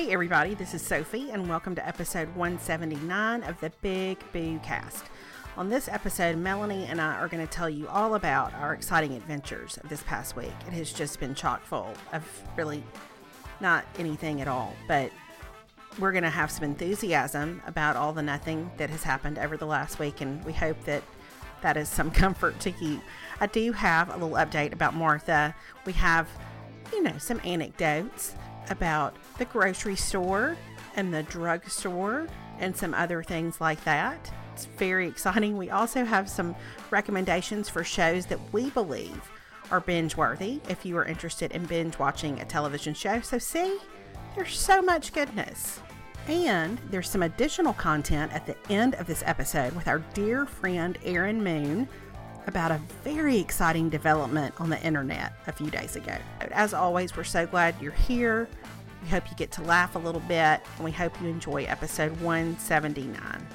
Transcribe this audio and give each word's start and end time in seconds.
Hey, 0.00 0.12
everybody, 0.12 0.54
this 0.54 0.72
is 0.72 0.80
Sophie, 0.80 1.30
and 1.30 1.46
welcome 1.46 1.74
to 1.74 1.86
episode 1.86 2.34
179 2.34 3.42
of 3.42 3.60
the 3.60 3.70
Big 3.82 4.18
Boo 4.32 4.58
Cast. 4.60 5.04
On 5.58 5.68
this 5.68 5.88
episode, 5.88 6.38
Melanie 6.38 6.86
and 6.86 7.02
I 7.02 7.16
are 7.16 7.28
going 7.28 7.46
to 7.46 7.52
tell 7.52 7.68
you 7.68 7.86
all 7.86 8.14
about 8.14 8.54
our 8.54 8.72
exciting 8.72 9.12
adventures 9.12 9.78
this 9.90 10.02
past 10.04 10.36
week. 10.36 10.54
It 10.66 10.72
has 10.72 10.90
just 10.90 11.20
been 11.20 11.34
chock 11.34 11.62
full 11.66 11.92
of 12.14 12.24
really 12.56 12.82
not 13.60 13.84
anything 13.98 14.40
at 14.40 14.48
all, 14.48 14.74
but 14.88 15.12
we're 15.98 16.12
going 16.12 16.24
to 16.24 16.30
have 16.30 16.50
some 16.50 16.64
enthusiasm 16.64 17.60
about 17.66 17.94
all 17.94 18.14
the 18.14 18.22
nothing 18.22 18.70
that 18.78 18.88
has 18.88 19.02
happened 19.02 19.38
over 19.38 19.58
the 19.58 19.66
last 19.66 19.98
week, 19.98 20.22
and 20.22 20.42
we 20.46 20.54
hope 20.54 20.82
that 20.84 21.02
that 21.60 21.76
is 21.76 21.90
some 21.90 22.10
comfort 22.22 22.58
to 22.60 22.70
you. 22.80 23.02
I 23.38 23.48
do 23.48 23.72
have 23.72 24.08
a 24.08 24.12
little 24.14 24.38
update 24.38 24.72
about 24.72 24.94
Martha. 24.94 25.54
We 25.84 25.92
have, 25.92 26.26
you 26.90 27.02
know, 27.02 27.18
some 27.18 27.38
anecdotes 27.44 28.34
about 28.70 29.14
the 29.38 29.44
grocery 29.44 29.96
store 29.96 30.56
and 30.96 31.12
the 31.12 31.22
drugstore 31.24 32.26
and 32.58 32.76
some 32.76 32.94
other 32.94 33.22
things 33.22 33.60
like 33.60 33.82
that. 33.84 34.32
It's 34.54 34.66
very 34.66 35.08
exciting. 35.08 35.56
We 35.56 35.70
also 35.70 36.04
have 36.04 36.28
some 36.28 36.54
recommendations 36.90 37.68
for 37.68 37.84
shows 37.84 38.26
that 38.26 38.40
we 38.52 38.70
believe 38.70 39.30
are 39.70 39.80
binge 39.80 40.16
worthy 40.16 40.60
if 40.68 40.84
you 40.84 40.96
are 40.96 41.04
interested 41.04 41.52
in 41.52 41.64
binge 41.64 41.98
watching 41.98 42.40
a 42.40 42.44
television 42.44 42.92
show. 42.94 43.20
So, 43.20 43.38
see, 43.38 43.78
there's 44.34 44.58
so 44.58 44.82
much 44.82 45.12
goodness. 45.12 45.80
And 46.28 46.78
there's 46.90 47.08
some 47.08 47.22
additional 47.22 47.72
content 47.72 48.32
at 48.32 48.46
the 48.46 48.56
end 48.70 48.94
of 48.96 49.06
this 49.06 49.22
episode 49.26 49.72
with 49.74 49.88
our 49.88 50.00
dear 50.14 50.46
friend 50.46 50.98
Erin 51.04 51.42
Moon 51.42 51.88
about 52.50 52.72
a 52.72 52.80
very 53.04 53.38
exciting 53.38 53.88
development 53.88 54.52
on 54.58 54.70
the 54.70 54.82
internet 54.82 55.32
a 55.46 55.52
few 55.52 55.70
days 55.70 55.94
ago. 55.94 56.16
As 56.50 56.74
always, 56.74 57.16
we're 57.16 57.22
so 57.22 57.46
glad 57.46 57.76
you're 57.80 57.92
here. 57.92 58.48
We 59.02 59.08
hope 59.08 59.30
you 59.30 59.36
get 59.36 59.52
to 59.52 59.62
laugh 59.62 59.94
a 59.94 60.00
little 60.00 60.20
bit, 60.22 60.60
and 60.76 60.84
we 60.84 60.90
hope 60.90 61.18
you 61.22 61.28
enjoy 61.28 61.62
episode 61.64 62.10
179. 62.20 63.46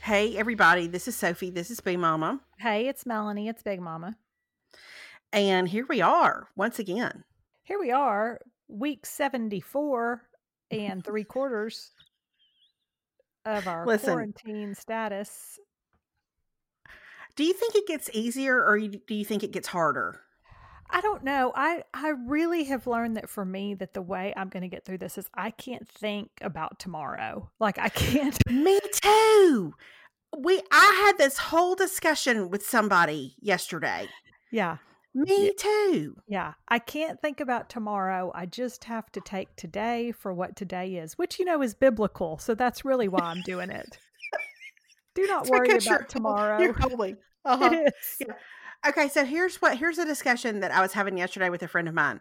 Hey, 0.00 0.36
everybody, 0.36 0.88
this 0.88 1.06
is 1.06 1.14
Sophie. 1.14 1.50
This 1.50 1.70
is 1.70 1.78
Big 1.80 1.98
Mama. 1.98 2.40
Hey, 2.58 2.88
it's 2.88 3.06
Melanie. 3.06 3.48
It's 3.48 3.62
Big 3.62 3.80
Mama. 3.80 4.16
And 5.32 5.68
here 5.68 5.86
we 5.88 6.00
are 6.00 6.48
once 6.56 6.78
again. 6.78 7.24
Here 7.62 7.78
we 7.80 7.90
are, 7.90 8.40
week 8.68 9.06
74 9.06 10.22
and 10.70 11.04
three 11.04 11.24
quarters 11.24 11.92
of 13.44 13.66
our 13.66 13.86
Listen. 13.86 14.12
quarantine 14.12 14.74
status. 14.74 15.58
Do 17.34 17.44
you 17.44 17.54
think 17.54 17.74
it 17.74 17.86
gets 17.86 18.10
easier 18.12 18.62
or 18.62 18.78
do 18.78 19.14
you 19.14 19.24
think 19.24 19.42
it 19.42 19.52
gets 19.52 19.68
harder? 19.68 20.20
I 20.90 21.00
don't 21.00 21.24
know. 21.24 21.52
I 21.54 21.84
I 21.94 22.10
really 22.10 22.64
have 22.64 22.86
learned 22.86 23.16
that 23.16 23.30
for 23.30 23.46
me 23.46 23.72
that 23.74 23.94
the 23.94 24.02
way 24.02 24.34
I'm 24.36 24.50
going 24.50 24.62
to 24.62 24.68
get 24.68 24.84
through 24.84 24.98
this 24.98 25.16
is 25.16 25.26
I 25.34 25.50
can't 25.50 25.88
think 25.88 26.28
about 26.42 26.78
tomorrow. 26.78 27.50
Like 27.58 27.78
I 27.78 27.88
can't 27.88 28.36
Me 28.50 28.78
too. 28.92 29.74
We 30.36 30.60
I 30.70 31.04
had 31.06 31.16
this 31.16 31.38
whole 31.38 31.74
discussion 31.74 32.50
with 32.50 32.66
somebody 32.66 33.36
yesterday. 33.40 34.08
Yeah. 34.50 34.76
Me 35.14 35.52
too. 35.58 36.16
Yeah. 36.26 36.54
I 36.68 36.78
can't 36.78 37.20
think 37.20 37.40
about 37.40 37.68
tomorrow. 37.68 38.32
I 38.34 38.46
just 38.46 38.84
have 38.84 39.10
to 39.12 39.20
take 39.20 39.54
today 39.56 40.12
for 40.12 40.32
what 40.32 40.56
today 40.56 40.96
is, 40.96 41.18
which 41.18 41.38
you 41.38 41.44
know 41.44 41.62
is 41.62 41.74
biblical. 41.74 42.38
So 42.38 42.54
that's 42.54 42.84
really 42.84 43.08
why 43.08 43.20
I'm 43.20 43.42
doing 43.42 43.70
it. 43.70 43.98
Do 45.14 45.26
not 45.26 45.42
It's 45.42 45.50
worry 45.50 45.70
about 45.70 46.08
tomorrow. 46.08 46.60
You're 46.60 46.72
holy. 46.72 47.16
Uh-huh. 47.44 47.70
It 47.72 47.88
is. 47.88 48.16
Yeah. 48.28 48.34
Okay, 48.88 49.08
so 49.08 49.24
here's 49.24 49.56
what 49.60 49.76
here's 49.76 49.98
a 49.98 50.04
discussion 50.04 50.60
that 50.60 50.70
I 50.70 50.80
was 50.80 50.92
having 50.92 51.18
yesterday 51.18 51.50
with 51.50 51.60
a 51.64 51.68
friend 51.68 51.88
of 51.88 51.94
mine. 51.94 52.20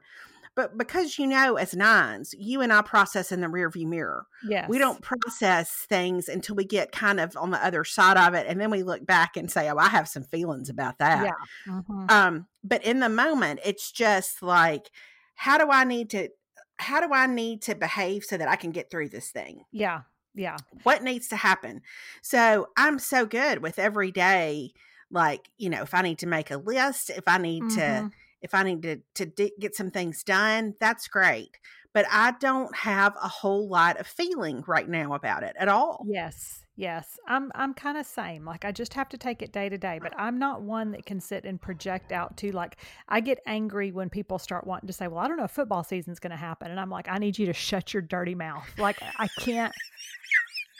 But 0.55 0.79
because 0.79 1.19
you 1.19 1.27
know, 1.27 1.57
as 1.57 1.75
nines, 1.75 2.33
you 2.37 2.59
and 2.61 2.73
I 2.73 2.81
process 2.81 3.31
in 3.31 3.39
the 3.39 3.45
rearview 3.47 3.85
mirror. 3.85 4.25
Yes. 4.49 4.67
We 4.67 4.79
don't 4.79 4.99
process 5.03 5.85
things 5.87 6.27
until 6.27 6.55
we 6.55 6.65
get 6.65 6.91
kind 6.91 7.19
of 7.19 7.37
on 7.37 7.51
the 7.51 7.63
other 7.63 7.83
side 7.83 8.17
of 8.17 8.33
it, 8.33 8.47
and 8.47 8.59
then 8.59 8.71
we 8.71 8.81
look 8.81 9.05
back 9.05 9.37
and 9.37 9.49
say, 9.49 9.69
"Oh, 9.69 9.77
I 9.77 9.89
have 9.89 10.07
some 10.09 10.23
feelings 10.23 10.69
about 10.69 10.97
that." 10.97 11.23
Yeah. 11.23 11.73
Mhm. 11.73 12.11
Um, 12.11 12.47
but 12.63 12.83
in 12.83 12.99
the 12.99 13.09
moment, 13.09 13.59
it's 13.65 13.91
just 13.91 14.41
like, 14.41 14.91
how 15.35 15.57
do 15.57 15.69
I 15.71 15.83
need 15.83 16.09
to? 16.11 16.29
How 16.77 16.99
do 17.05 17.13
I 17.13 17.27
need 17.27 17.61
to 17.63 17.75
behave 17.75 18.23
so 18.23 18.37
that 18.37 18.47
I 18.47 18.55
can 18.55 18.71
get 18.71 18.89
through 18.89 19.09
this 19.09 19.29
thing? 19.29 19.63
Yeah. 19.71 20.01
Yeah. 20.33 20.55
what 20.83 21.03
needs 21.03 21.27
to 21.27 21.35
happen 21.35 21.81
so 22.21 22.67
i'm 22.77 22.99
so 22.99 23.25
good 23.25 23.61
with 23.61 23.77
every 23.77 24.13
day 24.13 24.71
like 25.09 25.49
you 25.57 25.69
know 25.69 25.81
if 25.81 25.93
i 25.93 26.01
need 26.01 26.19
to 26.19 26.25
make 26.25 26.49
a 26.51 26.55
list 26.55 27.09
if 27.09 27.27
i 27.27 27.37
need 27.37 27.69
to 27.71 27.81
Mhm. 27.81 28.11
if 28.41 28.53
i 28.53 28.63
need 28.63 28.81
to 28.83 29.01
to 29.15 29.25
di- 29.25 29.51
get 29.59 29.75
some 29.75 29.91
things 29.91 30.23
done 30.23 30.75
that's 30.79 31.09
great 31.09 31.57
but 31.93 32.05
i 32.09 32.31
don't 32.39 32.73
have 32.77 33.13
a 33.21 33.27
whole 33.27 33.67
lot 33.67 33.99
of 33.99 34.07
feeling 34.07 34.63
right 34.67 34.87
now 34.87 35.13
about 35.15 35.43
it 35.43 35.53
at 35.59 35.67
all 35.67 36.05
Yes, 36.07 36.63
yes. 36.81 37.19
I'm 37.27 37.51
I'm 37.55 37.73
kind 37.73 37.97
of 37.97 38.05
same. 38.05 38.43
Like 38.43 38.65
I 38.65 38.71
just 38.71 38.93
have 38.95 39.07
to 39.09 39.17
take 39.17 39.41
it 39.41 39.53
day 39.53 39.69
to 39.69 39.77
day, 39.77 39.99
but 40.01 40.13
I'm 40.17 40.39
not 40.39 40.63
one 40.63 40.91
that 40.91 41.05
can 41.05 41.19
sit 41.21 41.45
and 41.45 41.61
project 41.61 42.11
out 42.11 42.35
to 42.37 42.51
like 42.51 42.77
I 43.07 43.21
get 43.21 43.39
angry 43.45 43.91
when 43.91 44.09
people 44.09 44.39
start 44.39 44.65
wanting 44.65 44.87
to 44.87 44.93
say, 44.93 45.07
"Well, 45.07 45.19
I 45.19 45.27
don't 45.27 45.37
know 45.37 45.45
if 45.45 45.51
football 45.51 45.83
season's 45.83 46.19
going 46.19 46.31
to 46.31 46.37
happen." 46.37 46.71
And 46.71 46.79
I'm 46.79 46.89
like, 46.89 47.07
"I 47.07 47.19
need 47.19 47.37
you 47.37 47.45
to 47.45 47.53
shut 47.53 47.93
your 47.93 48.01
dirty 48.01 48.35
mouth." 48.35 48.67
Like 48.77 48.97
I 49.17 49.27
can't 49.39 49.73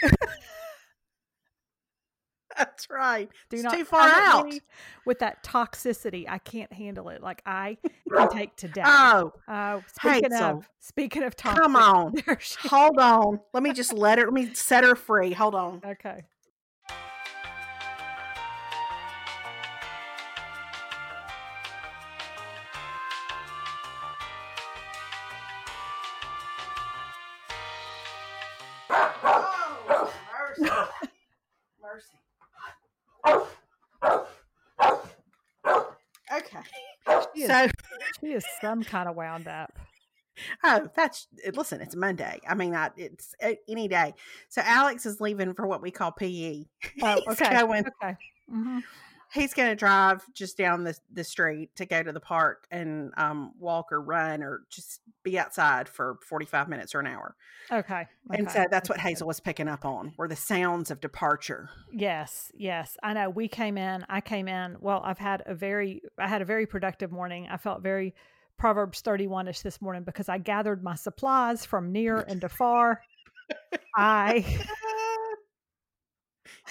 that's 2.58 2.90
right 2.90 3.30
do 3.50 3.58
it's 3.58 3.64
not 3.64 3.74
too 3.78 3.86
far 3.86 4.08
out 4.08 4.46
me 4.46 4.62
with 5.06 5.20
that 5.20 5.44
toxicity. 5.44 6.26
I 6.28 6.38
can't 6.38 6.72
handle 6.72 7.10
it. 7.10 7.22
Like 7.22 7.42
I 7.46 7.78
can 8.16 8.30
take 8.34 8.56
today. 8.56 8.84
oh 8.86 9.34
uh, 9.48 9.52
Oh, 9.52 9.84
speaking 9.88 10.32
Hazel, 10.32 10.58
of 10.60 10.70
speaking 10.80 11.24
of 11.24 11.36
toxic, 11.36 11.64
come 11.64 11.76
on 11.76 12.14
hold 12.64 12.98
on 13.00 13.40
let 13.54 13.64
me 13.64 13.74
just 13.74 13.94
let 13.94 14.18
her 14.18 14.26
let 14.26 14.34
me 14.34 14.54
set 14.54 14.84
her 14.84 14.96
free 14.96 15.32
hold 15.32 15.56
on 15.56 15.82
Okay. 15.86 16.24
She 37.42 37.46
is, 37.46 37.50
So, 37.50 37.68
she 38.20 38.28
is 38.34 38.46
some 38.62 38.84
kind 38.84 39.10
of 39.10 39.16
wound 39.16 39.48
up. 39.48 39.78
oh, 40.64 40.88
that's 40.96 41.28
listen. 41.54 41.82
It's 41.82 41.96
Monday. 41.96 42.40
I 42.48 42.56
mean, 42.56 42.74
I, 42.74 42.90
it's 42.98 43.36
uh, 43.44 43.52
any 43.68 43.88
day. 43.88 44.14
So 44.50 44.62
Alex 44.64 45.06
is 45.06 45.20
leaving 45.22 45.54
for 45.54 45.68
what 45.68 45.82
we 45.82 45.92
call 45.92 46.12
PE. 46.12 46.64
Oh, 47.04 47.16
He's 47.28 47.42
okay. 47.42 47.60
going- 47.62 47.86
Okay. 48.04 48.16
hmm 48.50 48.80
he's 49.34 49.54
going 49.54 49.70
to 49.70 49.76
drive 49.76 50.26
just 50.34 50.58
down 50.58 50.84
the 50.84 50.98
the 51.12 51.24
street 51.24 51.76
to 51.76 51.86
go 51.86 52.04
to 52.04 52.12
the 52.12 52.20
park 52.20 52.68
and 52.72 53.12
um, 53.18 53.54
walk 53.60 53.92
or 53.92 54.02
run 54.02 54.44
or 54.44 54.64
just 54.70 55.02
be 55.24 55.40
outside 55.40 55.88
for 55.88 56.18
forty 56.28 56.46
five 56.46 56.68
minutes 56.68 56.94
or 56.94 57.00
an 57.00 57.08
hour. 57.08 57.36
Okay. 57.72 58.08
And 58.32 58.48
okay. 58.48 58.64
so 58.64 58.66
that's 58.70 58.90
what. 58.90 59.00
Hazel 59.00 59.28
was 59.28 59.40
picking 59.40 59.68
up 59.68 59.86
on 59.86 60.14
were 60.18 60.28
the 60.28 60.36
sounds 60.36 60.92
of 60.92 61.00
departure. 61.02 61.70
Yes, 61.92 62.52
yes. 62.56 62.98
I 63.02 63.14
know. 63.14 63.30
We 63.30 63.48
came 63.48 63.78
in, 63.78 64.06
I 64.10 64.22
came 64.22 64.48
in. 64.48 64.78
Well, 64.80 65.02
I've 65.04 65.20
had 65.20 65.44
a 65.46 65.56
very 65.56 66.02
I 66.18 66.28
had 66.28 66.42
a 66.42 66.46
very 66.46 66.66
productive 66.66 67.12
morning. 67.12 67.48
I 67.50 67.58
felt 67.58 67.82
very 67.82 68.14
Proverbs 68.58 69.02
31ish 69.02 69.64
this 69.64 69.82
morning 69.82 70.04
because 70.04 70.30
I 70.30 70.38
gathered 70.38 70.84
my 70.84 70.96
supplies 70.96 71.66
from 71.66 71.92
near 71.92 72.18
and 72.18 72.44
afar. 72.44 73.02
I 73.96 74.46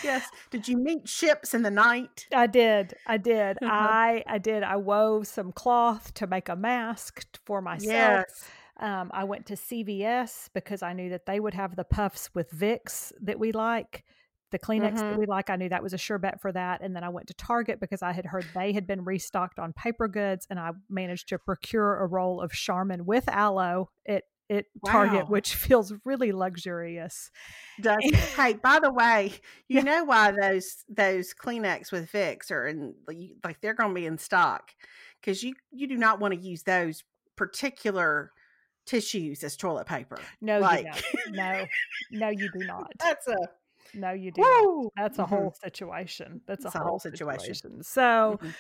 yes. 0.04 0.28
Did 0.50 0.68
you 0.68 0.76
meet 0.76 1.08
ships 1.08 1.54
in 1.54 1.62
the 1.62 1.70
night? 1.70 2.26
I 2.34 2.46
did. 2.46 2.94
I 3.06 3.16
did. 3.16 3.58
Uh-huh. 3.62 3.72
I 3.72 4.24
I 4.26 4.38
did. 4.38 4.62
I 4.62 4.76
wove 4.76 5.26
some 5.26 5.52
cloth 5.52 6.14
to 6.14 6.26
make 6.26 6.48
a 6.48 6.56
mask 6.56 7.24
for 7.44 7.60
myself. 7.62 7.90
Yes. 7.92 8.44
Um, 8.78 9.10
I 9.12 9.24
went 9.24 9.46
to 9.46 9.54
CVS 9.56 10.48
because 10.54 10.82
I 10.82 10.92
knew 10.94 11.10
that 11.10 11.26
they 11.26 11.38
would 11.40 11.54
have 11.54 11.76
the 11.76 11.84
puffs 11.84 12.30
with 12.34 12.50
Vicks 12.50 13.12
that 13.20 13.38
we 13.38 13.52
like, 13.52 14.04
the 14.52 14.58
Kleenex 14.58 14.94
Mhm. 14.94 14.98
that 15.10 15.18
we 15.18 15.26
like. 15.26 15.50
I 15.50 15.56
knew 15.56 15.68
that 15.68 15.82
was 15.82 15.92
a 15.92 15.98
sure 15.98 16.18
bet 16.18 16.40
for 16.40 16.50
that. 16.52 16.80
And 16.80 16.96
then 16.96 17.04
I 17.04 17.10
went 17.10 17.26
to 17.28 17.34
Target 17.34 17.78
because 17.78 18.02
I 18.02 18.12
had 18.12 18.24
heard 18.26 18.46
they 18.54 18.72
had 18.72 18.86
been 18.86 19.04
restocked 19.04 19.58
on 19.58 19.74
paper 19.74 20.08
goods, 20.08 20.46
and 20.48 20.58
I 20.58 20.70
managed 20.88 21.28
to 21.28 21.38
procure 21.38 21.98
a 22.02 22.06
roll 22.06 22.40
of 22.40 22.52
Charmin 22.52 23.04
with 23.04 23.28
aloe 23.28 23.90
at 24.50 24.56
at 24.56 24.66
Target, 24.84 25.28
which 25.28 25.54
feels 25.56 25.92
really 26.04 26.32
luxurious. 26.32 27.30
Does 27.80 28.04
hey, 28.36 28.54
by 28.54 28.78
the 28.80 28.92
way, 28.92 29.32
you 29.68 29.82
know 29.82 30.04
why 30.04 30.32
those 30.32 30.84
those 30.88 31.32
Kleenex 31.32 31.92
with 31.92 32.10
Vicks 32.12 32.50
are 32.50 32.66
in 32.66 32.94
like 33.42 33.60
they're 33.60 33.74
going 33.74 33.90
to 33.90 33.94
be 33.94 34.06
in 34.06 34.18
stock 34.18 34.72
because 35.20 35.42
you 35.42 35.54
you 35.70 35.86
do 35.86 35.96
not 35.96 36.20
want 36.20 36.34
to 36.34 36.40
use 36.40 36.62
those 36.64 37.04
particular 37.36 38.32
tissues 38.86 39.42
as 39.44 39.56
toilet 39.56 39.86
paper. 39.86 40.18
No, 40.40 40.60
Like-. 40.60 40.86
No, 41.32 41.64
no, 42.10 42.28
you 42.28 42.48
do 42.52 42.64
not. 42.64 42.92
That's 42.98 43.26
a 43.28 43.36
no, 43.94 44.12
you 44.12 44.30
do. 44.30 44.90
That's 44.96 45.18
a 45.18 45.24
Mhm. 45.24 45.28
whole 45.28 45.54
situation. 45.62 46.42
That's 46.46 46.64
a 46.64 46.70
whole 46.70 46.82
whole 46.82 46.98
situation. 47.00 47.40
situation. 47.54 47.82
So 47.82 48.38
Mhm. 48.42 48.54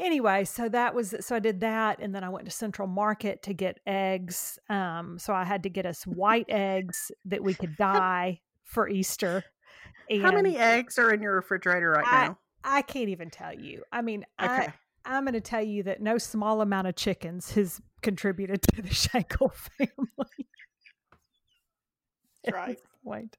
Anyway, 0.00 0.44
so 0.44 0.68
that 0.68 0.94
was 0.94 1.14
so 1.20 1.36
I 1.36 1.38
did 1.38 1.60
that, 1.60 2.00
and 2.00 2.14
then 2.14 2.24
I 2.24 2.28
went 2.28 2.46
to 2.46 2.50
Central 2.50 2.88
Market 2.88 3.42
to 3.44 3.54
get 3.54 3.78
eggs. 3.86 4.58
Um, 4.68 5.18
so 5.18 5.32
I 5.32 5.44
had 5.44 5.62
to 5.64 5.70
get 5.70 5.86
us 5.86 6.04
white 6.04 6.46
eggs 6.48 7.12
that 7.26 7.42
we 7.42 7.54
could 7.54 7.76
dye 7.76 8.40
for 8.64 8.88
Easter. 8.88 9.44
How 10.22 10.32
many 10.32 10.56
eggs 10.56 10.98
are 10.98 11.12
in 11.12 11.22
your 11.22 11.34
refrigerator 11.36 11.90
right 11.90 12.06
I 12.06 12.26
now? 12.26 12.38
I 12.64 12.82
can't 12.82 13.08
even 13.08 13.30
tell 13.30 13.54
you. 13.54 13.84
I 13.92 14.02
mean, 14.02 14.24
I 14.38 14.62
Okay. 14.62 14.72
I'm 15.04 15.24
going 15.24 15.34
to 15.34 15.40
tell 15.40 15.62
you 15.62 15.82
that 15.84 16.02
no 16.02 16.18
small 16.18 16.60
amount 16.60 16.86
of 16.86 16.94
chickens 16.94 17.52
has 17.52 17.80
contributed 18.02 18.60
to 18.74 18.82
the 18.82 18.88
Shankle 18.90 19.52
family. 19.54 20.48
Right. 22.50 22.78
point. 23.04 23.36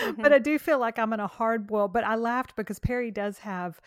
Mhm. 0.00 0.22
But 0.22 0.32
I 0.32 0.38
do 0.38 0.58
feel 0.58 0.78
like 0.78 0.98
I'm 0.98 1.12
in 1.12 1.20
a 1.20 1.26
hard 1.26 1.66
boil. 1.66 1.88
But 1.88 2.04
I 2.04 2.16
laughed 2.16 2.56
because 2.56 2.78
Perry 2.78 3.10
does 3.10 3.38
have 3.38 3.80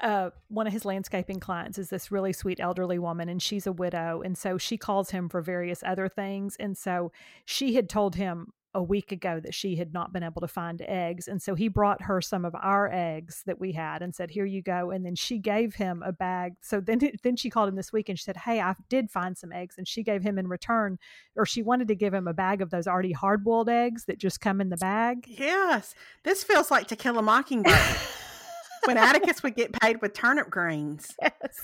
uh, 0.00 0.30
one 0.48 0.66
of 0.66 0.72
his 0.72 0.84
landscaping 0.84 1.38
clients 1.38 1.78
is 1.78 1.90
this 1.90 2.10
really 2.10 2.32
sweet 2.32 2.60
elderly 2.60 2.98
woman, 2.98 3.28
and 3.28 3.42
she's 3.42 3.66
a 3.66 3.72
widow, 3.72 4.22
and 4.22 4.36
so 4.38 4.56
she 4.56 4.76
calls 4.76 5.10
him 5.10 5.28
for 5.28 5.42
various 5.42 5.82
other 5.84 6.08
things. 6.08 6.56
And 6.58 6.76
so 6.76 7.12
she 7.44 7.74
had 7.74 7.88
told 7.88 8.14
him 8.14 8.52
a 8.74 8.82
week 8.82 9.12
ago 9.12 9.38
that 9.38 9.54
she 9.54 9.76
had 9.76 9.92
not 9.92 10.14
been 10.14 10.22
able 10.22 10.40
to 10.40 10.48
find 10.48 10.80
eggs, 10.88 11.28
and 11.28 11.42
so 11.42 11.54
he 11.54 11.68
brought 11.68 12.00
her 12.00 12.22
some 12.22 12.46
of 12.46 12.54
our 12.54 12.90
eggs 12.90 13.42
that 13.44 13.60
we 13.60 13.72
had 13.72 14.00
and 14.00 14.14
said, 14.14 14.30
"Here 14.30 14.46
you 14.46 14.62
go." 14.62 14.90
And 14.90 15.04
then 15.04 15.14
she 15.14 15.38
gave 15.38 15.74
him 15.74 16.02
a 16.02 16.12
bag. 16.12 16.54
So 16.62 16.80
then 16.80 16.98
then 17.22 17.36
she 17.36 17.50
called 17.50 17.68
him 17.68 17.76
this 17.76 17.92
week 17.92 18.08
and 18.08 18.18
she 18.18 18.24
said, 18.24 18.38
"Hey, 18.38 18.60
I 18.60 18.74
did 18.88 19.10
find 19.10 19.36
some 19.36 19.52
eggs," 19.52 19.76
and 19.76 19.86
she 19.86 20.02
gave 20.02 20.22
him 20.22 20.38
in 20.38 20.48
return, 20.48 20.98
or 21.36 21.44
she 21.44 21.62
wanted 21.62 21.88
to 21.88 21.94
give 21.94 22.14
him 22.14 22.26
a 22.26 22.34
bag 22.34 22.62
of 22.62 22.70
those 22.70 22.86
already 22.86 23.12
hard 23.12 23.44
boiled 23.44 23.68
eggs 23.68 24.06
that 24.06 24.16
just 24.16 24.40
come 24.40 24.60
in 24.62 24.70
the 24.70 24.78
bag. 24.78 25.26
Yes. 25.28 25.94
This 26.22 26.42
feels 26.42 26.70
like 26.70 26.86
To 26.88 26.96
Kill 26.96 27.18
a 27.18 27.22
Mockingbird 27.22 27.74
when 28.86 28.96
Atticus 28.96 29.42
would 29.42 29.54
get 29.56 29.72
paid 29.72 30.00
with 30.02 30.12
turnip 30.14 30.50
greens. 30.50 31.14
Yes. 31.22 31.56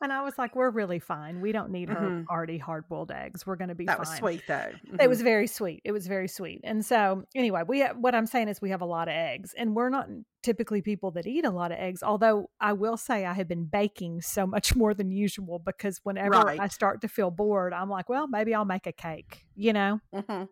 And 0.00 0.12
I 0.12 0.22
was 0.22 0.36
like, 0.38 0.56
we're 0.56 0.70
really 0.70 0.98
fine. 0.98 1.40
We 1.40 1.52
don't 1.52 1.70
need 1.70 1.88
her 1.90 1.96
Mhm. 1.96 2.26
already 2.28 2.58
hard 2.58 2.88
boiled 2.88 3.10
eggs. 3.12 3.46
We're 3.46 3.56
going 3.56 3.68
to 3.68 3.74
be 3.74 3.84
That 3.84 3.98
fine. 3.98 4.00
was 4.00 4.16
sweet, 4.16 4.42
though. 4.48 4.70
It 4.84 4.92
Mhm. 4.98 5.08
was 5.08 5.22
very 5.22 5.46
sweet. 5.46 5.80
It 5.84 5.92
was 5.92 6.06
very 6.06 6.28
sweet. 6.28 6.60
And 6.64 6.84
so, 6.84 7.24
anyway, 7.34 7.62
we 7.66 7.82
ha- 7.82 7.92
what 7.94 8.14
I'm 8.14 8.26
saying 8.26 8.48
is 8.48 8.60
we 8.60 8.70
have 8.70 8.80
a 8.80 8.86
lot 8.86 9.06
of 9.08 9.12
eggs, 9.14 9.54
and 9.56 9.76
we're 9.76 9.90
not 9.90 10.08
typically 10.42 10.82
people 10.82 11.10
that 11.12 11.26
eat 11.26 11.44
a 11.44 11.50
lot 11.50 11.72
of 11.72 11.78
eggs. 11.78 12.02
Although 12.02 12.50
I 12.60 12.72
will 12.72 12.96
say 12.96 13.24
I 13.26 13.32
have 13.34 13.48
been 13.48 13.64
baking 13.66 14.22
so 14.22 14.46
much 14.46 14.74
more 14.74 14.94
than 14.94 15.10
usual 15.10 15.58
because 15.58 16.00
whenever 16.04 16.34
I 16.36 16.68
start 16.68 17.00
to 17.02 17.08
feel 17.08 17.30
bored, 17.30 17.72
I'm 17.72 17.90
like, 17.90 18.08
well, 18.08 18.26
maybe 18.26 18.54
I'll 18.54 18.64
make 18.64 18.86
a 18.86 18.92
cake. 18.92 19.44
You 19.54 19.72
know. 19.72 20.00
Mhm. 20.14 20.48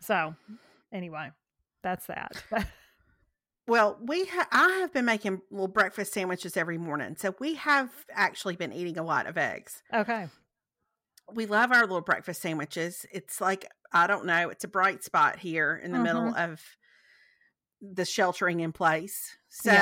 So, 0.00 0.34
anyway, 0.92 1.30
that's 1.82 2.06
that. 2.06 2.32
Well, 3.70 3.96
we 4.02 4.24
ha- 4.26 4.48
I 4.50 4.68
have 4.80 4.92
been 4.92 5.04
making 5.04 5.42
little 5.50 5.68
breakfast 5.68 6.12
sandwiches 6.12 6.56
every 6.56 6.76
morning, 6.76 7.14
so 7.16 7.34
we 7.38 7.54
have 7.54 7.88
actually 8.12 8.56
been 8.56 8.72
eating 8.72 8.98
a 8.98 9.02
lot 9.04 9.26
of 9.28 9.38
eggs. 9.38 9.82
okay. 9.94 10.28
We 11.32 11.46
love 11.46 11.70
our 11.70 11.82
little 11.82 12.00
breakfast 12.00 12.42
sandwiches. 12.42 13.06
It's 13.12 13.40
like 13.40 13.64
I 13.92 14.08
don't 14.08 14.26
know, 14.26 14.48
it's 14.48 14.64
a 14.64 14.68
bright 14.68 15.04
spot 15.04 15.38
here 15.38 15.80
in 15.82 15.92
the 15.92 16.00
middle 16.00 16.34
of 16.34 16.60
the 17.80 18.04
sheltering 18.04 18.58
in 18.60 18.72
place. 18.72 19.36
So, 19.48 19.72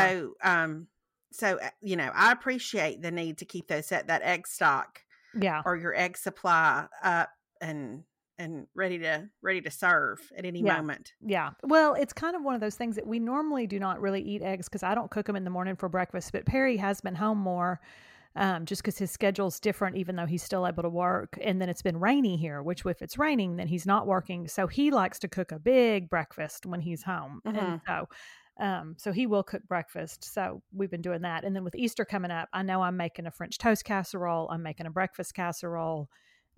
Yeah. 0.44 0.62
um, 0.64 0.88
so 1.32 1.58
uh, 1.58 1.70
you 1.81 1.96
know, 1.96 2.11
I 2.14 2.32
appreciate 2.32 3.00
the 3.00 3.11
need 3.11 3.38
to 3.38 3.46
keep 3.46 3.69
those 3.69 3.88
that 3.88 4.08
that 4.08 4.20
egg 4.23 4.46
stock 4.46 5.00
Yeah. 5.35 5.62
or 5.64 5.76
your 5.76 5.94
egg 5.94 6.19
supply 6.19 6.87
up 7.02 7.31
and 7.62 8.05
and 8.38 8.67
ready 8.75 8.99
to 9.00 9.29
ready 9.43 9.61
to 9.62 9.70
serve 9.70 10.32
at 10.37 10.44
any 10.44 10.62
Yeah. 10.62 10.76
moment. 10.76 11.14
Yeah. 11.20 11.52
Well, 11.62 11.94
it's 11.94 12.12
kind 12.12 12.37
of 12.37 12.43
one 12.43 12.55
of 12.55 12.61
those 12.61 12.76
things 12.76 12.96
that 12.96 13.06
we 13.06 13.19
normally 13.19 13.67
do 13.67 13.79
not 13.79 14.00
really 14.00 14.23
eat 14.23 14.43
eggs 14.43 14.69
because 14.69 14.82
I 14.82 14.94
don't 14.94 15.11
cook 15.11 15.26
them 15.26 15.37
in 15.37 15.44
the 15.44 15.50
morning 15.50 15.76
for 15.76 15.88
breakfast. 15.88 16.32
But 16.32 16.46
Perry 16.46 16.76
has 16.79 17.00
been 17.00 17.14
home 17.14 17.38
more 17.38 17.81
um, 18.37 18.67
just 18.67 18.82
because 18.82 18.99
his 18.99 19.11
schedule's 19.11 19.58
different, 19.58 19.96
even 19.96 20.14
though 20.17 20.26
he's 20.26 20.43
still 20.43 20.67
able 20.67 20.82
to 20.85 20.88
work. 20.88 21.38
And 21.43 21.61
then 21.61 21.69
it's 21.69 21.82
been 21.82 21.99
rainy 21.99 22.37
here, 22.37 22.62
which 22.62 22.85
if 22.87 23.02
it's 23.02 23.19
raining, 23.19 23.56
then 23.56 23.67
he's 23.69 23.87
not 23.87 24.06
working. 24.06 24.46
So 24.49 24.67
he 24.69 24.90
likes 24.90 25.19
to 25.20 25.29
cook 25.29 25.50
a 25.52 25.58
big 25.58 26.08
breakfast 26.08 26.64
when 26.67 26.81
he's 26.81 27.02
home. 27.02 27.43
And 27.52 27.75
Mhm. 27.75 27.81
so, 27.87 28.08
um, 28.61 28.94
so 28.99 29.12
he 29.12 29.26
will 29.26 29.43
cook 29.43 29.62
breakfast. 29.67 30.23
So 30.25 30.62
we've 30.73 30.90
been 30.90 31.02
doing 31.02 31.23
that. 31.23 31.44
And 31.44 31.56
then 31.56 31.64
with 31.64 31.75
Easter 31.75 32.05
coming 32.05 32.31
up, 32.31 32.49
I 32.52 32.62
know 32.62 32.82
I'm 32.82 32.96
making 32.96 33.26
a 33.26 33.31
French 33.32 33.58
toast 33.58 33.85
casserole. 33.85 34.49
I'm 34.50 34.62
making 34.62 34.87
a 34.87 34.90
breakfast 34.90 35.35
casserole 35.35 36.08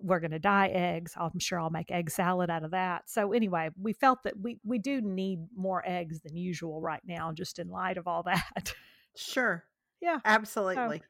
we're 0.03 0.19
going 0.19 0.31
to 0.31 0.39
dye 0.39 0.67
eggs. 0.67 1.13
I'm 1.17 1.39
sure 1.39 1.59
I'll 1.59 1.69
make 1.69 1.91
egg 1.91 2.09
salad 2.09 2.49
out 2.49 2.63
of 2.63 2.71
that. 2.71 3.09
So 3.09 3.33
anyway, 3.33 3.69
we 3.79 3.93
felt 3.93 4.23
that 4.23 4.39
we 4.39 4.59
we 4.63 4.79
do 4.79 5.01
need 5.01 5.39
more 5.55 5.83
eggs 5.85 6.21
than 6.21 6.35
usual 6.35 6.81
right 6.81 7.01
now, 7.05 7.31
just 7.31 7.59
in 7.59 7.69
light 7.69 7.97
of 7.97 8.07
all 8.07 8.23
that. 8.23 8.73
Sure. 9.15 9.63
Yeah. 10.01 10.19
Absolutely. 10.25 11.03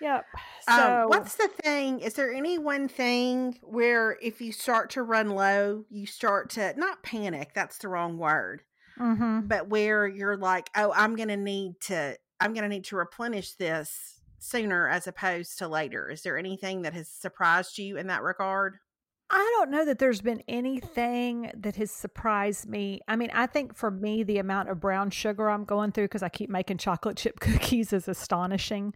yep. 0.00 0.24
So 0.68 1.02
um, 1.02 1.08
what's 1.08 1.34
the 1.36 1.48
thing? 1.48 2.00
Is 2.00 2.14
there 2.14 2.32
any 2.32 2.58
one 2.58 2.86
thing 2.88 3.58
where 3.62 4.16
if 4.22 4.40
you 4.40 4.52
start 4.52 4.90
to 4.90 5.02
run 5.02 5.30
low, 5.30 5.84
you 5.90 6.06
start 6.06 6.50
to 6.50 6.74
not 6.78 7.02
panic, 7.02 7.52
that's 7.54 7.78
the 7.78 7.88
wrong 7.88 8.18
word, 8.18 8.62
Mhm. 8.98 9.48
but 9.48 9.68
where 9.68 10.06
you're 10.06 10.36
like, 10.36 10.70
"Oh, 10.76 10.92
I'm 10.94 11.16
going 11.16 11.28
to 11.28 11.36
need 11.36 11.80
to 11.82 12.16
I'm 12.38 12.54
going 12.54 12.62
to 12.62 12.68
need 12.68 12.84
to 12.84 12.96
replenish 12.96 13.54
this 13.54 14.19
sooner 14.40 14.88
as 14.88 15.06
opposed 15.06 15.58
to 15.58 15.68
later." 15.68 16.10
Is 16.10 16.22
there 16.22 16.36
anything 16.36 16.82
that 16.82 16.94
has 16.94 17.08
surprised 17.08 17.78
you 17.78 17.96
in 17.96 18.08
that 18.08 18.22
regard? 18.22 18.78
I 19.32 19.54
don't 19.58 19.70
know 19.70 19.84
that 19.84 20.00
there's 20.00 20.20
been 20.20 20.42
anything 20.48 21.52
that 21.56 21.76
has 21.76 21.92
surprised 21.92 22.68
me. 22.68 23.00
I 23.06 23.14
mean, 23.14 23.30
I 23.32 23.46
think 23.46 23.76
for 23.76 23.90
me, 23.90 24.24
the 24.24 24.38
amount 24.38 24.70
of 24.70 24.80
brown 24.80 25.10
sugar 25.10 25.48
I'm 25.48 25.64
going 25.64 25.92
through 25.92 26.06
because 26.06 26.24
I 26.24 26.28
keep 26.28 26.50
making 26.50 26.78
chocolate 26.78 27.16
chip 27.16 27.38
cookies 27.40 27.92
is 27.92 28.08
astonishing. 28.08 28.92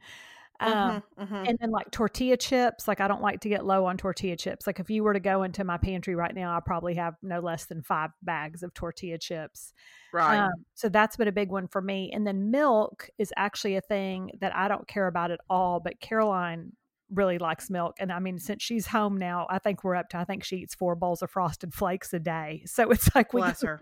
Um, 0.61 1.03
Mhm, 1.19 1.29
mhm. 1.29 1.49
And 1.49 1.59
then 1.61 1.71
like 1.71 1.91
tortilla 1.91 2.37
chips, 2.37 2.87
like 2.87 3.01
I 3.01 3.09
don't 3.09 3.21
like 3.23 3.41
to 3.41 3.49
get 3.49 3.65
low 3.67 3.85
on 3.87 3.97
tortilla 3.97 4.37
chips. 4.37 4.67
Like 4.67 4.79
if 4.81 4.89
you 4.89 5.03
were 5.03 5.13
to 5.13 5.21
go 5.21 5.43
into 5.43 5.65
my 5.65 5.77
pantry 5.79 6.15
right 6.15 6.35
now, 6.35 6.57
I 6.57 6.61
probably 6.61 6.95
have 6.95 7.17
no 7.23 7.41
less 7.41 7.67
than 7.67 7.83
five 7.83 8.11
bags 8.23 8.63
of 8.63 8.73
tortilla 8.73 9.19
chips. 9.19 9.73
right. 10.13 10.45
Um, 10.47 10.53
so 10.75 10.89
that's 10.89 11.17
been 11.17 11.29
a 11.29 11.33
big 11.33 11.51
one 11.51 11.67
for 11.69 11.83
me. 11.83 12.11
And 12.13 12.27
then 12.27 12.51
milk 12.51 13.11
is 13.19 13.33
actually 13.37 13.77
a 13.77 13.81
thing 13.81 14.31
that 14.41 14.55
I 14.55 14.69
don't 14.69 14.87
care 14.87 15.09
about 15.09 15.31
at 15.33 15.41
all, 15.51 15.81
but 15.81 16.01
Caroline 16.01 16.73
really 17.11 17.39
likes 17.39 17.69
milk. 17.69 17.97
And 17.99 18.13
I 18.13 18.19
mean, 18.21 18.39
since 18.39 18.63
she's 18.63 18.87
home 18.87 19.19
now, 19.19 19.47
I 19.51 19.59
think 19.59 19.85
we're 19.85 19.97
up 19.97 20.09
to, 20.11 20.19
I 20.19 20.25
think 20.25 20.45
she 20.45 20.57
eats 20.59 20.75
four 20.75 20.95
bowls 20.97 21.21
of 21.23 21.31
frosted 21.31 21.75
flakes 21.75 22.13
a 22.15 22.21
day. 22.21 22.63
So 22.69 22.91
it's 22.91 23.15
like, 23.15 23.33
we 23.33 23.41
Bless 23.41 23.63
her. 23.63 23.81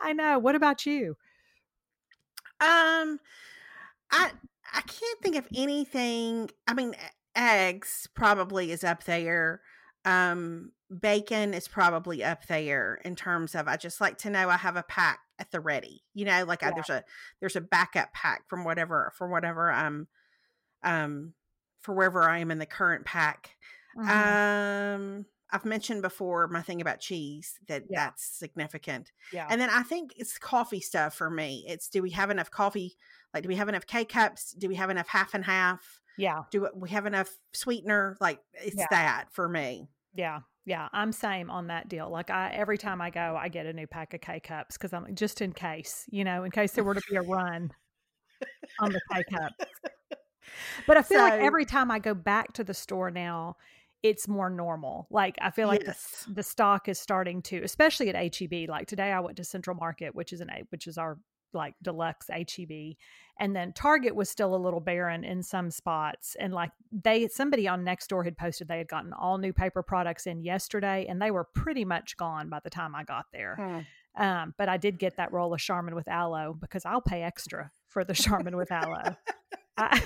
I 0.00 0.12
know. 0.12 0.38
What 0.38 0.54
about 0.54 0.86
you? 0.86 1.16
Um, 2.60 3.20
I 4.10 4.32
I 4.72 4.80
can't 4.82 5.20
think 5.22 5.36
of 5.36 5.46
anything. 5.54 6.50
I 6.66 6.74
mean, 6.74 6.94
eggs 7.36 8.08
probably 8.14 8.70
is 8.72 8.84
up 8.84 9.04
there. 9.04 9.60
Um, 10.04 10.72
bacon 11.00 11.52
is 11.54 11.68
probably 11.68 12.24
up 12.24 12.46
there 12.46 12.98
in 13.04 13.14
terms 13.14 13.54
of 13.54 13.68
I 13.68 13.76
just 13.76 14.00
like 14.00 14.16
to 14.18 14.30
know 14.30 14.48
I 14.48 14.56
have 14.56 14.76
a 14.76 14.82
pack 14.82 15.20
at 15.38 15.50
the 15.50 15.60
ready. 15.60 16.02
You 16.14 16.24
know, 16.24 16.44
like 16.44 16.62
I, 16.62 16.70
there's 16.70 16.88
a 16.90 17.04
there's 17.40 17.56
a 17.56 17.60
backup 17.60 18.12
pack 18.12 18.48
from 18.48 18.64
whatever 18.64 19.12
for 19.16 19.28
whatever 19.28 19.70
um 19.70 20.06
um 20.82 21.34
for 21.80 21.94
wherever 21.94 22.22
I 22.28 22.38
am 22.38 22.50
in 22.50 22.58
the 22.58 22.66
current 22.66 23.04
pack. 23.04 23.56
Mhm. 23.96 24.08
Um, 24.94 25.26
I've 25.50 25.64
mentioned 25.64 26.02
before 26.02 26.46
my 26.48 26.60
thing 26.62 26.80
about 26.80 27.00
cheese 27.00 27.58
that 27.68 27.84
Yeah. 27.88 28.06
that's 28.06 28.24
significant. 28.24 29.12
yeah. 29.32 29.46
And 29.50 29.60
then 29.60 29.70
I 29.70 29.82
think 29.82 30.12
it's 30.16 30.38
coffee 30.38 30.80
stuff 30.80 31.14
for 31.14 31.30
me. 31.30 31.64
It's 31.68 31.88
do 31.88 32.02
we 32.02 32.10
have 32.10 32.30
enough 32.30 32.50
coffee? 32.50 32.96
Like, 33.34 33.42
do 33.42 33.48
we 33.48 33.56
have 33.56 33.68
enough 33.68 33.86
K 33.86 34.04
cups? 34.04 34.52
Do 34.52 34.68
we 34.68 34.74
have 34.76 34.90
enough 34.90 35.08
half 35.08 35.34
and 35.34 35.44
half? 35.44 35.80
yeah. 36.16 36.42
Do 36.50 36.68
we 36.74 36.90
have 36.90 37.06
enough 37.06 37.30
sweetener? 37.52 38.16
Like, 38.20 38.40
it's 38.54 38.74
Yeah. 38.76 38.86
that 38.90 39.26
for 39.32 39.48
me. 39.48 39.88
Yeah. 40.14 40.40
Yeah. 40.64 40.88
I'm 40.92 41.12
same 41.12 41.48
on 41.50 41.68
that 41.68 41.88
deal. 41.88 42.10
Like 42.10 42.28
I, 42.30 42.50
every 42.50 42.76
time 42.76 43.00
I 43.00 43.10
go, 43.10 43.36
I 43.40 43.48
get 43.48 43.66
a 43.66 43.72
new 43.72 43.86
pack 43.86 44.14
of 44.14 44.20
K 44.20 44.40
cups 44.40 44.76
because 44.76 44.92
I'm 44.92 45.14
just 45.14 45.40
in 45.40 45.52
case, 45.52 46.04
you 46.10 46.24
know, 46.24 46.42
in 46.44 46.50
case 46.50 46.72
there 46.72 46.82
were 46.84 46.94
to 46.94 47.02
be 47.08 47.16
a 47.16 47.22
run 47.22 47.70
on 48.80 48.92
the 48.92 49.00
K 49.12 49.22
cups. 49.30 49.54
But 50.86 50.96
I 50.96 51.02
feel 51.02 51.20
like 51.20 51.40
every 51.40 51.66
time 51.66 51.90
I 51.90 51.98
go 51.98 52.14
back 52.14 52.54
to 52.54 52.64
the 52.64 52.72
store 52.74 53.10
now, 53.10 53.56
it's 54.02 54.26
more 54.26 54.48
normal. 54.48 55.06
Like 55.10 55.36
I 55.40 55.50
feel 55.50 55.68
like 55.68 55.80
the- 55.80 55.86
yes. 55.88 56.26
the, 56.32 56.42
stock 56.42 56.88
is 56.88 56.98
starting 56.98 57.42
to, 57.42 57.62
especially 57.62 58.08
at 58.08 58.34
HEB. 58.36 58.68
Like 58.68 58.86
today, 58.88 59.12
I 59.12 59.20
went 59.20 59.36
to 59.36 59.44
Central 59.44 59.76
Market, 59.76 60.14
which 60.14 60.32
is 60.32 60.40
an 60.40 60.48
A- 60.50 60.64
which 60.70 60.86
is 60.86 60.96
our 60.98 61.18
like 61.52 61.74
deluxe 61.82 62.28
HEB, 62.28 62.96
and 63.40 63.54
then 63.54 63.72
Target 63.72 64.14
was 64.14 64.28
still 64.28 64.54
a 64.54 64.56
little 64.56 64.80
barren 64.80 65.24
in 65.24 65.42
some 65.42 65.70
spots. 65.70 66.36
And 66.38 66.52
like 66.52 66.70
they, 66.90 67.28
somebody 67.28 67.68
on 67.68 67.84
Nextdoor 67.84 68.24
had 68.24 68.36
posted 68.36 68.68
they 68.68 68.78
had 68.78 68.88
gotten 68.88 69.12
all 69.12 69.38
new 69.38 69.52
paper 69.52 69.82
products 69.82 70.26
in 70.26 70.42
yesterday, 70.42 71.06
and 71.08 71.20
they 71.20 71.30
were 71.30 71.44
pretty 71.54 71.84
much 71.84 72.16
gone 72.16 72.48
by 72.48 72.60
the 72.62 72.70
time 72.70 72.94
I 72.94 73.04
got 73.04 73.26
there. 73.32 73.56
Hmm. 73.56 74.22
Um, 74.22 74.54
but 74.58 74.68
I 74.68 74.76
did 74.76 74.98
get 74.98 75.16
that 75.16 75.32
roll 75.32 75.54
of 75.54 75.60
Charmin 75.60 75.94
with 75.94 76.08
aloe 76.08 76.56
because 76.58 76.84
I'll 76.84 77.00
pay 77.00 77.22
extra 77.22 77.70
for 77.86 78.04
the 78.04 78.14
Charmin 78.14 78.56
with 78.56 78.72
aloe. 78.72 79.16
I, 79.76 80.02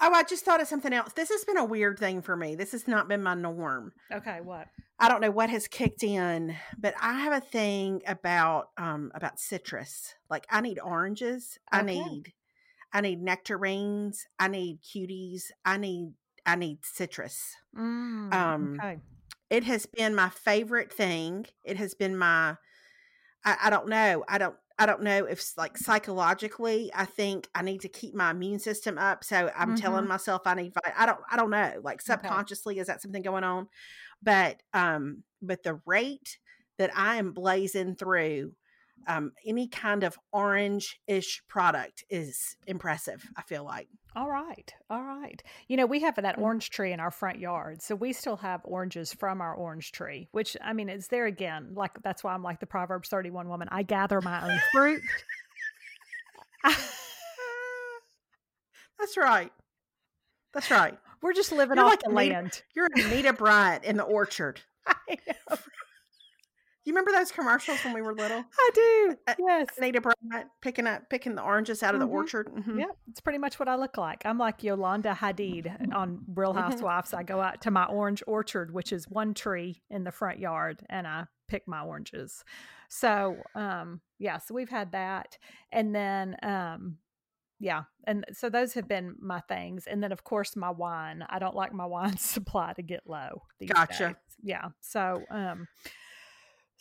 Oh, 0.00 0.12
I 0.12 0.22
just 0.22 0.44
thought 0.44 0.60
of 0.62 0.68
something 0.68 0.92
else. 0.92 1.12
This 1.12 1.28
has 1.28 1.44
been 1.44 1.58
a 1.58 1.64
weird 1.64 1.98
thing 1.98 2.22
for 2.22 2.36
me. 2.36 2.54
This 2.54 2.72
has 2.72 2.88
not 2.88 3.06
been 3.08 3.22
my 3.22 3.34
norm. 3.34 3.92
Okay, 4.12 4.40
what? 4.40 4.68
I 4.98 5.08
don't 5.08 5.20
know 5.20 5.30
what 5.30 5.50
has 5.50 5.66
kicked 5.68 6.02
in, 6.02 6.56
but 6.78 6.94
I 7.00 7.14
have 7.20 7.32
a 7.32 7.40
thing 7.44 8.02
about 8.06 8.68
um 8.76 9.10
about 9.14 9.38
citrus. 9.40 10.14
Like 10.28 10.46
I 10.50 10.60
need 10.60 10.78
oranges. 10.78 11.58
I 11.72 11.82
need 11.82 12.32
I 12.92 13.00
need 13.00 13.22
nectarines. 13.22 14.26
I 14.38 14.48
need 14.48 14.80
cuties. 14.82 15.44
I 15.64 15.76
need 15.76 16.12
I 16.46 16.56
need 16.56 16.84
citrus. 16.84 17.54
Mm, 17.76 18.32
Um, 18.34 18.76
okay. 18.78 18.98
It 19.50 19.64
has 19.64 19.86
been 19.86 20.14
my 20.14 20.28
favorite 20.28 20.92
thing. 20.92 21.46
It 21.64 21.76
has 21.76 21.94
been 21.94 22.16
my 22.16 22.56
I, 23.44 23.56
I 23.64 23.70
don't 23.70 23.88
know. 23.88 24.24
I 24.28 24.38
don't 24.38 24.56
I 24.80 24.86
don't 24.86 25.02
know 25.02 25.26
if 25.26 25.56
like 25.58 25.78
psychologically 25.78 26.90
I 26.94 27.06
think 27.06 27.48
I 27.54 27.62
need 27.62 27.82
to 27.82 27.88
keep 27.90 28.14
my 28.14 28.32
immune 28.32 28.60
system 28.60 28.98
up. 28.98 29.24
So 29.24 29.52
I'm 29.56 29.74
telling 29.74 30.06
Mhm. 30.06 30.08
myself 30.08 30.42
I 30.46 30.54
need 30.54 30.72
I 30.96 31.06
don't 31.06 31.20
I 31.30 31.36
don't 31.36 31.50
know. 31.50 31.80
Like 31.84 32.02
subconsciously 32.02 32.78
is 32.80 32.88
that 32.88 33.02
something 33.02 33.22
going 33.22 33.44
on? 33.44 33.68
But 34.22 34.62
um 34.74 35.24
but 35.42 35.62
the 35.64 35.80
rate 35.86 36.38
that 36.78 36.96
I 36.96 37.16
am 37.16 37.32
blazing 37.32 37.96
through 37.96 38.54
um 39.06 39.32
any 39.46 39.68
kind 39.68 40.04
of 40.04 40.18
orange-ish 40.32 41.42
product 41.48 42.04
is 42.10 42.56
impressive, 42.66 43.30
I 43.36 43.42
feel 43.42 43.64
like. 43.64 43.88
All 44.16 44.28
right. 44.28 44.74
All 44.90 45.02
right. 45.02 45.40
You 45.68 45.76
know, 45.76 45.86
we 45.86 46.00
have 46.00 46.16
that 46.16 46.36
Mhm. 46.36 46.42
orange 46.42 46.70
tree 46.70 46.92
in 46.92 46.98
our 47.00 47.10
front 47.12 47.38
yard. 47.38 47.80
So 47.80 47.94
we 47.94 48.12
still 48.12 48.36
have 48.38 48.60
oranges 48.64 49.14
from 49.14 49.40
our 49.40 49.54
orange 49.54 49.92
tree, 49.92 50.28
which 50.32 50.56
I 50.60 50.72
mean, 50.72 50.88
it's 50.88 51.06
there 51.08 51.26
again. 51.26 51.74
Like, 51.74 52.02
that's 52.02 52.24
why 52.24 52.34
I'm 52.34 52.42
like 52.42 52.58
the 52.60 52.66
Proverbs 52.66 53.08
31 53.08 53.48
woman. 53.48 53.68
I 53.70 53.82
gather 53.84 54.20
my 54.20 54.50
own 54.52 54.58
fruit. 54.72 55.02
That's 58.98 59.16
right. 59.16 59.52
That's 60.52 60.70
right. 60.70 60.98
We're 61.22 61.32
just 61.32 61.52
living 61.52 61.76
You're 61.76 61.86
off 61.86 61.92
like 61.92 62.00
the 62.00 62.10
Anita- 62.10 62.34
land. 62.34 62.62
You're 62.74 62.88
Anita 62.94 63.32
Bryant 63.32 63.84
in 63.84 63.96
the 63.96 64.02
orchard. 64.02 64.60
I 64.86 65.16
know. 65.26 65.56
You 66.90 66.94
remember 66.96 67.12
those 67.12 67.30
commercials 67.30 67.84
when 67.84 67.94
we 67.94 68.02
were 68.02 68.12
little? 68.12 68.42
I 68.58 68.70
do. 68.74 69.16
Uh, 69.28 69.34
Yes. 69.38 69.68
Anita 69.78 70.00
Bryant 70.00 70.50
picking 70.60 70.88
up 70.88 71.08
picking 71.08 71.36
the 71.36 71.42
oranges 71.42 71.84
out 71.84 71.94
of 71.94 72.00
Mhm. 72.00 72.04
the 72.04 72.10
orchard. 72.10 72.48
Mhm. 72.48 72.80
Yeah, 72.80 72.86
it's 73.08 73.20
pretty 73.20 73.38
much 73.38 73.60
what 73.60 73.68
I 73.68 73.76
look 73.76 73.96
like. 73.96 74.26
I'm 74.26 74.38
like 74.38 74.64
Yolanda 74.64 75.14
Hadid 75.14 75.94
on 75.94 76.24
Real 76.34 76.52
Mhm. 76.52 76.62
Housewives. 76.62 77.14
I 77.14 77.22
go 77.22 77.40
out 77.40 77.60
to 77.60 77.70
my 77.70 77.84
orange 77.84 78.24
orchard, 78.26 78.74
which 78.74 78.92
is 78.92 79.08
one 79.08 79.34
tree 79.34 79.84
in 79.88 80.02
the 80.02 80.10
front 80.10 80.40
yard, 80.40 80.84
and 80.90 81.06
I 81.06 81.28
pick 81.46 81.68
my 81.68 81.80
oranges. 81.84 82.44
So, 82.88 83.40
um, 83.54 84.00
yeah, 84.18 84.38
so 84.38 84.52
we've 84.52 84.68
had 84.70 84.90
that. 84.90 85.38
And 85.70 85.94
then, 85.94 86.36
um, 86.42 86.98
yeah, 87.60 87.84
and 88.02 88.24
so 88.32 88.50
those 88.50 88.74
have 88.74 88.88
been 88.88 89.14
my 89.20 89.38
things. 89.42 89.86
And 89.86 90.02
then, 90.02 90.10
of 90.10 90.24
course, 90.24 90.56
my 90.56 90.70
wine. 90.70 91.24
I 91.28 91.38
don't 91.38 91.54
like 91.54 91.72
my 91.72 91.86
wine 92.14 92.16
supply 92.16 92.72
to 92.72 92.82
get 92.82 93.06
low. 93.06 93.42
These 93.60 93.70
Gotcha. 93.70 94.08
days. 94.08 94.16
Yeah. 94.42 94.70
So, 94.80 95.22
um, 95.30 95.68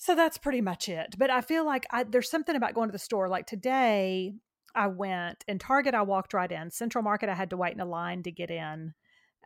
so 0.01 0.15
that's 0.15 0.37
pretty 0.37 0.61
much 0.61 0.87
it. 0.87 1.15
But 1.17 1.29
I 1.29 1.41
feel 1.41 1.65
like 1.65 1.85
I, 1.91 2.03
there's 2.03 2.29
something 2.31 2.55
about 2.55 2.73
going 2.73 2.87
to 2.87 2.93
the 2.93 2.97
store. 2.99 3.27
Like 3.27 3.45
today, 3.45 4.33
I 4.73 4.87
went 4.87 5.43
in 5.47 5.59
Target. 5.59 5.93
I 5.93 6.03
walked 6.03 6.33
right 6.33 6.49
in. 6.51 6.71
Central 6.71 7.03
Market, 7.03 7.27
I 7.27 7.35
had 7.35 7.49
to 7.49 7.57
wait 7.57 7.73
in 7.73 7.81
a 7.81 7.85
line 7.85 8.23
to 8.23 8.31
get 8.31 8.49
in. 8.49 8.93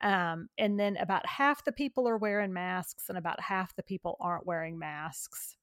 Um, 0.02 0.50
and 0.60 0.80
then 0.80 0.96
about 0.98 1.26
half 1.26 1.64
the 1.66 1.72
people 1.72 2.08
are 2.08 2.18
wearing 2.18 2.54
masks, 2.54 3.10
and 3.10 3.18
about 3.18 3.40
half 3.42 3.76
the 3.76 3.84
people 3.84 4.16
aren't 4.20 4.46
wearing 4.46 4.78
masks. 4.78 5.56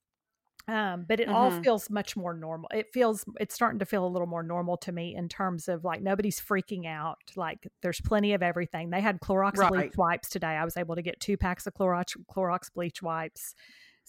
Um, 0.66 1.04
but 1.08 1.20
it 1.20 1.28
all 1.28 1.50
Mhm. 1.52 1.62
feels 1.62 1.88
much 1.88 2.16
more 2.16 2.34
normal. 2.34 2.68
It 2.72 2.92
feels 2.92 3.24
it's 3.38 3.54
starting 3.54 3.78
to 3.78 3.86
feel 3.86 4.04
a 4.04 4.08
little 4.08 4.26
more 4.28 4.42
normal 4.42 4.76
to 4.78 4.92
me 4.92 5.14
in 5.14 5.28
terms 5.28 5.68
of 5.68 5.84
like 5.84 6.00
nobody's 6.02 6.40
freaking 6.40 6.86
out. 6.86 7.18
Like 7.36 7.66
there's 7.82 8.00
plenty 8.00 8.34
of 8.34 8.42
everything. 8.42 8.90
They 8.90 9.00
had 9.00 9.20
Clorox 9.20 9.56
Right. 9.56 9.70
bleach 9.70 9.96
wipes 9.96 10.28
today. 10.28 10.48
I 10.56 10.64
was 10.64 10.76
able 10.76 10.96
to 10.96 11.02
get 11.02 11.18
two 11.20 11.36
packs 11.36 11.66
of 11.66 11.74
Clorox 11.74 12.16
Clorox 12.30 12.72
bleach 12.72 13.02
wipes. 13.02 13.54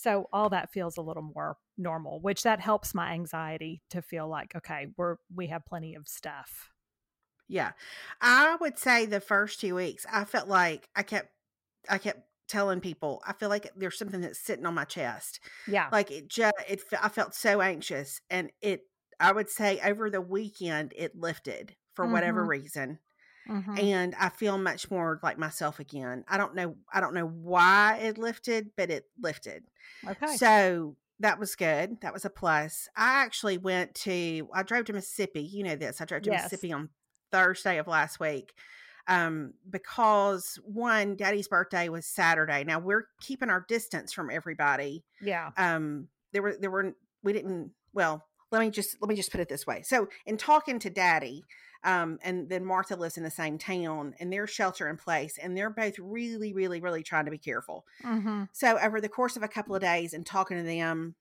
So 0.01 0.27
all 0.33 0.49
that 0.49 0.71
feels 0.71 0.97
a 0.97 1.01
little 1.01 1.23
more 1.23 1.57
normal, 1.77 2.19
which 2.21 2.43
that 2.43 2.59
helps 2.59 2.93
my 2.93 3.11
anxiety 3.13 3.83
to 3.89 4.01
feel 4.01 4.27
like 4.27 4.55
okay, 4.55 4.87
we're 4.97 5.17
we 5.33 5.47
have 5.47 5.65
plenty 5.65 5.95
of 5.95 6.07
stuff. 6.07 6.71
Yeah. 7.47 7.73
I 8.21 8.55
would 8.61 8.77
say 8.79 9.05
the 9.05 9.19
first 9.19 9.59
two 9.59 9.75
weeks, 9.75 10.05
I 10.11 10.23
felt 10.25 10.47
like 10.47 10.89
I 10.95 11.03
kept 11.03 11.33
I 11.89 11.97
kept 11.97 12.27
telling 12.47 12.81
people, 12.81 13.21
I 13.25 13.33
feel 13.33 13.49
like 13.49 13.71
there's 13.75 13.97
something 13.97 14.21
that's 14.21 14.39
sitting 14.39 14.65
on 14.65 14.73
my 14.75 14.85
chest. 14.85 15.39
Yeah. 15.65 15.91
Like 15.91 16.11
it 16.11 16.27
just 16.29 16.55
it 16.67 16.83
I 17.01 17.09
felt 17.09 17.35
so 17.35 17.61
anxious 17.61 18.21
and 18.29 18.51
it 18.61 18.83
I 19.19 19.31
would 19.33 19.49
say 19.49 19.79
over 19.81 20.09
the 20.09 20.21
weekend 20.21 20.93
it 20.95 21.15
lifted 21.15 21.75
for 21.95 22.07
whatever 22.07 22.45
Mhm. 22.45 22.47
reason. 22.47 22.99
Mhm. 23.47 23.79
and 23.81 24.15
I 24.15 24.29
feel 24.29 24.57
much 24.57 24.89
more 24.91 25.19
like 25.23 25.37
myself 25.37 25.79
again. 25.79 26.23
I 26.27 26.37
don't 26.37 26.55
know 26.55 26.75
I 26.93 26.99
don't 26.99 27.13
know 27.13 27.25
why 27.27 27.97
it 28.01 28.17
lifted, 28.17 28.71
but 28.77 28.89
it 28.89 29.05
lifted. 29.19 29.63
Okay. 30.07 30.35
So 30.37 30.95
that 31.19 31.39
was 31.39 31.55
good. 31.55 32.01
That 32.01 32.13
was 32.13 32.25
a 32.25 32.29
plus. 32.29 32.87
I 32.95 33.23
actually 33.23 33.57
went 33.57 33.93
to 33.95 34.47
I 34.53 34.63
drove 34.63 34.85
to 34.85 34.93
Mississippi. 34.93 35.41
You 35.43 35.63
know 35.63 35.75
this. 35.75 36.01
I 36.01 36.05
drove 36.05 36.21
to 36.23 36.31
Yes. 36.31 36.43
Mississippi 36.43 36.73
on 36.73 36.89
Thursday 37.31 37.77
of 37.77 37.87
last 37.87 38.19
week. 38.19 38.53
Um, 39.07 39.53
because 39.69 40.59
one, 40.63 41.15
Daddy's 41.15 41.47
birthday 41.47 41.89
was 41.89 42.05
Saturday. 42.05 42.63
Now 42.63 42.79
we're 42.79 43.07
keeping 43.19 43.49
our 43.49 43.65
distance 43.67 44.13
from 44.13 44.29
everybody. 44.29 45.03
yeah. 45.19 45.49
Um, 45.57 46.07
there 46.33 46.41
were 46.41 46.55
there 46.59 46.71
were 46.71 46.93
we 47.23 47.33
didn't 47.33 47.71
well, 47.93 48.25
let 48.51 48.59
me 48.61 48.69
just 48.69 48.97
let 49.01 49.09
me 49.09 49.15
just 49.15 49.31
put 49.31 49.41
it 49.41 49.49
this 49.49 49.65
way. 49.67 49.81
So 49.81 50.07
in 50.25 50.37
talking 50.37 50.79
to 50.79 50.89
Daddy, 50.89 51.43
um, 51.83 52.19
and 52.23 52.47
then 52.49 52.65
Martha 52.65 52.95
lives 52.95 53.17
in 53.17 53.23
the 53.23 53.31
same 53.31 53.57
town 53.57 54.13
and 54.19 54.31
they're 54.31 54.47
shelter 54.47 54.87
in 54.87 54.97
place 54.97 55.37
and 55.41 55.57
they're 55.57 55.69
both 55.69 55.97
really, 55.99 56.53
really, 56.53 56.79
really 56.79 57.03
trying 57.03 57.25
to 57.25 57.31
be 57.31 57.37
careful. 57.37 57.85
Mm-hmm. 58.03 58.43
So 58.51 58.77
over 58.79 59.01
the 59.01 59.09
course 59.09 59.35
of 59.35 59.43
a 59.43 59.47
couple 59.47 59.75
of 59.75 59.81
days 59.81 60.13
and 60.13 60.25
talking 60.25 60.57
to 60.57 60.63
them, 60.63 61.15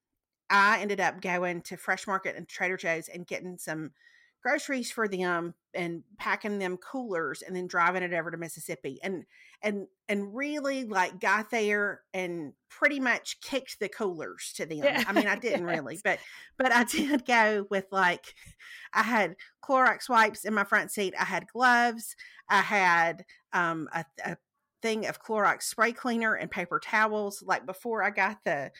I 0.51 0.81
ended 0.81 1.01
up 1.01 1.21
going 1.23 1.63
to 1.63 1.77
Fresh 1.77 2.07
Market 2.07 2.37
and 2.37 2.47
Trader 2.47 2.77
Joe's 2.77 3.09
and 3.09 3.27
getting 3.27 3.57
some 3.57 3.93
groceries 4.43 4.91
for 4.91 5.07
them 5.07 5.55
and 5.75 6.03
packing 6.19 6.59
them 6.59 6.77
coolers 6.77 7.43
and 7.43 7.55
then 7.55 7.67
driving 7.67 8.03
it 8.03 8.13
over 8.13 8.31
to 8.31 8.37
Mississippi 8.37 8.99
and 9.03 9.25
and 9.63 9.87
and 10.09 10.35
really 10.35 10.85
like 10.85 11.21
got 11.21 11.51
there 11.51 12.01
and 12.15 12.53
pretty 12.69 12.99
much 12.99 13.41
kicked 13.41 13.79
the 13.79 13.89
coolers 13.89 14.53
to 14.57 14.67
them. 14.67 14.79
Yeah. 14.79 15.05
I 15.07 15.13
mean, 15.13 15.27
I 15.27 15.37
didn't 15.39 15.65
really, 15.65 15.99
but 16.03 16.19
but 16.59 16.73
I 16.73 16.85
did 16.85 17.27
go 17.27 17.67
with 17.71 17.87
like 17.91 18.35
I 18.95 19.03
had 19.03 19.37
Clorox 19.63 20.09
wipes 20.09 20.45
in 20.45 20.55
my 20.55 20.65
front 20.65 20.91
seat. 20.91 21.15
I 21.19 21.25
had 21.25 21.47
gloves. 21.47 22.17
I 22.49 22.61
had 22.61 23.25
um 23.53 23.89
a, 23.93 24.05
a 24.25 24.37
thing 24.83 25.07
of 25.07 25.23
Clorox 25.23 25.65
spray 25.65 25.93
cleaner 25.93 26.35
and 26.35 26.51
paper 26.51 26.81
towels. 26.81 27.43
Like 27.47 27.67
before 27.67 28.03
I 28.03 28.11
got 28.11 28.39
the 28.45 28.71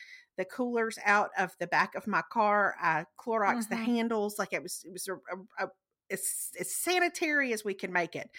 the 0.41 0.45
coolers 0.45 0.97
out 1.05 1.31
of 1.37 1.55
the 1.59 1.67
back 1.67 1.95
of 1.95 2.07
my 2.07 2.23
car, 2.31 2.75
I 2.81 3.05
Clorox 3.19 3.67
the 3.69 3.75
Mhm. 3.75 3.77
handles. 3.77 4.39
Like 4.39 4.53
it 4.53 4.63
was 4.63 4.83
it 4.85 4.91
was 4.91 5.07
a, 5.07 5.15
a, 5.15 5.65
a 5.65 5.69
as, 6.09 6.51
as 6.59 6.75
sanitary 6.75 7.53
as 7.53 7.63
we 7.63 7.73
can 7.73 7.93
make 7.93 8.15
it. 8.15 8.29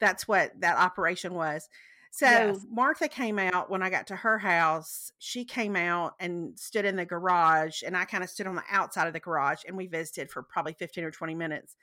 That's 0.00 0.28
what 0.28 0.60
that 0.60 0.76
operation 0.76 1.34
was. 1.34 1.68
So 2.10 2.60
Yes. 2.60 2.66
Martha 2.68 3.08
came 3.08 3.38
out 3.38 3.68
when 3.70 3.82
I 3.82 3.90
got 3.90 4.06
to 4.08 4.16
her 4.16 4.38
house. 4.38 5.12
She 5.18 5.44
came 5.44 5.76
out 5.76 6.14
and 6.20 6.58
stood 6.58 6.84
in 6.84 6.96
the 6.96 7.04
garage, 7.04 7.82
and 7.82 7.96
I 7.96 8.04
kind 8.04 8.24
of 8.24 8.30
stood 8.30 8.46
on 8.46 8.54
the 8.54 8.64
outside 8.70 9.06
of 9.06 9.12
the 9.12 9.20
garage, 9.20 9.62
and 9.66 9.76
we 9.76 9.86
visited 9.86 10.30
for 10.30 10.42
probably 10.42 10.74
15 10.74 11.04
or 11.04 11.10
20 11.10 11.34
minutes. 11.34 11.76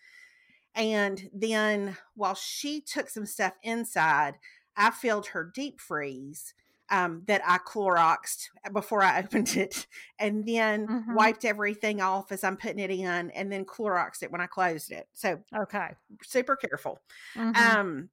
And 0.76 1.30
then 1.34 1.98
while 2.16 2.36
she 2.36 2.82
took 2.82 3.10
some 3.10 3.26
stuff 3.26 3.54
inside, 3.64 4.40
I 4.76 4.92
filled 4.92 5.28
her 5.28 5.44
deep 5.44 5.80
freeze 5.80 6.54
um, 6.94 7.24
that 7.28 7.42
I 7.46 7.60
Cloroxed 7.60 8.50
before 8.74 9.04
I 9.04 9.20
opened 9.24 9.58
it, 9.58 9.88
and 10.20 10.48
then 10.48 10.90
Mhm. 10.90 11.04
wiped 11.10 11.46
everything 11.46 12.02
off 12.02 12.32
as 12.32 12.46
I'm 12.46 12.58
putting 12.58 12.80
it 12.80 12.92
in, 12.92 13.32
and 13.32 13.52
then 13.52 13.66
Cloroxed 13.66 14.24
it 14.24 14.32
when 14.32 14.42
I 14.42 14.48
closed 14.48 14.94
it. 14.94 15.10
So 15.14 15.44
Okay. 15.56 15.96
super 16.24 16.56
careful. 16.56 17.00
Mhm. 17.36 17.76
Um, 17.78 18.10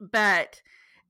but 0.00 0.62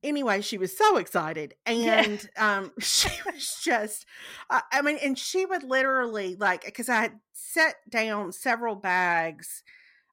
anyway, 0.02 0.40
she 0.40 0.58
was 0.58 0.76
so 0.76 0.96
excited, 0.96 1.54
Yeah. 1.78 2.04
and 2.06 2.28
um, 2.37 2.72
she 2.80 3.10
was 3.26 3.60
just, 3.62 4.06
uh, 4.50 4.62
I 4.72 4.82
mean, 4.82 4.98
and 5.02 5.18
she 5.18 5.46
would 5.46 5.62
literally 5.62 6.37
like 6.37 6.64
because 6.64 6.88
I 6.88 7.00
had 7.02 7.20
set 7.32 7.76
down 7.88 8.32
several 8.32 8.76
bags 8.76 9.62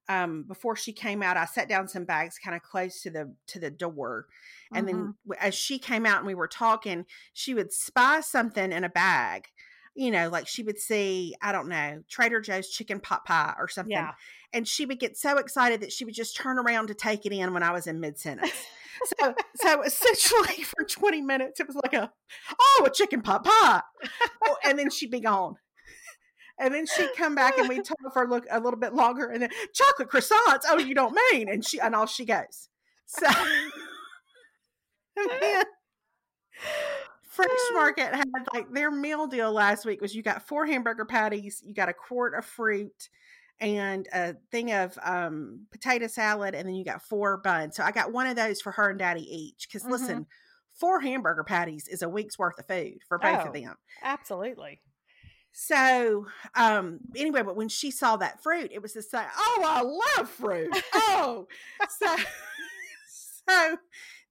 um 0.09 0.43
before 0.43 0.75
she 0.75 0.93
came 0.93 1.23
out 1.23 1.37
i 1.37 1.45
set 1.45 1.67
down 1.69 1.87
some 1.87 2.05
bags 2.05 2.37
kind 2.37 2.55
of 2.55 2.61
close 2.61 3.01
to 3.01 3.09
the 3.09 3.33
to 3.47 3.59
the 3.59 3.71
door 3.71 4.27
and 4.73 4.87
Mhm. 4.87 4.91
then 4.91 5.13
as 5.39 5.55
she 5.55 5.79
came 5.79 6.05
out 6.05 6.17
and 6.19 6.27
we 6.27 6.35
were 6.35 6.47
talking 6.47 7.05
she 7.33 7.53
would 7.53 7.71
spy 7.73 8.21
something 8.21 8.71
in 8.71 8.83
a 8.83 8.89
bag 8.89 9.47
you 9.95 10.11
know 10.11 10.29
like 10.29 10.47
she 10.47 10.61
would 10.63 10.77
see 10.77 11.35
i 11.41 11.51
don't 11.51 11.69
know 11.69 12.03
trader 12.09 12.41
joe's 12.41 12.69
chicken 12.69 12.99
pot 12.99 13.23
pie 13.25 13.53
or 13.57 13.67
something 13.67 13.91
yeah. 13.93 14.11
and 14.53 14.67
she 14.67 14.85
would 14.85 14.99
get 14.99 15.17
so 15.17 15.37
excited 15.37 15.81
that 15.81 15.91
she 15.91 16.05
would 16.05 16.13
just 16.13 16.35
turn 16.35 16.59
around 16.59 16.87
to 16.87 16.93
take 16.93 17.25
it 17.25 17.31
in 17.31 17.53
when 17.53 17.63
I 17.63 17.71
was 17.71 17.87
in 17.87 17.99
mid 17.99 18.17
sentence. 18.19 18.51
so, 19.05 19.33
so 19.55 19.81
essentially 19.81 20.63
for 20.63 20.85
20 20.85 21.21
minutes, 21.21 21.59
it 21.59 21.67
was 21.67 21.75
like 21.75 21.93
a, 21.93 22.09
oh, 22.57 22.83
a 22.87 22.89
chicken 22.89 23.21
pot 23.21 23.43
pie. 23.43 23.81
Oh, 24.45 24.55
and 24.63 24.79
then 24.79 24.89
she'd 24.89 25.11
be 25.11 25.19
gone. 25.19 25.55
And 26.57 26.73
then 26.73 26.85
she'd 26.85 27.09
come 27.17 27.35
back 27.35 27.57
and 27.57 27.67
we'd 27.67 27.83
talk 27.83 27.97
for 28.13 28.23
a, 28.23 28.27
look, 28.27 28.45
a 28.49 28.59
little 28.59 28.79
bit 28.79 28.93
longer 28.93 29.29
and 29.29 29.41
then 29.41 29.49
chocolate 29.73 30.09
croissants. 30.09 30.63
Oh, 30.69 30.77
you 30.77 30.95
don't 30.95 31.17
mean. 31.31 31.49
And 31.49 31.65
she, 31.65 31.79
and 31.79 31.93
off 31.93 32.09
she 32.09 32.25
goes. 32.25 32.69
So, 33.05 33.27
Fresh 37.35 37.49
Market 37.73 38.15
had 38.15 38.29
like 38.53 38.71
their 38.71 38.91
meal 38.91 39.27
deal 39.27 39.51
last 39.51 39.85
week 39.85 40.01
was 40.01 40.15
you 40.15 40.23
got 40.23 40.47
four 40.47 40.65
hamburger 40.65 41.05
patties, 41.05 41.61
you 41.65 41.73
got 41.73 41.89
a 41.89 41.93
quart 41.93 42.33
of 42.33 42.45
fruit, 42.45 43.09
and 43.59 44.07
a 44.13 44.35
thing 44.51 44.71
of 44.71 44.97
um, 45.03 45.65
potato 45.71 46.07
salad, 46.07 46.55
and 46.55 46.67
then 46.67 46.75
you 46.75 46.85
got 46.85 47.01
four 47.01 47.37
buns. 47.37 47.75
So 47.75 47.83
I 47.83 47.91
got 47.91 48.11
one 48.11 48.27
of 48.27 48.35
those 48.35 48.61
for 48.61 48.71
her 48.71 48.89
and 48.89 48.99
Daddy 48.99 49.23
each. 49.23 49.67
Because 49.67 49.83
mm-hmm. 49.83 49.91
listen, 49.91 50.25
four 50.73 51.01
hamburger 51.01 51.43
patties 51.43 51.87
is 51.87 52.01
a 52.01 52.09
week's 52.09 52.39
worth 52.39 52.59
of 52.59 52.67
food 52.67 52.99
for 53.07 53.17
both 53.17 53.41
oh, 53.43 53.47
of 53.47 53.53
them. 53.53 53.75
Absolutely. 54.03 54.81
So, 55.57 56.27
um, 56.55 56.99
anyway, 57.15 57.41
but 57.41 57.55
when 57.55 57.69
she 57.69 57.89
saw 57.89 58.17
that 58.17 58.43
fruit, 58.43 58.71
it 58.73 58.81
was 58.81 58.91
the 58.91 59.01
same. 59.01 59.23
Oh, 59.37 59.63
I 59.65 60.19
love 60.19 60.29
fruit. 60.29 60.75
Oh, 60.93 61.47
so, 61.87 62.15
so 63.49 63.77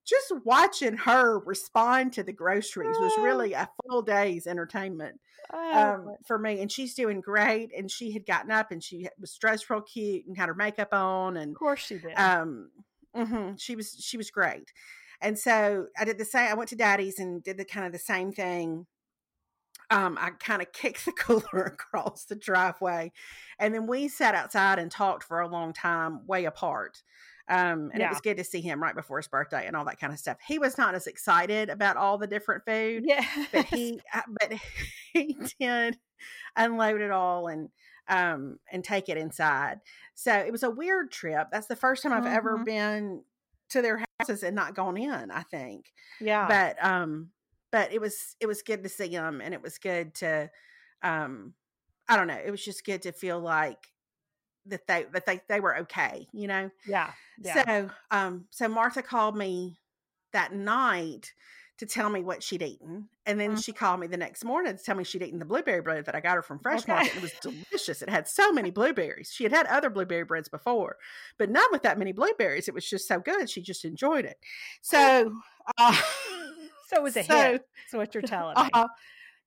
just 0.05 0.31
watching 0.43 0.97
her 0.97 1.39
respond 1.39 2.13
to 2.13 2.23
the 2.23 2.31
groceries 2.31 2.95
was 2.99 3.11
really 3.17 3.53
a 3.53 3.67
full 3.81 4.03
day's 4.03 4.45
entertainment 4.45 5.19
oh, 5.51 5.73
um, 5.73 6.15
for 6.27 6.37
me. 6.37 6.61
And 6.61 6.71
she's 6.71 6.93
doing 6.93 7.21
great. 7.21 7.71
And 7.75 7.89
she 7.89 8.11
had 8.11 8.27
gotten 8.27 8.51
up 8.51 8.69
and 8.69 8.83
she 8.83 9.07
was 9.19 9.35
dressed 9.35 9.67
real 9.71 9.81
cute 9.81 10.27
and 10.27 10.37
had 10.37 10.47
her 10.47 10.53
makeup 10.53 10.93
on. 10.93 11.37
And 11.37 11.53
of 11.53 11.57
course 11.57 11.79
she 11.79 11.97
did. 11.97 12.13
Um, 12.13 12.69
mm-hmm, 13.17 13.55
she 13.57 13.75
was 13.75 13.97
she 13.99 14.17
was 14.17 14.29
great. 14.29 14.71
And 15.21 15.39
so 15.39 15.87
I 15.97 16.05
did 16.05 16.19
the 16.19 16.25
same. 16.25 16.51
I 16.51 16.53
went 16.53 16.69
to 16.69 16.75
Daddy's 16.75 17.17
and 17.17 17.43
did 17.43 17.57
the 17.57 17.65
kind 17.65 17.87
of 17.87 17.93
the 17.93 17.97
same 17.97 18.31
thing. 18.31 18.85
Um, 19.89 20.17
I 20.19 20.31
kind 20.31 20.61
of 20.61 20.71
kicked 20.71 21.05
the 21.05 21.11
cooler 21.17 21.63
across 21.63 22.25
the 22.25 22.35
driveway, 22.35 23.11
and 23.59 23.73
then 23.73 23.87
we 23.87 24.07
sat 24.07 24.35
outside 24.35 24.79
and 24.79 24.91
talked 24.91 25.23
for 25.23 25.39
a 25.39 25.47
long 25.47 25.73
time, 25.73 26.25
way 26.27 26.45
apart. 26.45 27.01
Um, 27.47 27.91
and 27.93 27.99
yeah. 27.99 28.07
it 28.07 28.09
was 28.09 28.21
good 28.21 28.37
to 28.37 28.43
see 28.43 28.61
him 28.61 28.81
right 28.81 28.95
before 28.95 29.17
his 29.17 29.27
birthday 29.27 29.67
and 29.67 29.75
all 29.75 29.85
that 29.85 29.99
kind 29.99 30.11
of 30.11 30.17
stuff. 30.17 30.37
He 30.45 30.57
was 30.57 30.79
not 30.79 30.95
as 30.95 31.05
excited 31.05 31.69
about 31.69 31.95
all 31.95 32.17
the 32.17 32.25
different 32.25 32.63
food, 32.65 33.03
yeah, 33.05 33.25
but 33.51 33.65
he, 33.73 34.01
uh, 34.13 34.21
but 34.39 34.53
he 35.13 35.37
did 35.59 35.97
unload 36.55 37.01
it 37.01 37.11
all 37.11 37.47
and 37.47 37.69
um 38.07 38.57
and 38.71 38.83
take 38.83 39.09
it 39.09 39.17
inside. 39.17 39.79
So 40.15 40.33
it 40.33 40.51
was 40.51 40.63
a 40.63 40.71
weird 40.71 41.11
trip. 41.11 41.49
That's 41.51 41.67
the 41.67 41.75
first 41.75 42.01
time 42.01 42.13
I've 42.13 42.23
mm-hmm. 42.23 42.35
ever 42.35 42.57
been 42.63 43.23
to 43.69 43.81
their 43.81 44.03
houses 44.19 44.43
and 44.43 44.55
not 44.55 44.75
gone 44.75 44.97
in. 44.97 45.29
I 45.29 45.43
think, 45.43 45.91
yeah, 46.19 46.47
but 46.47 46.83
um, 46.83 47.29
but 47.75 47.91
it 47.91 47.99
was 47.99 48.37
it 48.39 48.45
was 48.45 48.61
good 48.61 48.83
to 48.83 48.87
see 48.87 49.09
him 49.09 49.41
and 49.41 49.53
it 49.53 49.61
was 49.61 49.79
good 49.79 50.13
to 50.13 50.49
um, 51.03 51.53
I 52.07 52.15
don't 52.15 52.27
know. 52.27 52.39
It 52.41 52.49
was 52.49 52.63
just 52.63 52.85
good 52.85 53.01
to 53.01 53.11
feel 53.11 53.37
like 53.37 53.91
that 54.67 54.87
they 54.87 55.05
that 55.11 55.25
they 55.25 55.41
they 55.49 55.59
were 55.59 55.79
okay, 55.79 56.25
you 56.31 56.47
know. 56.47 56.71
Yeah. 56.87 57.11
yeah. 57.37 57.65
So 57.65 57.89
um 58.11 58.45
so 58.49 58.69
Martha 58.69 59.01
called 59.01 59.35
me 59.35 59.77
that 60.31 60.53
night 60.53 61.33
to 61.77 61.85
tell 61.85 62.09
me 62.09 62.21
what 62.21 62.41
she'd 62.41 62.61
eaten. 62.61 63.09
And 63.25 63.37
then 63.37 63.51
mm-hmm. 63.51 63.59
she 63.59 63.73
called 63.73 63.99
me 63.99 64.07
the 64.07 64.15
next 64.15 64.45
morning 64.45 64.77
to 64.77 64.81
tell 64.81 64.95
me 64.95 65.03
she'd 65.03 65.21
eaten 65.21 65.39
the 65.39 65.45
blueberry 65.45 65.81
bread 65.81 66.05
that 66.05 66.15
I 66.15 66.21
got 66.21 66.35
her 66.35 66.41
from 66.41 66.59
Fresh 66.59 66.83
okay. 66.83 66.93
Market. 66.93 67.15
It 67.17 67.21
was 67.21 67.33
delicious. 67.41 68.01
It 68.01 68.09
had 68.09 68.29
so 68.29 68.53
many 68.53 68.71
blueberries. 68.71 69.31
She 69.33 69.43
had 69.43 69.51
had 69.51 69.67
other 69.67 69.89
blueberry 69.89 70.23
breads 70.23 70.47
before, 70.47 70.95
but 71.37 71.49
not 71.49 71.69
with 71.73 71.81
that 71.83 71.99
many 71.99 72.13
blueberries. 72.13 72.69
It 72.69 72.73
was 72.73 72.89
just 72.89 73.07
so 73.07 73.19
good. 73.19 73.49
She 73.49 73.61
just 73.61 73.83
enjoyed 73.83 74.23
it. 74.23 74.37
So, 74.81 75.33
uh, 75.77 76.01
so 76.87 76.97
it 76.97 77.03
was 77.03 77.17
a 77.17 77.23
so, 77.23 77.35
hit. 77.35 77.67
So 77.89 77.97
what 77.97 78.13
you're 78.13 78.21
telling 78.23 78.55
me. 78.55 78.69
Uh, 78.73 78.87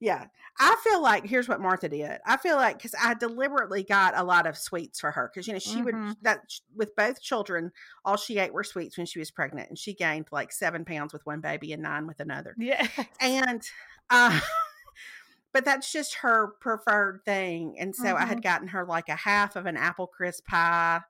yeah. 0.01 0.27
I 0.61 0.77
feel 0.83 1.03
like 1.03 1.25
here's 1.27 1.49
what 1.49 1.61
Martha 1.61 1.89
did. 1.89 2.19
I 2.27 2.37
feel 2.37 2.57
like 2.57 2.79
because 2.79 2.95
I 3.01 3.15
deliberately 3.15 3.85
got 3.85 4.17
a 4.17 4.25
lot 4.25 4.47
of 4.47 4.59
sweets 4.59 4.99
for 4.99 5.13
her 5.13 5.31
because 5.33 5.47
you 5.47 5.53
know 5.53 5.61
she 5.61 5.77
mm-hmm. 5.77 6.07
would 6.09 6.17
that 6.23 6.41
with 6.75 6.97
both 6.97 7.23
children, 7.23 7.71
all 8.05 8.17
she 8.17 8.39
ate 8.39 8.53
were 8.53 8.65
sweets 8.65 8.97
when 8.97 9.07
she 9.07 9.21
was 9.21 9.31
pregnant, 9.31 9.69
and 9.69 9.79
she 9.79 9.95
gained 9.95 10.27
like 10.33 10.51
seven 10.51 10.85
pounds 10.85 11.13
with 11.13 11.25
one 11.27 11.41
baby 11.41 11.73
and 11.73 11.83
nine 11.83 12.09
with 12.09 12.19
another. 12.19 12.57
Yeah, 12.59 12.89
and 13.21 13.63
uh, 14.11 14.41
but 15.53 15.65
that's 15.65 15.93
just 15.93 16.17
her 16.17 16.55
preferred 16.61 17.21
thing, 17.25 17.77
and 17.79 17.95
so 17.95 18.07
mm-hmm. 18.07 18.17
I 18.17 18.27
had 18.27 18.39
mm-hmm. 18.39 18.41
gotten 18.41 18.69
her 18.69 18.85
like 18.85 19.09
a 19.09 19.17
half 19.17 19.55
of 19.55 19.67
an 19.67 19.77
apple 19.77 20.09
crisp 20.09 20.45
pie 20.47 21.03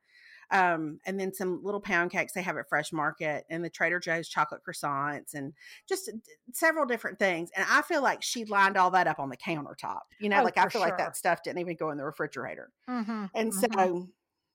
um, 0.51 0.99
and 1.05 1.21
then 1.21 1.33
some 1.33 1.63
little 1.63 1.81
pound 1.81 2.11
cakes 2.11 2.33
they 2.33 2.43
have 2.43 2.57
at 2.57 2.69
Fresh 2.69 2.93
Market 2.93 3.45
and 3.51 3.65
the 3.65 3.71
Trader 3.71 4.01
Joe's 4.01 4.29
chocolate 4.29 4.63
croissants 4.67 5.35
and 5.35 5.53
just 5.89 6.11
several 6.53 6.87
different 6.87 7.19
things. 7.19 7.51
And 7.55 7.67
I 7.69 7.83
feel 7.83 8.03
like 8.03 8.23
she 8.23 8.45
lined 8.45 8.77
all 8.77 8.91
that 8.93 9.07
up 9.07 9.19
on 9.19 9.29
the 9.29 9.37
countertop. 9.37 10.01
You 10.21 10.29
know, 10.29 10.41
oh, 10.41 10.45
like 10.45 10.57
I 10.57 10.63
feel 10.63 10.81
sure. 10.81 10.81
like 10.81 10.99
that 10.99 11.17
stuff 11.17 11.43
didn't 11.43 11.59
even 11.59 11.77
go 11.77 11.91
in 11.91 11.99
the 11.99 12.05
refrigerator. 12.05 12.71
Mm-hmm, 12.89 13.27
and 13.35 13.53
mm-hmm. 13.53 13.81
so 13.81 14.09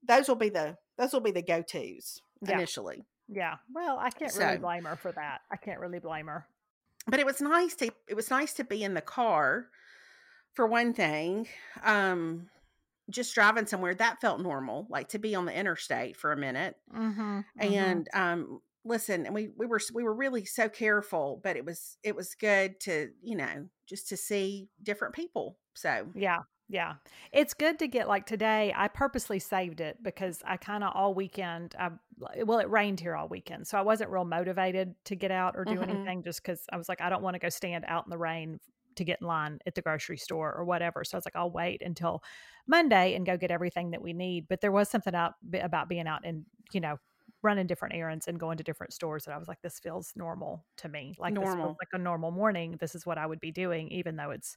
those 0.07 0.27
will 0.27 0.35
be 0.35 0.49
the 0.49 0.77
those 0.97 1.13
will 1.13 1.21
be 1.21 1.31
the 1.31 1.41
go 1.41 1.61
tos 1.61 2.21
yeah. 2.41 2.55
initially. 2.55 3.05
Yeah. 3.27 3.55
Well, 3.73 3.97
I 3.99 4.09
can't 4.09 4.35
really 4.35 4.55
so, 4.55 4.61
blame 4.61 4.85
her 4.85 4.95
for 4.95 5.11
that. 5.11 5.41
I 5.51 5.57
can't 5.57 5.79
really 5.79 5.99
blame 5.99 6.27
her. 6.27 6.45
But 7.07 7.19
it 7.19 7.25
was 7.25 7.41
nice 7.41 7.75
to 7.75 7.91
it 8.07 8.15
was 8.15 8.29
nice 8.29 8.53
to 8.53 8.63
be 8.63 8.83
in 8.83 8.93
the 8.93 9.01
car 9.01 9.67
for 10.53 10.67
one 10.67 10.93
thing. 10.93 11.47
Um 11.83 12.49
just 13.09 13.33
driving 13.35 13.65
somewhere 13.65 13.93
that 13.93 14.21
felt 14.21 14.39
normal 14.39 14.87
like 14.89 15.09
to 15.09 15.19
be 15.19 15.35
on 15.35 15.45
the 15.45 15.53
interstate 15.53 16.15
for 16.15 16.31
a 16.31 16.37
minute 16.37 16.75
mm-hmm, 16.95 17.41
and 17.59 18.09
mm-hmm. 18.13 18.19
um 18.19 18.59
listen 18.85 19.25
and 19.25 19.33
we 19.33 19.49
we 19.57 19.65
were 19.65 19.79
we 19.93 20.03
were 20.03 20.13
really 20.13 20.45
so 20.45 20.67
careful 20.67 21.39
but 21.43 21.55
it 21.55 21.65
was 21.65 21.97
it 22.03 22.15
was 22.15 22.35
good 22.35 22.79
to 22.79 23.09
you 23.21 23.35
know 23.35 23.65
just 23.87 24.09
to 24.09 24.17
see 24.17 24.67
different 24.81 25.13
people 25.13 25.57
so 25.73 26.07
yeah 26.15 26.39
yeah 26.69 26.93
it's 27.31 27.53
good 27.53 27.77
to 27.79 27.87
get 27.87 28.07
like 28.07 28.25
today 28.25 28.73
i 28.75 28.87
purposely 28.87 29.39
saved 29.39 29.79
it 29.79 29.97
because 30.01 30.41
i 30.45 30.57
kind 30.57 30.83
of 30.83 30.91
all 30.95 31.13
weekend 31.13 31.75
I, 31.77 31.91
well 32.45 32.59
it 32.59 32.69
rained 32.69 32.99
here 32.99 33.15
all 33.15 33.27
weekend 33.27 33.67
so 33.67 33.77
i 33.77 33.81
wasn't 33.81 34.09
real 34.09 34.25
motivated 34.25 34.95
to 35.05 35.15
get 35.15 35.31
out 35.31 35.55
or 35.57 35.65
do 35.65 35.75
mm-hmm. 35.75 35.89
anything 35.89 36.23
just 36.23 36.41
because 36.41 36.61
i 36.71 36.77
was 36.77 36.87
like 36.87 37.01
i 37.01 37.09
don't 37.09 37.21
want 37.21 37.35
to 37.35 37.39
go 37.39 37.49
stand 37.49 37.85
out 37.87 38.05
in 38.05 38.09
the 38.09 38.17
rain 38.17 38.59
to 38.95 39.03
get 39.03 39.19
in 39.21 39.27
line 39.27 39.59
at 39.65 39.75
the 39.75 39.81
grocery 39.81 40.17
store 40.17 40.53
or 40.53 40.63
whatever. 40.63 41.03
So 41.03 41.15
I 41.15 41.17
was 41.17 41.25
like, 41.25 41.35
I'll 41.35 41.51
wait 41.51 41.81
until 41.81 42.23
Monday 42.67 43.15
and 43.15 43.25
go 43.25 43.37
get 43.37 43.51
everything 43.51 43.91
that 43.91 44.01
we 44.01 44.13
need. 44.13 44.47
But 44.47 44.61
there 44.61 44.71
was 44.71 44.89
something 44.89 45.15
out 45.15 45.33
about 45.53 45.89
being 45.89 46.07
out 46.07 46.21
and, 46.23 46.45
you 46.71 46.79
know, 46.79 46.97
running 47.41 47.67
different 47.67 47.95
errands 47.95 48.27
and 48.27 48.39
going 48.39 48.57
to 48.57 48.63
different 48.63 48.93
stores 48.93 49.25
that 49.25 49.33
I 49.33 49.37
was 49.37 49.47
like, 49.47 49.61
this 49.61 49.79
feels 49.79 50.13
normal 50.15 50.65
to 50.77 50.89
me. 50.89 51.15
Like 51.19 51.33
normal. 51.33 51.75
like 51.79 51.89
a 51.91 51.97
normal 51.97 52.31
morning. 52.31 52.77
This 52.79 52.95
is 52.95 53.05
what 53.05 53.17
I 53.17 53.25
would 53.25 53.39
be 53.39 53.51
doing, 53.51 53.89
even 53.89 54.15
though 54.15 54.31
it's 54.31 54.55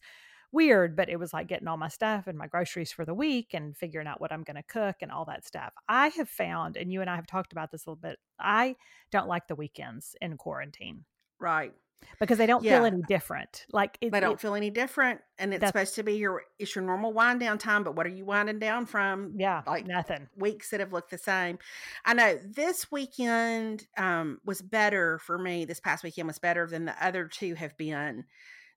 weird, 0.53 0.97
but 0.97 1.09
it 1.09 1.19
was 1.19 1.33
like 1.33 1.49
getting 1.49 1.67
all 1.67 1.77
my 1.77 1.89
stuff 1.89 2.29
and 2.29 2.39
my 2.39 2.47
groceries 2.47 2.93
for 2.93 3.05
the 3.05 3.13
week 3.13 3.53
and 3.53 3.77
figuring 3.77 4.07
out 4.07 4.21
what 4.21 4.33
I'm 4.33 4.45
going 4.45 4.57
to 4.57 4.63
cook 4.63 4.97
and 5.03 5.11
all 5.11 5.25
that 5.25 5.45
stuff. 5.45 5.73
I 5.89 6.09
have 6.09 6.29
found, 6.29 6.77
and 6.77 6.93
you 6.93 7.01
and 7.01 7.11
I 7.11 7.17
have 7.17 7.27
talked 7.27 7.53
about 7.53 7.73
this 7.73 7.87
a 7.87 7.91
little 7.91 8.01
bit, 8.01 8.19
I 8.39 8.77
don't 9.11 9.29
like 9.29 9.49
the 9.49 9.57
weekends 9.57 10.15
in 10.21 10.37
quarantine. 10.37 11.05
Right 11.41 11.75
because 12.21 12.39
they 12.39 12.47
don't 12.47 12.65
yeah. 12.65 12.79
feel 12.79 12.87
any 12.87 13.03
different. 13.09 13.67
Like 13.73 13.99
it, 14.01 14.11
they 14.13 14.21
don't 14.21 14.35
it, 14.35 14.41
feel 14.41 14.55
any 14.55 14.71
different, 14.71 15.21
and 15.39 15.53
it's 15.53 15.67
supposed 15.67 15.95
to 15.97 16.03
be 16.03 16.15
your 16.15 16.43
it's 16.59 16.75
your 16.75 16.85
normal 16.85 17.13
wind 17.13 17.41
down 17.41 17.59
time. 17.59 17.85
But 17.85 17.97
what 17.97 18.07
are 18.07 18.11
you 18.11 18.25
winding 18.25 18.59
down 18.59 18.87
from? 18.87 19.35
Yeah, 19.37 19.63
like 19.67 19.87
nothing. 19.87 20.29
Weeks 20.37 20.71
that 20.71 20.81
have 20.81 20.93
looked 20.93 21.11
the 21.11 21.19
same. 21.19 21.59
I 22.05 22.15
know 22.15 22.39
this 22.45 22.91
weekend 22.91 23.87
um, 23.97 24.39
was 24.45 24.63
better 24.63 25.19
for 25.19 25.39
me. 25.39 25.65
This 25.65 25.81
past 25.81 26.05
weekend 26.05 26.29
was 26.29 26.39
better 26.39 26.67
than 26.67 26.87
the 26.87 27.05
other 27.05 27.27
two 27.27 27.55
have 27.55 27.77
been, 27.77 28.25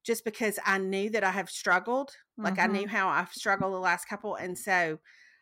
just 0.04 0.26
because 0.26 0.60
I 0.66 0.78
knew 0.78 1.10
that 1.12 1.24
I 1.24 1.32
have 1.32 1.50
struggled. 1.50 2.12
Like 2.38 2.56
mm-hmm. 2.56 2.76
I 2.76 2.80
knew 2.80 2.88
how 2.88 3.10
I've 3.10 3.32
struggled 3.32 3.74
the 3.74 3.80
last 3.80 4.06
couple, 4.06 4.36
and 4.36 4.58
so 4.58 5.00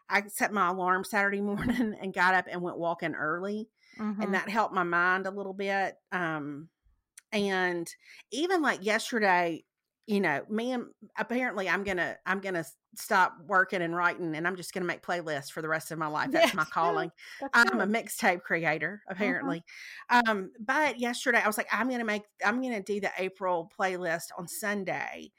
I 0.09 0.23
set 0.27 0.53
my 0.53 0.69
alarm 0.69 1.03
Saturday 1.03 1.41
morning 1.41 1.95
and 1.99 2.13
got 2.13 2.35
up 2.35 2.45
and 2.49 2.61
went 2.61 2.77
walking 2.77 3.15
early, 3.15 3.69
mm-hmm. 3.99 4.21
and 4.21 4.33
that 4.35 4.49
helped 4.49 4.73
my 4.73 4.83
mind 4.83 5.25
a 5.25 5.31
little 5.31 5.53
bit. 5.53 5.95
Um, 6.11 6.69
and 7.31 7.93
even 8.31 8.61
like 8.61 8.83
yesterday 8.83 9.63
you 10.07 10.21
know 10.21 10.41
me 10.49 10.71
and 10.71 10.85
apparently 11.17 11.69
i'm 11.69 11.83
gonna 11.83 12.15
i'm 12.25 12.39
gonna 12.39 12.63
stop 12.95 13.35
working 13.45 13.81
and 13.81 13.95
writing 13.95 14.35
and 14.35 14.47
i'm 14.47 14.55
just 14.55 14.73
gonna 14.73 14.85
make 14.85 15.03
playlists 15.03 15.51
for 15.51 15.61
the 15.61 15.67
rest 15.67 15.91
of 15.91 15.99
my 15.99 16.07
life. 16.17 16.31
That's 16.31 16.47
yes, 16.47 16.55
my 16.55 16.65
calling. 16.65 17.11
That's 17.41 17.71
i'm 17.71 17.81
a 17.81 17.85
mixtape 17.85 18.41
creator 18.41 19.01
uh-huh. 19.05 19.13
apparently. 19.13 19.63
Uh-huh. 20.09 20.31
um 20.31 20.51
but 20.59 20.99
yesterday 20.99 21.41
i 21.43 21.47
was 21.47 21.57
like 21.57 21.67
i'm 21.71 21.89
gonna 21.89 22.05
make 22.05 22.23
i'm 22.43 22.61
gonna 22.61 22.81
do 22.81 22.99
the 22.99 23.11
april 23.17 23.71
playlist 23.77 24.27
on 24.37 24.47
sunday 24.47 25.31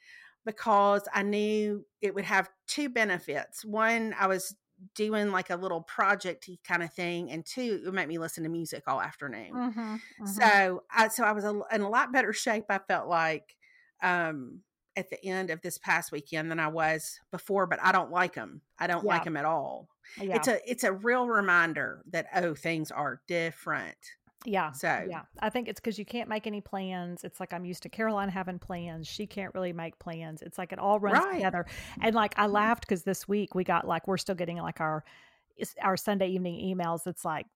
because 0.44 1.02
i 1.14 1.22
knew 1.22 1.84
it 2.00 2.14
would 2.14 2.24
have 2.24 2.48
two 2.66 2.88
benefits. 2.88 3.64
One 3.64 4.14
i 4.18 4.26
was 4.26 4.54
doing 4.94 5.30
like 5.30 5.50
a 5.50 5.56
little 5.56 5.82
project 5.82 6.48
kind 6.64 6.82
of 6.82 6.92
thing, 6.92 7.30
and 7.30 7.44
two, 7.44 7.80
it 7.82 7.86
would 7.86 7.94
make 7.94 8.08
me 8.08 8.18
listen 8.18 8.44
to 8.44 8.48
music 8.48 8.84
all 8.86 9.00
afternoon. 9.00 9.52
Mm-hmm, 9.52 9.80
mm-hmm. 9.80 10.26
So, 10.26 10.82
I 10.90 11.08
so 11.08 11.24
I 11.24 11.32
was 11.32 11.44
a, 11.44 11.60
in 11.72 11.82
a 11.82 11.88
lot 11.88 12.12
better 12.12 12.32
shape. 12.32 12.66
I 12.68 12.78
felt 12.78 13.08
like 13.08 13.56
um, 14.02 14.60
at 14.96 15.10
the 15.10 15.24
end 15.24 15.50
of 15.50 15.60
this 15.62 15.78
past 15.78 16.10
weekend 16.10 16.50
than 16.50 16.58
I 16.58 16.68
was 16.68 17.20
before, 17.30 17.66
but 17.66 17.78
I 17.82 17.92
don't 17.92 18.10
like 18.10 18.34
them. 18.34 18.62
I 18.78 18.86
don't 18.86 19.04
yeah. 19.04 19.10
like 19.10 19.24
them 19.24 19.36
at 19.36 19.44
all. 19.44 19.88
Yeah. 20.20 20.36
It's 20.36 20.48
a 20.48 20.70
it's 20.70 20.84
a 20.84 20.92
real 20.92 21.28
reminder 21.28 22.02
that 22.10 22.26
oh, 22.34 22.54
things 22.54 22.90
are 22.90 23.20
different. 23.28 23.96
Yeah. 24.44 24.72
So 24.72 25.04
yeah, 25.08 25.22
I 25.40 25.50
think 25.50 25.68
it's 25.68 25.80
because 25.80 25.98
you 25.98 26.04
can't 26.04 26.28
make 26.28 26.46
any 26.46 26.60
plans. 26.60 27.24
It's 27.24 27.40
like 27.40 27.52
I'm 27.52 27.64
used 27.64 27.82
to 27.82 27.88
Caroline 27.88 28.28
having 28.28 28.58
plans. 28.58 29.08
She 29.08 29.26
can't 29.26 29.52
really 29.54 29.72
make 29.72 29.98
plans. 29.98 30.42
It's 30.42 30.58
like 30.58 30.72
it 30.72 30.78
all 30.78 31.00
runs 31.00 31.24
right. 31.24 31.34
together. 31.34 31.66
And 32.02 32.14
like 32.14 32.34
I 32.36 32.44
mm-hmm. 32.44 32.52
laughed 32.52 32.86
because 32.86 33.02
this 33.02 33.26
week 33.26 33.54
we 33.54 33.64
got 33.64 33.86
like 33.86 34.06
we're 34.06 34.16
still 34.16 34.36
getting 34.36 34.58
like 34.58 34.80
our 34.80 35.04
our 35.82 35.96
Sunday 35.96 36.28
evening 36.28 36.54
emails. 36.76 37.06
It's 37.06 37.24
like 37.24 37.46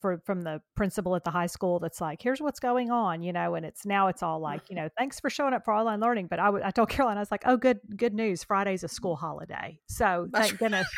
for 0.00 0.20
from 0.26 0.42
the 0.42 0.60
principal 0.74 1.14
at 1.14 1.22
the 1.22 1.30
high 1.30 1.46
school 1.46 1.78
that's 1.78 2.00
like, 2.00 2.20
here's 2.20 2.40
what's 2.40 2.58
going 2.58 2.90
on, 2.90 3.22
you 3.22 3.32
know, 3.32 3.54
and 3.54 3.64
it's 3.64 3.86
now 3.86 4.08
it's 4.08 4.22
all 4.22 4.38
mm-hmm. 4.38 4.44
like, 4.44 4.62
you 4.68 4.74
know, 4.74 4.88
thanks 4.98 5.20
for 5.20 5.30
showing 5.30 5.54
up 5.54 5.64
for 5.64 5.72
online 5.72 6.00
learning. 6.00 6.26
But 6.26 6.40
I, 6.40 6.46
w- 6.46 6.64
I 6.64 6.72
told 6.72 6.88
Caroline, 6.88 7.18
I 7.18 7.20
was 7.20 7.30
like, 7.30 7.44
oh, 7.46 7.56
good, 7.56 7.78
good 7.96 8.12
news. 8.12 8.42
Friday's 8.42 8.82
a 8.82 8.88
school 8.88 9.14
holiday. 9.14 9.78
So 9.86 10.26
That's 10.32 10.48
thank 10.48 10.58
goodness 10.58 10.88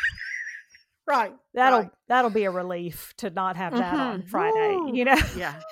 Right. 1.07 1.33
that'll 1.53 1.79
right. 1.81 1.91
that'll 2.07 2.31
be 2.31 2.45
a 2.45 2.51
relief 2.51 3.13
to 3.17 3.29
not 3.29 3.55
have 3.57 3.73
that 3.73 3.93
on 3.99 4.23
Mhm. 4.23 4.29
Friday, 4.29 4.77
Woo. 4.81 4.95
you 4.95 5.05
know. 5.05 5.17
Yeah. 5.37 5.59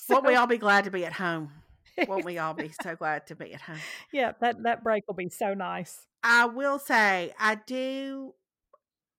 So, 0.00 0.14
Won't 0.14 0.26
we 0.26 0.36
all 0.36 0.46
be 0.46 0.56
glad 0.56 0.84
to 0.84 0.90
be 0.90 1.04
at 1.04 1.12
home? 1.12 1.50
Won't 2.06 2.24
we 2.24 2.38
all 2.38 2.54
be 2.54 2.72
so 2.82 2.96
glad 2.96 3.26
to 3.26 3.34
be 3.36 3.52
at 3.52 3.60
home? 3.60 3.76
yeah, 4.12 4.32
that 4.40 4.62
that 4.62 4.82
break 4.82 5.06
will 5.06 5.16
be 5.16 5.28
so 5.28 5.52
nice. 5.52 6.06
I 6.22 6.46
will 6.46 6.78
say 6.78 7.34
I 7.38 7.56
do 7.56 8.32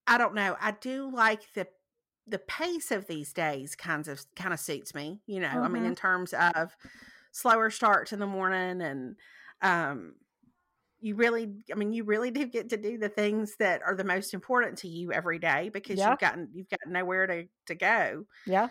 I 0.07 0.17
don't 0.17 0.33
know. 0.33 0.55
I 0.59 0.71
do 0.71 1.11
like 1.13 1.41
the 1.53 1.67
the 2.25 2.39
pace 2.39 2.89
of 2.91 3.05
these 3.05 3.33
days 3.33 3.75
kinds 3.75 4.07
of 4.07 4.23
kind 4.35 4.51
of 4.53 4.59
suits 4.59 4.95
me, 4.95 5.19
you 5.27 5.39
know. 5.41 5.47
I 5.49 5.67
mean 5.67 5.83
Mhm. 5.83 5.87
in 5.89 5.95
terms 5.95 6.33
of 6.33 6.75
slower 7.31 7.69
starts 7.69 8.11
in 8.11 8.19
the 8.19 8.25
morning 8.25 8.81
and 8.81 9.15
um 9.61 10.15
you 11.01 11.15
really 11.15 11.63
I 11.71 11.75
mean 11.75 11.93
you 11.93 12.03
really 12.03 12.31
do 12.31 12.45
get 12.45 12.69
to 12.69 12.77
do 12.77 12.97
the 12.97 13.09
things 13.09 13.55
that 13.57 13.81
are 13.83 13.95
the 13.95 14.03
most 14.03 14.33
important 14.33 14.77
to 14.79 14.87
you 14.87 15.11
every 15.13 15.39
day 15.39 15.69
because 15.69 16.05
Yeah. 16.05 16.05
you've 16.05 16.17
gotten 16.19 16.49
you've 16.53 16.69
got 16.69 16.79
nowhere 16.87 17.27
to 17.27 17.47
to 17.67 17.75
go. 17.75 18.25
Yeah. 18.45 18.69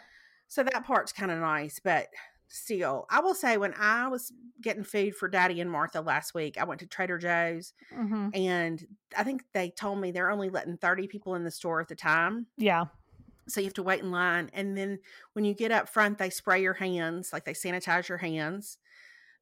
So 0.48 0.62
that 0.64 0.84
part's 0.86 1.12
kind 1.12 1.30
of 1.30 1.38
nice, 1.40 1.78
but 1.80 2.08
still, 2.48 3.06
I 3.10 3.20
will 3.20 3.34
say 3.34 3.58
when 3.58 3.74
I 3.74 4.08
was 4.08 4.32
getting 4.60 4.84
food 4.84 5.14
for 5.16 5.28
Daddy 5.28 5.60
and 5.60 5.70
Martha 5.70 6.00
last 6.00 6.34
week, 6.34 6.56
I 6.58 6.64
went 6.64 6.80
to 6.80 6.86
Trader 6.86 7.18
Joe's 7.18 7.74
hmm 7.90 8.28
and 8.32 8.86
I 9.16 9.24
think 9.24 9.44
they 9.54 9.70
told 9.70 10.00
me 10.00 10.10
they're 10.12 10.30
only 10.30 10.50
letting 10.50 10.78
30 10.78 11.08
people 11.08 11.34
in 11.36 11.44
the 11.44 11.50
store 11.52 11.80
at 11.80 11.88
the 11.88 11.96
time. 11.96 12.48
Yeah. 12.56 12.86
So 13.48 13.60
you 13.60 13.66
have 13.66 13.74
to 13.74 13.82
wait 13.82 14.00
in 14.00 14.10
line. 14.10 14.50
And 14.52 14.76
then 14.76 14.98
when 15.32 15.44
you 15.44 15.54
get 15.54 15.72
up 15.72 15.88
front, 15.88 16.18
they 16.18 16.28
spray 16.30 16.60
your 16.62 16.74
hands, 16.74 17.32
like 17.32 17.44
they 17.44 17.54
sanitize 17.54 18.08
your 18.08 18.18
hands. 18.18 18.78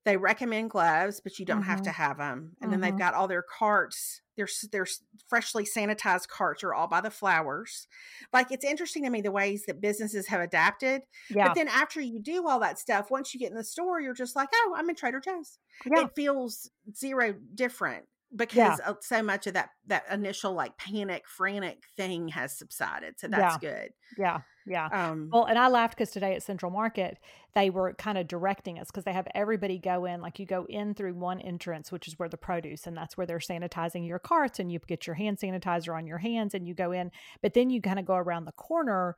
They 0.07 0.17
recommend 0.17 0.71
gloves, 0.71 1.19
but 1.19 1.39
you 1.41 1.45
don't 1.45 1.65
have 1.65 1.83
to 1.83 1.91
have 1.91 2.19
them. 2.19 2.57
And 2.63 2.73
then 2.73 2.81
they've 2.81 2.95
Mhm. 2.95 2.99
got 2.99 3.15
all 3.15 3.27
their 3.27 3.43
carts. 3.43 4.23
Their 4.37 4.47
their 4.71 4.87
freshly 5.27 5.65
sanitized 5.65 6.29
carts 6.29 6.63
are 6.63 6.73
all 6.73 6.87
by 6.87 7.01
the 7.01 7.11
flowers. 7.11 7.89
Like 8.33 8.53
it's 8.53 8.65
interesting 8.65 9.03
to 9.03 9.11
me 9.11 9.21
the 9.21 9.33
ways 9.33 9.65
that 9.67 9.81
businesses 9.81 10.29
have 10.29 10.41
adapted. 10.41 11.03
Yeah. 11.29 11.49
But 11.49 11.57
then 11.57 11.67
after 11.67 12.01
you 12.01 12.21
do 12.21 12.47
all 12.47 12.61
that 12.61 12.79
stuff, 12.79 13.11
once 13.11 13.35
you 13.35 13.41
get 13.41 13.51
in 13.51 13.57
the 13.57 13.65
store, 13.65 14.01
you're 14.01 14.15
just 14.15 14.37
like, 14.37 14.49
oh, 14.55 14.75
I'm 14.77 14.89
in 14.89 14.95
Trader 14.95 15.19
Joe's 15.21 15.59
yeah. 15.85 16.05
it 16.05 16.15
feels 16.15 16.71
zero 16.95 17.35
different 17.55 18.05
because 18.35 18.79
of 18.81 18.99
so 19.03 19.23
much 19.23 19.47
of 19.49 19.55
that 19.55 19.71
that 19.87 20.05
initial 20.11 20.53
like 20.53 20.77
panic 20.77 21.27
frantic 21.29 21.85
thing 21.97 22.29
has 22.29 22.57
subsided 22.57 23.15
so 23.19 23.29
that's 23.29 23.57
good 23.59 23.91
yeah. 24.19 24.41
Yeah. 24.67 24.91
um 24.91 25.29
Well, 25.33 25.45
and 25.45 25.59
I 25.59 25.69
laughed 25.69 25.97
because 25.97 26.13
today 26.13 26.35
at 26.35 26.43
Central 26.43 26.71
Market, 26.71 27.19
they 27.55 27.71
were 27.71 27.95
kind 27.95 28.19
of 28.19 28.29
directing 28.29 28.79
us 28.79 28.89
because 28.89 29.05
they 29.05 29.13
have 29.13 29.27
everybody 29.35 29.79
go 29.79 30.05
in, 30.05 30.21
like 30.21 30.39
you 30.39 30.47
go 30.47 30.67
in 30.69 30.95
through 30.95 31.15
one 31.15 31.41
entrance, 31.41 31.91
which 31.91 32.07
is 32.09 32.19
where 32.19 32.29
the 32.29 32.37
produce, 32.37 32.87
and 32.87 32.97
that's 32.97 33.17
where 33.17 33.27
they're 33.27 33.39
sanitizing 33.39 34.07
your 34.07 34.19
carts, 34.21 34.59
and 34.61 34.71
you 34.71 34.79
get 34.87 35.07
your 35.07 35.15
hand 35.15 35.39
sanitizer 35.39 35.97
on 35.97 36.07
your 36.07 36.19
hands, 36.19 36.55
and 36.55 36.67
you 36.67 36.75
go 36.75 36.93
in. 36.93 37.11
But 37.43 37.55
then 37.55 37.71
you 37.71 37.81
kind 37.83 37.99
of 37.99 38.07
go 38.07 38.15
around 38.15 38.45
the 38.45 38.53
corner. 38.53 39.17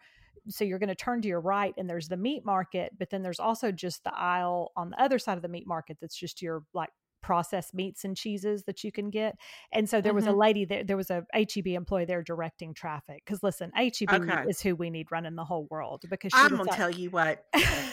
So 0.48 0.64
you're 0.64 0.78
going 0.78 0.88
to 0.88 0.94
turn 0.94 1.20
to 1.22 1.28
your 1.28 1.40
right, 1.40 1.74
and 1.76 1.90
there's 1.90 2.08
the 2.08 2.16
meat 2.16 2.44
market, 2.44 2.92
but 2.98 3.11
then 3.11 3.22
there's 3.22 3.40
also 3.40 3.70
just 3.70 4.04
the 4.04 4.14
aisle 4.14 4.72
on 4.76 4.90
the 4.90 5.02
other 5.02 5.18
side 5.18 5.37
of 5.37 5.42
the 5.42 5.48
meat 5.48 5.66
market 5.66 5.98
that's 6.00 6.16
just 6.16 6.40
your 6.40 6.64
like 6.72 6.90
processed 7.22 7.74
meats 7.74 8.04
and 8.04 8.16
cheeses 8.16 8.64
that 8.64 8.85
you 8.85 8.92
can 8.92 9.11
get. 9.11 9.37
And 9.72 9.88
so 9.88 10.00
there 10.00 10.14
was 10.14 10.26
a 10.26 10.31
Mhm. 10.31 10.38
lady 10.38 10.64
there, 10.64 10.85
there 10.85 10.96
was 10.96 11.11
a 11.11 11.24
HEB 11.35 11.74
employee 11.74 12.04
there 12.04 12.22
directing 12.22 12.74
traffic. 12.74 13.22
Because 13.24 13.42
listen, 13.42 13.70
HEB 13.74 14.12
Okay. 14.12 14.44
is 14.48 14.61
who 14.61 14.74
we 14.76 14.90
need 14.90 15.11
running 15.11 15.35
the 15.35 15.44
whole 15.44 15.66
world 15.70 16.04
because 16.09 16.33
she 16.33 16.38
i'm 16.38 16.50
gonna 16.50 16.64
like- 16.64 16.76
tell 16.76 16.90
you 16.90 17.11
what 17.11 17.44
I 17.54 17.90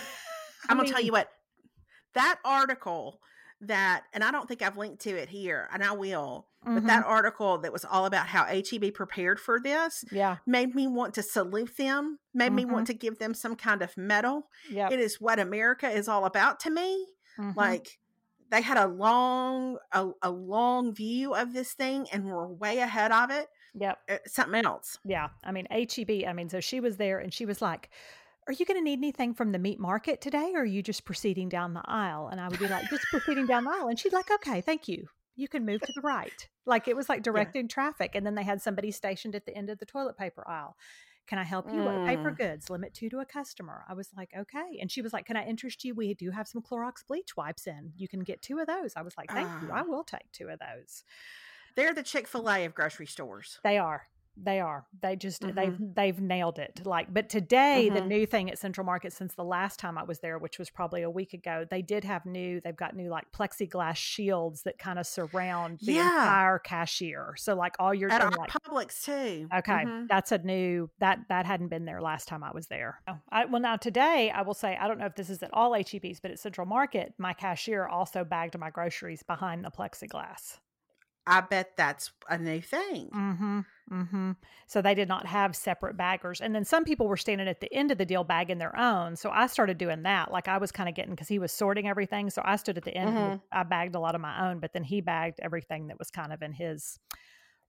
i'm 0.69 0.77
gonna 0.77 0.89
tell 0.89 1.01
you 1.01 1.11
what 1.11 1.29
that 2.13 2.39
article 2.45 3.19
that 3.61 4.03
and 4.13 4.23
i 4.23 4.31
don't 4.31 4.47
think 4.47 4.61
i've 4.61 4.77
linked 4.77 5.01
to 5.01 5.09
it 5.11 5.29
here 5.29 5.69
and 5.73 5.83
i 5.83 5.91
will 5.91 6.47
but 6.63 6.83
mhm, 6.83 6.87
that 6.87 7.05
article 7.05 7.57
that 7.59 7.71
was 7.71 7.85
all 7.85 8.05
about 8.05 8.27
how 8.27 8.43
heb 8.45 8.93
prepared 8.93 9.39
for 9.39 9.59
this 9.61 10.03
yeah, 10.11 10.37
made 10.45 10.75
me 10.75 10.87
want 10.87 11.13
to 11.13 11.23
salute 11.23 11.75
them 11.77 12.19
made 12.33 12.51
me 12.51 12.63
Mm-hmm. 12.63 12.73
want 12.73 12.87
to 12.87 12.93
give 12.93 13.17
them 13.19 13.33
some 13.33 13.55
kind 13.55 13.81
of 13.81 13.95
medal 13.97 14.49
yeah, 14.69 14.89
it 14.91 14.99
is 14.99 15.19
what 15.21 15.39
america 15.39 15.89
is 15.89 16.07
all 16.07 16.25
about 16.25 16.59
to 16.61 16.69
me 16.69 17.05
like 17.55 17.97
they 18.51 18.61
had 18.61 18.77
a 18.77 18.87
long 18.87 19.77
a, 19.91 20.09
a 20.21 20.29
long 20.29 20.93
view 20.93 21.33
of 21.33 21.53
this 21.53 21.73
thing 21.73 22.07
and 22.11 22.25
were 22.25 22.47
way 22.47 22.79
ahead 22.79 23.11
of 23.11 23.31
it 23.31 23.47
yep, 23.79 23.99
Uh, 24.09 24.17
something 24.25 24.65
else 24.65 24.97
yeah. 25.05 25.29
I 25.43 25.51
mean, 25.51 25.67
HEB. 25.69 26.25
I 26.27 26.33
mean, 26.33 26.49
so 26.49 26.59
she 26.59 26.79
was 26.79 26.97
there, 26.97 27.19
and 27.19 27.33
she 27.33 27.45
was 27.45 27.61
like. 27.61 27.89
Are 28.47 28.53
you 28.53 28.63
going 28.67 28.77
to 28.77 28.83
need 28.83 28.99
anything 28.99 29.33
from 29.33 29.53
the 29.53 29.57
meat 29.57 29.79
market 29.79 30.21
today, 30.21 30.51
or 30.53 30.61
are 30.61 30.65
you 30.65 30.83
just 30.83 31.03
proceeding 31.03 31.49
down 31.49 31.73
the 31.73 31.81
aisle? 31.83 32.27
And 32.27 32.39
I 32.39 32.47
would 32.47 32.59
be 32.59 32.67
like, 32.67 32.87
just 32.91 33.03
proceeding 33.09 33.47
down 33.47 33.63
the 33.63 33.71
aisle. 33.71 33.87
And 33.87 33.97
she's 33.97 34.13
like, 34.13 34.29
okay, 34.29 34.61
thank 34.61 34.87
you. 34.87 35.07
You 35.35 35.47
can 35.47 35.65
move 35.65 35.81
to 35.81 35.91
the 35.95 36.01
right. 36.01 36.47
Like 36.67 36.87
it 36.87 36.95
was 36.95 37.09
like 37.09 37.23
directing 37.29 37.67
traffic. 37.67 38.11
And 38.13 38.23
then 38.23 38.35
they 38.35 38.43
had 38.43 38.61
somebody 38.61 38.91
stationed 38.91 39.33
at 39.33 39.47
the 39.47 39.57
end 39.57 39.71
of 39.71 39.79
the 39.79 39.85
toilet 39.87 40.15
paper 40.15 40.47
aisle. 40.47 40.75
Can 41.27 41.37
I 41.39 41.43
help 41.43 41.65
you? 41.73 41.81
What 41.81 42.05
paper 42.05 42.31
Mm. 42.31 42.37
goods? 42.37 42.69
Limit 42.69 42.93
two 42.93 43.09
to 43.09 43.19
a 43.19 43.25
customer. 43.25 43.83
I 43.89 43.93
was 43.93 44.09
like, 44.15 44.29
okay. 44.37 44.77
And 44.79 44.91
she 44.91 45.01
was 45.01 45.11
like, 45.11 45.25
can 45.25 45.35
I 45.37 45.45
interest 45.45 45.83
you? 45.83 45.95
We 45.95 46.13
do 46.13 46.29
have 46.31 46.47
some 46.47 46.61
Clorox 46.61 47.05
bleach 47.07 47.35
wipes 47.35 47.65
in. 47.67 47.93
You 47.97 48.07
can 48.07 48.19
get 48.21 48.41
two 48.41 48.59
of 48.59 48.67
those. 48.67 48.93
I 48.95 49.01
was 49.01 49.17
like, 49.17 49.31
thank 49.31 49.47
you. 49.61 49.71
I 49.71 49.79
Ah. 49.79 49.83
will 49.83 50.03
take 50.03 50.31
two 50.31 50.49
of 50.49 50.59
those. 50.59 51.03
they're 51.75 51.93
the 51.93 52.03
chick-fil-a 52.03 52.63
of 52.65 52.73
grocery 52.73 53.05
stores 53.07 53.59
They 53.63 53.77
are. 53.77 54.07
They 54.37 54.59
are. 54.59 54.85
They 55.01 55.15
just 55.15 55.41
Mhm. 55.41 55.55
they've 55.55 55.77
they've 55.95 56.19
nailed 56.21 56.59
it. 56.59 56.85
Like, 56.85 57.13
but 57.13 57.29
today 57.29 57.89
the 57.89 58.01
Mhm. 58.01 58.07
new 58.07 58.25
thing 58.25 58.49
at 58.49 58.57
Central 58.57 58.85
Market 58.85 59.13
since 59.13 59.33
the 59.35 59.43
last 59.43 59.79
time 59.79 59.97
I 59.97 60.03
was 60.03 60.19
there, 60.19 60.37
which 60.37 60.59
was 60.59 60.69
probably 60.69 61.01
a 61.03 61.09
week 61.09 61.33
ago, 61.33 61.65
they 61.69 61.81
did 61.81 62.03
have 62.03 62.25
new. 62.25 62.59
They've 62.61 62.75
got 62.75 62.95
new 62.95 63.09
like 63.09 63.31
plexiglass 63.31 63.95
shields 63.95 64.63
that 64.63 64.77
kind 64.77 64.99
of 64.99 65.07
surround 65.07 65.79
the 65.79 65.93
Yeah. 65.93 66.03
entire 66.07 66.59
cashier. 66.59 67.35
So 67.37 67.55
like 67.55 67.75
all 67.79 67.93
your 67.93 68.11
at 68.11 68.21
our 68.21 68.31
like 68.31 68.49
Publix 68.49 69.03
too 69.03 69.47
Okay, 69.53 69.71
Mhm. 69.85 70.07
that's 70.07 70.31
a 70.31 70.37
new 70.39 70.89
that 70.99 71.19
that 71.29 71.45
hadn't 71.45 71.69
been 71.69 71.85
there 71.85 72.01
last 72.01 72.27
time 72.27 72.43
I 72.43 72.51
was 72.51 72.67
there. 72.67 73.01
Oh, 73.07 73.17
I, 73.29 73.45
well, 73.45 73.61
now 73.61 73.77
today 73.77 74.31
I 74.31 74.41
will 74.41 74.53
say 74.53 74.75
I 74.75 74.87
don't 74.87 74.97
know 74.97 75.05
if 75.05 75.15
this 75.15 75.29
is 75.29 75.41
at 75.43 75.53
all 75.53 75.71
HEBs, 75.71 76.19
but 76.21 76.31
at 76.31 76.39
Central 76.39 76.67
Market, 76.67 77.13
my 77.17 77.33
cashier 77.33 77.87
also 77.87 78.23
bagged 78.23 78.57
my 78.57 78.69
groceries 78.69 79.23
behind 79.23 79.63
the 79.63 79.71
plexiglass. 79.71 80.59
I 81.27 81.41
bet 81.41 81.71
that's 81.77 82.11
a 82.29 82.37
new 82.37 82.61
thing 82.61 83.09
Mm-hmm. 83.13 83.59
Mm-hmm. 83.91 84.31
So 84.65 84.81
they 84.81 84.95
did 84.95 85.07
not 85.07 85.27
have 85.27 85.55
separate 85.55 85.95
baggers, 85.95 86.41
and 86.41 86.55
then 86.55 86.65
some 86.65 86.85
people 86.85 87.07
were 87.07 87.17
standing 87.17 87.47
at 87.47 87.59
the 87.61 87.71
end 87.71 87.91
of 87.91 87.99
the 87.99 88.05
deal 88.05 88.23
bagging 88.23 88.57
their 88.57 88.75
own. 88.75 89.15
So 89.15 89.29
I 89.29 89.45
started 89.45 89.77
doing 89.77 90.01
that. 90.03 90.31
Like 90.31 90.47
I 90.47 90.57
was 90.57 90.71
kind 90.71 90.89
of 90.89 90.95
getting 90.95 91.11
because 91.11 91.27
he 91.27 91.37
was 91.37 91.51
sorting 91.51 91.87
everything, 91.87 92.31
so 92.31 92.41
I 92.43 92.55
stood 92.55 92.77
at 92.79 92.83
the 92.83 92.97
end. 92.97 93.15
and 93.15 93.39
Mhm. 93.39 93.43
I 93.51 93.61
bagged 93.61 93.93
a 93.93 93.99
lot 93.99 94.15
of 94.15 94.21
my 94.21 94.49
own, 94.49 94.59
but 94.59 94.73
then 94.73 94.83
he 94.83 95.01
bagged 95.01 95.39
everything 95.39 95.85
that 95.87 95.99
was 95.99 96.09
kind 96.09 96.33
of 96.33 96.41
in 96.41 96.51
his 96.51 96.99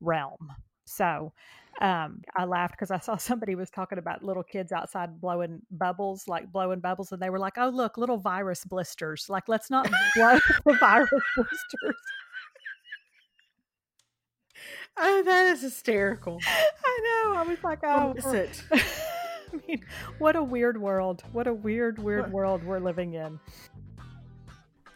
realm. 0.01 0.53
So 0.87 1.35
um, 1.83 2.23
I 2.35 2.45
laughed 2.47 2.73
because 2.75 2.90
I 2.90 2.99
saw 2.99 3.16
somebody 3.19 3.55
was 3.55 3.69
talking 3.69 3.99
about 3.99 4.23
little 4.25 4.42
kids 4.45 4.73
outside 4.73 5.21
blowing 5.21 5.61
bubbles, 5.71 6.27
like 6.27 6.51
blowing 6.51 6.81
bubbles, 6.81 7.12
and 7.12 7.21
they 7.21 7.29
were 7.29 7.38
like, 7.38 7.59
"Oh, 7.59 7.69
look, 7.69 7.99
little 7.99 8.16
virus 8.16 8.64
blisters! 8.64 9.27
Like, 9.29 9.49
let's 9.49 9.69
not 9.69 9.87
blow 10.14 10.38
the 10.64 10.73
virus 10.81 11.11
blisters." 11.37 11.97
Oh 14.97 15.23
that 15.25 15.47
is 15.47 15.63
hysterical 15.63 16.41
I 16.47 17.01
know. 17.25 17.35
I 17.39 17.43
was 17.43 17.63
like, 17.63 17.81
"Oh, 17.83 18.09
What 18.09 18.19
is 18.19 18.33
it 18.33 18.63
I 18.73 19.61
mean, 19.69 19.85
what 20.19 20.35
a 20.37 20.43
weird 20.43 20.81
world! 20.81 21.23
What 21.33 21.47
a 21.47 21.55
weird, 21.55 21.99
weird 21.99 22.33
world 22.33 22.65
we're 22.65 22.81
living 22.81 23.15
in." 23.15 23.39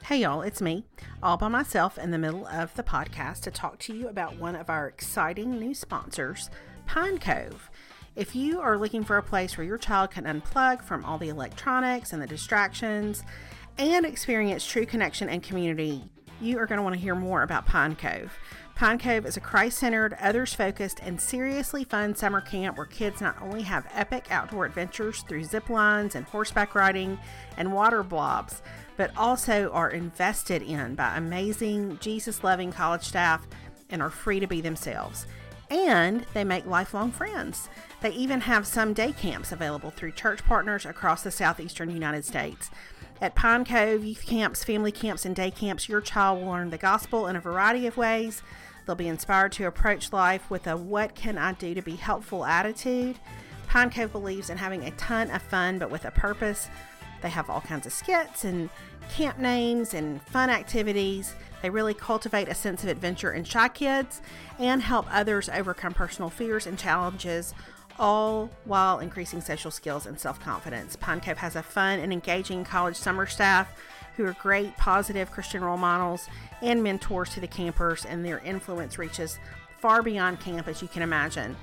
Hey, 0.05 0.23
y'all, 0.23 0.43
it's 0.43 0.61
me, 0.61 0.85
all 1.23 1.37
by 1.37 1.49
myself 1.49 1.97
in 1.99 2.11
the 2.11 2.19
middle 2.19 2.47
of 2.49 2.75
the 2.75 2.83
podcast 2.83 3.43
to 3.43 3.51
talk 3.51 3.79
to 3.81 3.95
you 3.95 4.09
about 4.09 4.37
one 4.37 4.57
of 4.57 4.69
our 4.69 4.89
exciting 4.89 5.53
new 5.59 5.73
sponsors, 5.75 6.51
Pine 6.87 7.19
Cove. 7.19 7.71
If 8.17 8.35
you 8.35 8.61
are 8.61 8.77
looking 8.77 9.05
for 9.05 9.19
a 9.19 9.23
place 9.23 9.57
where 9.57 9.67
your 9.67 9.79
child 9.79 10.11
can 10.11 10.25
unplug 10.25 10.83
from 10.83 11.05
all 11.05 11.17
the 11.17 11.29
electronics 11.29 12.13
and 12.13 12.21
the 12.21 12.27
distractions 12.27 13.23
and 13.79 14.05
experience 14.05 14.67
true 14.67 14.85
connection 14.85 15.29
and 15.29 15.43
community, 15.45 16.03
you 16.41 16.59
are 16.59 16.67
going 16.67 16.79
to 16.79 16.83
want 16.83 16.95
to 16.97 17.01
hear 17.01 17.15
more 17.15 17.43
about 17.43 17.67
Pine 17.67 17.95
Cove. 17.95 18.37
Pine 18.81 18.99
Cove 18.99 19.27
is 19.27 19.37
a 19.37 19.41
Christ 19.41 19.77
centered, 19.77 20.17
others 20.23 20.55
focused, 20.55 21.01
and 21.01 21.21
seriously 21.21 21.85
fun 21.85 22.15
summer 22.15 22.41
camp 22.41 22.79
where 22.79 22.87
kids 22.87 23.21
not 23.21 23.37
only 23.43 23.61
have 23.61 23.87
epic 23.93 24.29
outdoor 24.31 24.65
adventures 24.65 25.21
through 25.29 25.45
zip 25.45 25.69
lines 25.69 26.15
and 26.15 26.25
horseback 26.25 26.75
riding 26.75 27.19
and 27.59 27.75
water 27.75 28.03
blobs, 28.03 28.63
but 28.97 29.15
also 29.19 29.71
are 29.73 29.91
invested 29.91 30.63
in 30.63 30.95
by 30.95 31.15
amazing, 31.15 31.99
Jesus 32.01 32.43
loving 32.43 32.73
college 32.73 33.03
staff 33.03 33.47
and 33.91 34.01
are 34.01 34.09
free 34.09 34.41
to 34.41 34.47
be 34.47 34.63
themselves. 34.63 35.27
And 35.69 36.25
they 36.33 36.43
make 36.43 36.65
lifelong 36.65 37.13
friends. 37.13 37.69
They 38.01 38.13
even 38.13 38.41
have 38.41 38.67
some 38.67 38.95
day 38.95 39.13
camps 39.13 39.53
available 39.53 39.91
through 39.91 40.13
church 40.13 40.43
partners 40.47 40.87
across 40.87 41.23
the 41.23 41.31
southeastern 41.31 41.91
United 41.91 42.25
States. 42.25 42.71
At 43.21 43.35
Pine 43.35 43.67
Cove, 43.67 44.03
youth 44.03 44.25
camps, 44.25 44.65
family 44.65 44.91
camps, 44.91 45.27
and 45.27 45.37
day 45.37 45.51
camps, 45.51 45.91
your 45.91 46.01
child 46.01 46.41
will 46.41 46.49
learn 46.49 46.71
the 46.71 46.79
gospel 46.79 47.27
in 47.27 47.37
a 47.37 47.41
variety 47.41 47.87
of 47.87 47.99
ways. 47.99 48.43
They'll 48.91 48.97
be 48.97 49.07
inspired 49.07 49.53
to 49.53 49.69
approach 49.69 50.13
life 50.13 50.51
with 50.51 50.67
a 50.67 50.77
what 50.77 51.15
can 51.15 51.39
I 51.39 51.53
do 51.53 51.75
to 51.75 51.81
be 51.81 51.95
helpful 51.95 52.45
attitude. 52.45 53.21
Pine 53.69 53.89
Cove 53.89 54.11
believes 54.11 54.51
in 54.51 54.57
having 54.59 54.83
a 54.83 54.91
ton 54.91 55.31
of 55.31 55.43
fun, 55.43 55.79
but 55.79 55.93
with 55.93 56.05
a 56.07 56.11
purpose. 56.11 56.69
They 57.23 57.29
have 57.29 57.49
all 57.49 57.61
kinds 57.61 57.87
of 57.87 57.93
skits 57.93 58.43
and 58.43 58.69
camp 59.09 59.39
names 59.39 59.95
and 59.95 60.21
fun 60.23 60.51
activities. 60.51 61.37
They 61.63 61.71
really 61.71 61.95
cultivate 61.95 62.49
a 62.49 62.55
sense 62.57 62.83
of 62.83 62.89
adventure 62.89 63.31
in 63.33 63.45
shy 63.45 63.69
kids 63.69 64.23
and 64.59 64.83
help 64.83 65.07
others 65.15 65.49
overcome 65.49 65.95
personal 65.95 66.29
fears 66.29 66.67
and 66.67 66.77
challenges, 66.77 67.55
all 67.97 68.51
while 68.65 68.99
increasing 68.99 69.41
social 69.41 69.71
skills 69.71 70.05
and 70.05 70.19
self 70.19 70.41
confidence. 70.41 70.97
Pine 70.97 71.21
Cove 71.21 71.39
has 71.39 71.55
a 71.55 71.63
fun 71.63 72.01
and 72.01 72.13
engaging 72.13 72.65
college 72.65 72.97
summer 72.97 73.27
staff 73.27 73.73
who 74.21 74.27
are 74.27 74.35
great, 74.35 74.77
positive 74.77 75.31
Christian 75.31 75.65
role 75.65 75.79
models 75.79 76.29
and 76.61 76.83
mentors 76.83 77.31
to 77.31 77.41
the 77.41 77.47
campers, 77.47 78.05
and 78.05 78.23
their 78.23 78.41
influence 78.41 78.99
reaches 78.99 79.39
far 79.79 80.03
beyond 80.03 80.41
camp 80.41 80.69
as 80.69 80.83
you 80.83 80.89
can 80.89 81.01
imagine. 81.01 81.57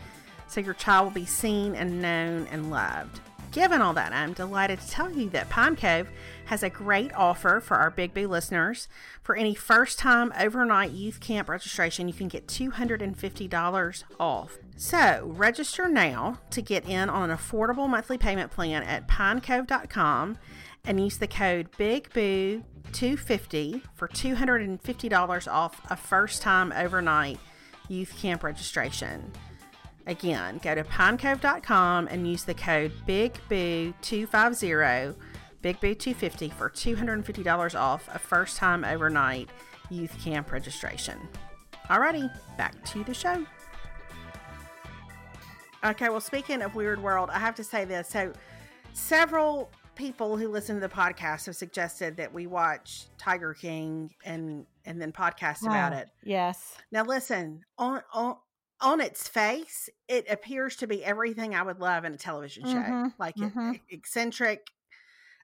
So 0.48 0.60
your 0.60 0.74
child 0.74 1.06
will 1.06 1.14
be 1.14 1.26
seen 1.26 1.76
and 1.76 2.02
known 2.02 2.48
and 2.48 2.72
loved. 2.72 3.20
Given 3.52 3.82
all 3.82 3.94
that, 3.94 4.12
I'm 4.12 4.34
delighted 4.34 4.80
to 4.82 4.90
tell 4.90 5.12
you 5.12 5.30
that 5.30 5.50
Pine 5.50 5.76
Cove 5.76 6.10
has 6.46 6.64
a 6.64 6.70
great 6.70 7.14
offer 7.14 7.60
for 7.60 7.78
our 7.78 7.90
Big 7.90 8.14
Boo 8.14 8.28
listeners. 8.28 8.88
For 9.22 9.36
any 9.36 9.56
first 9.56 10.00
time 10.00 10.34
overnight 10.38 10.92
youth 10.92 11.20
camp 11.20 11.48
registration, 11.48 12.08
you 12.08 12.14
can 12.14 12.28
get 12.28 12.48
$250 12.48 14.04
off. 14.20 14.58
So 14.76 15.32
register 15.34 15.88
now 15.88 16.40
to 16.52 16.62
get 16.62 16.88
in 16.88 17.10
on 17.10 17.30
an 17.30 17.38
affordable 17.38 17.88
monthly 17.88 18.18
payment 18.18 18.52
plan 18.52 18.84
at 18.84 19.08
pinecove.com 19.08 20.38
and 20.88 21.00
use 21.00 21.18
the 21.18 21.28
code 21.28 21.72
BIGBOO250 21.74 23.82
for 23.94 24.08
$250 24.08 25.52
off 25.52 25.82
a 25.92 25.98
first 25.98 26.42
time 26.42 26.72
overnight 26.72 27.38
youth 27.90 28.18
camp 28.18 28.44
registration. 28.44 29.32
Again, 30.08 30.60
go 30.64 30.74
to 30.74 30.84
pinecove.com 30.86 32.08
and 32.08 32.28
use 32.28 32.46
the 32.46 32.54
code 32.54 32.94
BIGBOO250, 33.06 35.16
BIGBOO250 35.62 36.54
for 36.54 36.70
$250 36.70 37.80
off 37.80 38.08
a 38.14 38.18
first 38.18 38.56
time 38.56 38.86
overnight 38.86 39.50
youth 39.90 40.18
camp 40.24 40.54
registration. 40.54 41.20
Alrighty, 41.90 42.32
back 42.58 42.82
to 42.86 43.04
the 43.04 43.14
show. 43.14 43.46
Okay, 45.84 46.08
well, 46.10 46.22
speaking 46.22 46.62
of 46.62 46.76
Weird 46.76 47.04
World, 47.04 47.30
I 47.30 47.40
have 47.40 47.56
to 47.56 47.64
say 47.64 47.84
this. 47.86 48.08
So, 48.08 48.32
several 48.94 49.70
people 49.98 50.38
who 50.38 50.48
listen 50.48 50.76
to 50.76 50.82
the 50.88 50.94
podcast 50.94 51.48
have 51.48 51.56
suggested 51.56 52.18
that 52.18 52.34
we 52.34 52.48
watch 52.48 53.08
Tiger 53.18 53.54
King 53.54 54.14
and 54.24 54.66
and 54.86 55.02
then 55.02 55.12
podcast 55.12 55.64
about 55.66 55.92
Oh, 55.94 55.98
it. 55.98 56.10
Yes. 56.24 56.76
Now, 56.92 57.04
listen 57.04 57.62
on 57.78 58.02
on 58.14 58.38
on 58.80 59.02
its 59.02 59.28
face, 59.28 59.90
it 60.08 60.30
appears 60.30 60.76
to 60.78 60.88
be 60.88 61.04
everything 61.04 61.56
I 61.56 61.64
would 61.64 61.80
love 61.80 62.06
in 62.06 62.14
a 62.14 62.18
television 62.18 62.64
show, 62.66 62.74
Mhm, 62.78 63.14
like 63.18 63.36
mhm. 63.36 63.82
eccentric, 63.90 64.68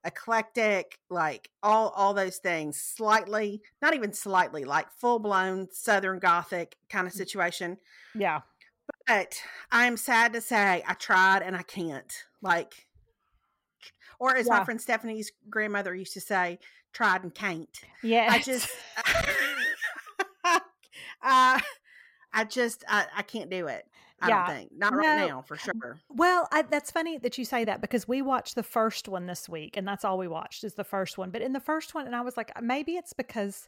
eclectic, 0.05 0.99
like 1.09 1.49
all 1.63 1.89
all 1.89 2.13
those 2.13 2.37
things. 2.37 2.79
Slightly, 2.79 3.61
not 3.81 3.93
even 3.95 4.13
slightly, 4.13 4.65
like 4.65 4.89
full 4.91 5.19
blown 5.19 5.67
Southern 5.71 6.19
Gothic 6.19 6.77
kind 6.89 7.05
Mm. 7.07 7.11
of 7.11 7.13
situation. 7.13 7.77
Yeah. 8.13 8.41
But 9.07 9.41
I'm 9.71 9.97
sad 9.97 10.33
to 10.33 10.41
say 10.41 10.83
I 10.87 10.93
tried 10.93 11.41
and 11.41 11.55
I 11.55 11.63
can't. 11.63 12.13
Like, 12.41 12.85
or 14.23 14.37
as 14.37 14.47
my 14.49 14.63
friend 14.63 14.79
Stephanie's 14.79 15.33
grandmother 15.49 15.93
used 15.93 16.13
to 16.13 16.21
say, 16.21 16.57
tried 16.93 17.23
and 17.23 17.35
can't. 17.35 17.81
Yeah. 18.01 18.27
I 18.29 18.39
just, 18.39 18.69
uh, 20.45 20.59
I 21.21 22.43
just, 22.47 22.83
I, 22.87 23.05
I 23.17 23.21
can't 23.21 23.49
do 23.49 23.67
it. 23.67 23.85
I 24.21 24.29
Yeah. 24.29 24.45
don't 24.47 24.55
think. 24.55 24.71
Not 24.77 24.95
right 24.95 25.17
No. 25.17 25.27
now, 25.27 25.41
for 25.41 25.57
sure. 25.57 25.99
Well, 26.09 26.47
I, 26.53 26.61
that's 26.61 26.89
funny 26.89 27.17
that 27.17 27.37
you 27.37 27.43
say 27.43 27.65
that 27.65 27.81
because 27.81 28.07
we 28.07 28.21
watched 28.21 28.55
the 28.55 28.63
first 28.63 29.09
one 29.09 29.25
this 29.25 29.49
week, 29.49 29.75
and 29.75 29.85
that's 29.85 30.05
all 30.05 30.17
we 30.17 30.29
watched 30.29 30.63
is 30.63 30.75
the 30.75 30.85
first 30.85 31.17
one. 31.17 31.29
But 31.29 31.41
in 31.41 31.51
the 31.51 31.59
first 31.59 31.93
one, 31.93 32.05
and 32.05 32.15
I 32.15 32.21
was 32.21 32.37
like, 32.37 32.51
maybe 32.61 32.93
it's 32.93 33.11
because 33.11 33.67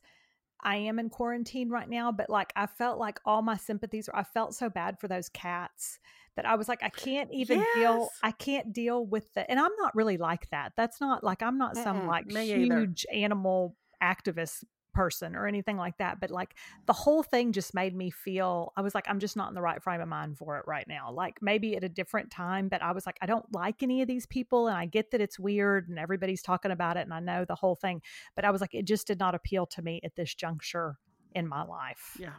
I 0.64 0.78
am 0.78 1.00
in 1.00 1.10
quarantine 1.10 1.70
right 1.70 1.90
now, 1.90 2.14
but 2.14 2.30
like 2.30 2.54
I 2.56 2.66
felt 2.66 2.98
like 2.98 3.20
all 3.26 3.42
my 3.42 3.58
sympathies. 3.58 4.10
I 4.14 4.24
felt 4.24 4.56
so 4.56 4.70
bad 4.70 5.00
for 5.02 5.10
those 5.10 5.28
cats 5.28 6.00
that 6.36 6.46
I 6.46 6.56
was 6.56 6.68
like, 6.68 6.84
I 6.84 6.90
can't 6.90 7.30
even 7.34 7.64
deal. 7.76 8.10
I 8.24 8.32
can't 8.32 8.74
deal 8.74 9.06
with 9.06 9.34
the. 9.34 9.50
And 9.50 9.60
I'm 9.60 9.72
not 9.80 9.96
really 9.96 10.18
like 10.18 10.50
that. 10.52 10.74
That's 10.76 11.00
not 11.00 11.24
like 11.24 11.42
I'm 11.42 11.58
not 11.58 11.76
some 11.78 11.98
Mm-mm, 11.98 12.08
like 12.08 12.28
me 12.28 12.54
either. 12.54 12.80
huge 12.80 13.06
animal 13.14 13.76
activist 14.04 14.64
person 14.94 15.36
or 15.36 15.46
anything 15.46 15.76
like 15.76 15.98
that 15.98 16.22
but 16.22 16.32
like 16.32 16.56
the 16.86 16.94
whole 16.94 17.22
thing 17.22 17.52
just 17.52 17.74
made 17.74 17.94
me 17.94 18.10
feel 18.10 18.72
i 18.78 18.82
was 18.82 18.96
like 18.96 19.04
i'm 19.10 19.20
just 19.20 19.36
not 19.36 19.50
in 19.50 19.54
the 19.54 19.62
right 19.62 19.84
frame 19.84 20.00
of 20.00 20.08
mind 20.08 20.38
for 20.38 20.58
it 20.58 20.64
right 20.68 20.88
now 20.88 21.12
like 21.12 21.38
maybe 21.42 21.76
at 21.76 21.84
a 21.84 21.90
different 21.90 22.32
time 22.32 22.70
but 22.70 22.82
i 22.82 22.94
was 22.94 23.06
like 23.06 23.18
i 23.22 23.26
don't 23.26 23.46
like 23.54 23.84
any 23.84 24.02
of 24.02 24.08
these 24.08 24.26
people 24.26 24.70
and 24.70 24.78
i 24.78 24.86
get 24.86 25.12
that 25.12 25.20
it's 25.20 25.38
weird 25.38 25.90
and 25.90 26.00
everybody's 26.00 26.42
talking 26.42 26.72
about 26.72 26.96
it 26.96 27.02
and 27.02 27.14
i 27.14 27.20
know 27.20 27.44
the 27.44 27.56
whole 27.56 27.76
thing 27.76 28.02
but 28.38 28.46
i 28.46 28.52
was 28.52 28.62
like 28.62 28.74
it 28.74 28.86
just 28.86 29.06
did 29.06 29.20
not 29.20 29.36
appeal 29.36 29.66
to 29.66 29.82
me 29.82 30.00
at 30.02 30.16
this 30.16 30.34
juncture 30.34 30.98
in 31.34 31.46
my 31.46 31.62
life 31.66 32.16
Yeah. 32.18 32.30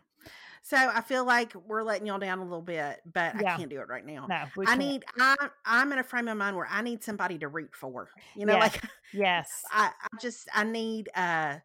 So 0.68 0.76
I 0.76 1.00
feel 1.00 1.24
like 1.24 1.54
we're 1.68 1.84
letting 1.84 2.08
y'all 2.08 2.18
down 2.18 2.40
a 2.40 2.42
little 2.42 2.60
bit, 2.60 3.00
but 3.12 3.40
Yeah. 3.40 3.54
I 3.54 3.56
can't 3.56 3.70
do 3.70 3.78
it 3.80 3.86
right 3.88 4.04
now. 4.04 4.26
no 4.28 4.42
we 4.56 4.64
I 4.66 4.70
can't. 4.70 4.80
need, 4.80 5.04
I, 5.16 5.36
I'm 5.64 5.92
in 5.92 6.00
a 6.00 6.02
frame 6.02 6.26
of 6.26 6.36
mind 6.36 6.56
where 6.56 6.66
I 6.68 6.82
need 6.82 7.04
somebody 7.04 7.38
to 7.38 7.46
root 7.46 7.70
for. 7.72 8.08
You 8.34 8.46
know, 8.46 8.54
Yeah. 8.54 8.58
like 8.58 8.82
yes 9.12 9.62
I, 9.70 9.92
I 10.02 10.20
just 10.20 10.48
I 10.52 10.64
need 10.64 11.08
uh 11.14 11.58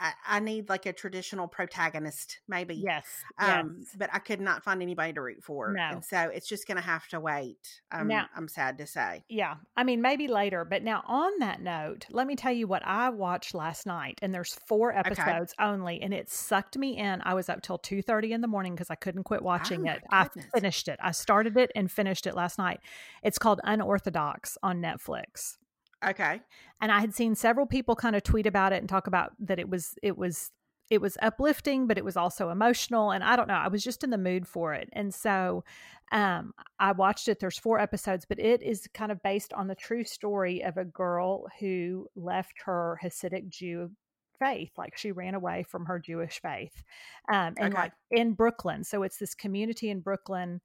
I, 0.00 0.12
I 0.26 0.40
need 0.40 0.68
like 0.68 0.86
a 0.86 0.92
traditional 0.92 1.48
protagonist 1.48 2.38
maybe. 2.48 2.74
yes 2.76 3.04
Um 3.38 3.76
yes. 3.80 3.94
but 3.98 4.10
I 4.12 4.18
could 4.18 4.40
not 4.40 4.62
find 4.64 4.80
anybody 4.82 5.12
to 5.12 5.20
root 5.20 5.42
for. 5.42 5.72
No. 5.72 5.82
And 5.82 6.04
so 6.04 6.18
it's 6.32 6.48
just 6.48 6.66
gonna 6.68 6.80
have 6.80 7.08
to 7.08 7.20
wait. 7.20 7.80
Um 7.90 8.08
Now- 8.08 8.26
I'm 8.36 8.48
sad 8.48 8.78
to 8.78 8.86
say. 8.86 9.24
Yeah, 9.28 9.56
I 9.76 9.84
mean 9.84 10.00
maybe 10.02 10.28
later, 10.28 10.64
but 10.64 10.82
now 10.82 11.02
on 11.06 11.32
that 11.40 11.60
note, 11.62 12.06
let 12.10 12.26
me 12.26 12.36
tell 12.36 12.52
you 12.52 12.66
what 12.66 12.82
I 12.86 13.10
watched 13.10 13.54
last 13.54 13.86
night, 13.86 14.18
and 14.22 14.34
there's 14.34 14.54
four 14.66 14.94
episodes 14.96 15.54
only, 15.58 16.00
and 16.02 16.12
it 16.14 16.30
sucked 16.30 16.76
me 16.78 16.96
in. 16.96 17.20
I 17.24 17.34
was 17.34 17.48
up 17.48 17.62
till 17.62 17.78
two 17.78 18.02
thirty 18.02 18.32
in 18.32 18.40
the 18.40 18.48
morning 18.48 18.74
because 18.74 18.90
I 18.90 18.94
couldn't 18.94 19.24
quit 19.24 19.42
watching 19.42 19.82
my 19.82 19.94
it. 19.94 20.02
I 20.10 20.28
finished 20.54 20.88
it. 20.88 20.98
I 21.02 21.10
started 21.12 21.56
it 21.56 21.70
and 21.74 21.90
finished 21.90 22.26
it 22.26 22.34
last 22.34 22.58
night. 22.58 22.80
It's 23.22 23.38
called 23.38 23.60
Unorthodox 23.64 24.56
on 24.62 24.80
Netflix, 24.80 25.56
Okay. 26.04 26.40
and 26.80 26.92
I 26.92 27.00
had 27.00 27.14
seen 27.14 27.34
several 27.34 27.66
people 27.66 27.96
kind 27.96 28.16
of 28.16 28.22
tweet 28.22 28.46
about 28.46 28.72
it 28.72 28.78
and 28.78 28.88
talk 28.88 29.06
about 29.06 29.32
that 29.40 29.58
it 29.58 29.68
was 29.68 29.94
it 30.02 30.16
was 30.16 30.52
it 30.90 31.02
was 31.02 31.18
uplifting, 31.20 31.86
but 31.86 31.98
it 31.98 32.04
was 32.04 32.16
also 32.16 32.48
emotional, 32.48 33.10
and 33.10 33.22
I 33.22 33.36
don't 33.36 33.46
know. 33.48 33.52
I 33.54 33.68
was 33.68 33.84
just 33.84 34.02
in 34.04 34.08
the 34.10 34.16
mood 34.16 34.48
for 34.48 34.72
it, 34.72 34.88
and 34.92 35.14
so 35.14 35.64
um 36.10 36.54
i 36.78 36.90
watched 36.90 37.28
it 37.28 37.38
there's 37.38 37.58
four 37.58 37.78
episodes 37.78 38.24
but 38.26 38.38
it 38.38 38.62
is 38.62 38.88
kind 38.94 39.12
of 39.12 39.22
based 39.22 39.52
on 39.52 39.66
the 39.68 39.74
true 39.74 40.02
story 40.04 40.62
of 40.64 40.78
a 40.78 40.86
girl 40.86 41.46
who 41.60 42.08
left 42.16 42.54
her 42.64 42.98
hasidic 43.02 43.46
jew 43.50 43.90
faith 44.38 44.70
like 44.78 44.96
she 44.96 45.12
ran 45.12 45.34
away 45.34 45.62
from 45.68 45.84
her 45.84 45.98
jewish 45.98 46.40
faith 46.40 46.82
um 47.30 47.54
and 47.58 47.74
Okay. 47.74 47.74
like 47.74 47.92
in 48.10 48.32
brooklyn 48.32 48.82
so 48.84 49.02
it's 49.02 49.18
this 49.18 49.34
community 49.34 49.90
in 49.90 50.00
brooklyn 50.00 50.62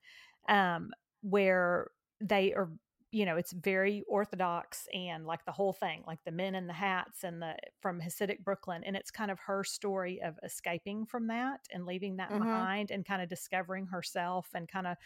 um 0.47 0.91
where 1.21 1.89
they 2.21 2.53
are 2.53 2.69
you 3.13 3.25
know 3.25 3.37
it's 3.37 3.53
very 3.53 4.03
orthodox 4.07 4.87
and 4.93 5.25
like 5.25 5.45
the 5.45 5.51
whole 5.53 5.73
thing 5.73 6.03
like 6.07 6.23
the 6.25 6.31
men 6.31 6.55
in 6.55 6.67
the 6.67 6.73
hats 6.73 7.23
and 7.23 7.41
the 7.41 7.55
from 7.81 8.01
hasidic 8.01 8.43
brooklyn 8.43 8.83
and 8.85 8.95
it's 8.97 9.11
kind 9.11 9.31
of 9.31 9.39
her 9.39 9.63
story 9.63 10.21
of 10.21 10.39
escaping 10.43 11.05
from 11.05 11.27
that 11.27 11.67
and 11.71 11.85
leaving 11.85 12.17
that 12.17 12.33
Mhm. 12.33 12.39
behind 12.39 12.91
and 12.91 13.05
kind 13.05 13.21
of 13.21 13.29
discovering 13.29 13.87
herself 13.87 14.49
and 14.55 14.67
kind 14.69 14.87
of 14.87 14.97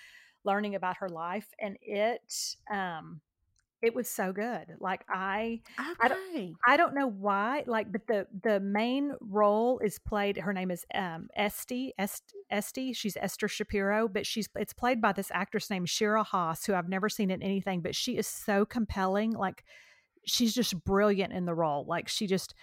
learning 0.44 0.76
about 0.76 0.98
her 0.98 1.10
life 1.10 1.54
and 1.60 1.78
it 1.82 2.56
um 2.72 3.22
it 3.82 3.94
was 3.94 4.10
so 4.10 4.32
good 4.34 4.66
like 4.80 5.04
i 5.10 5.62
I 5.78 6.08
don't- 6.08 6.18
Okay. 6.30 6.54
I 6.66 6.78
don't 6.78 6.94
know 6.96 7.08
why, 7.08 7.64
like, 7.68 7.92
but 7.92 8.08
the 8.08 8.28
the 8.44 8.60
main 8.60 9.14
role 9.22 9.80
is 9.80 9.98
played. 10.00 10.38
Her 10.38 10.52
name 10.54 10.72
is 10.72 10.86
um 10.94 11.30
Esty 11.36 11.94
Est, 11.98 12.34
Esty. 12.50 12.94
She's 12.94 13.16
Esther 13.20 13.48
Shapiro, 13.48 14.08
but 14.08 14.26
she's 14.26 14.50
it's 14.56 14.74
played 14.74 15.00
by 15.02 15.14
this 15.14 15.32
actress 15.34 15.70
named 15.70 15.90
Shira 15.90 16.24
Haas, 16.24 16.66
who 16.66 16.74
I've 16.74 16.90
never 16.90 17.08
seen 17.10 17.32
in 17.32 17.42
anything, 17.42 17.82
but 17.82 17.96
she 17.96 18.18
is 18.18 18.28
so 18.28 18.66
compelling. 18.66 19.32
Like, 19.32 19.64
she's 20.26 20.54
just 20.54 20.84
brilliant 20.84 21.34
in 21.34 21.46
the 21.46 21.56
role. 21.56 21.86
Like, 21.88 22.08
she 22.08 22.28
just 22.28 22.54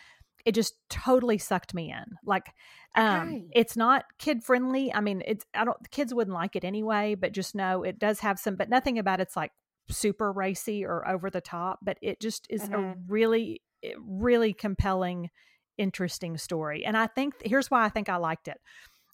it 0.44 0.52
just 0.54 0.74
totally 0.90 1.38
sucked 1.38 1.72
me 1.74 1.90
in. 1.90 2.04
Like, 2.24 2.52
um, 2.94 3.28
Okay. 3.28 3.44
it's 3.54 3.76
not 3.76 4.04
kid 4.18 4.44
friendly. 4.44 4.92
I 4.92 5.00
mean, 5.00 5.22
it's 5.26 5.44
I 5.54 5.64
don't 5.64 5.90
kids 5.90 6.12
wouldn't 6.12 6.34
like 6.34 6.54
it 6.54 6.64
anyway, 6.64 7.14
but 7.14 7.32
just 7.32 7.54
know 7.54 7.82
it 7.82 7.98
does 7.98 8.20
have 8.20 8.38
some, 8.38 8.56
but 8.56 8.68
nothing 8.68 8.98
about 8.98 9.20
it's 9.20 9.36
like 9.36 9.52
super 9.90 10.32
racy 10.32 10.84
or 10.84 11.06
over 11.08 11.30
the 11.30 11.40
top. 11.40 11.80
But 11.82 11.98
it 12.02 12.20
just 12.20 12.46
is 12.50 12.68
a 12.72 12.80
Mhm. 12.80 12.94
really, 13.08 13.62
eh, 13.82 13.94
really 13.98 14.52
compelling, 14.54 15.30
interesting 15.78 16.38
story. 16.38 16.84
And 16.84 16.96
I 16.96 17.06
think 17.08 17.34
here's 17.44 17.70
why 17.70 17.84
I 17.84 17.88
think 17.88 18.08
I 18.08 18.16
liked 18.16 18.48
it. 18.48 18.60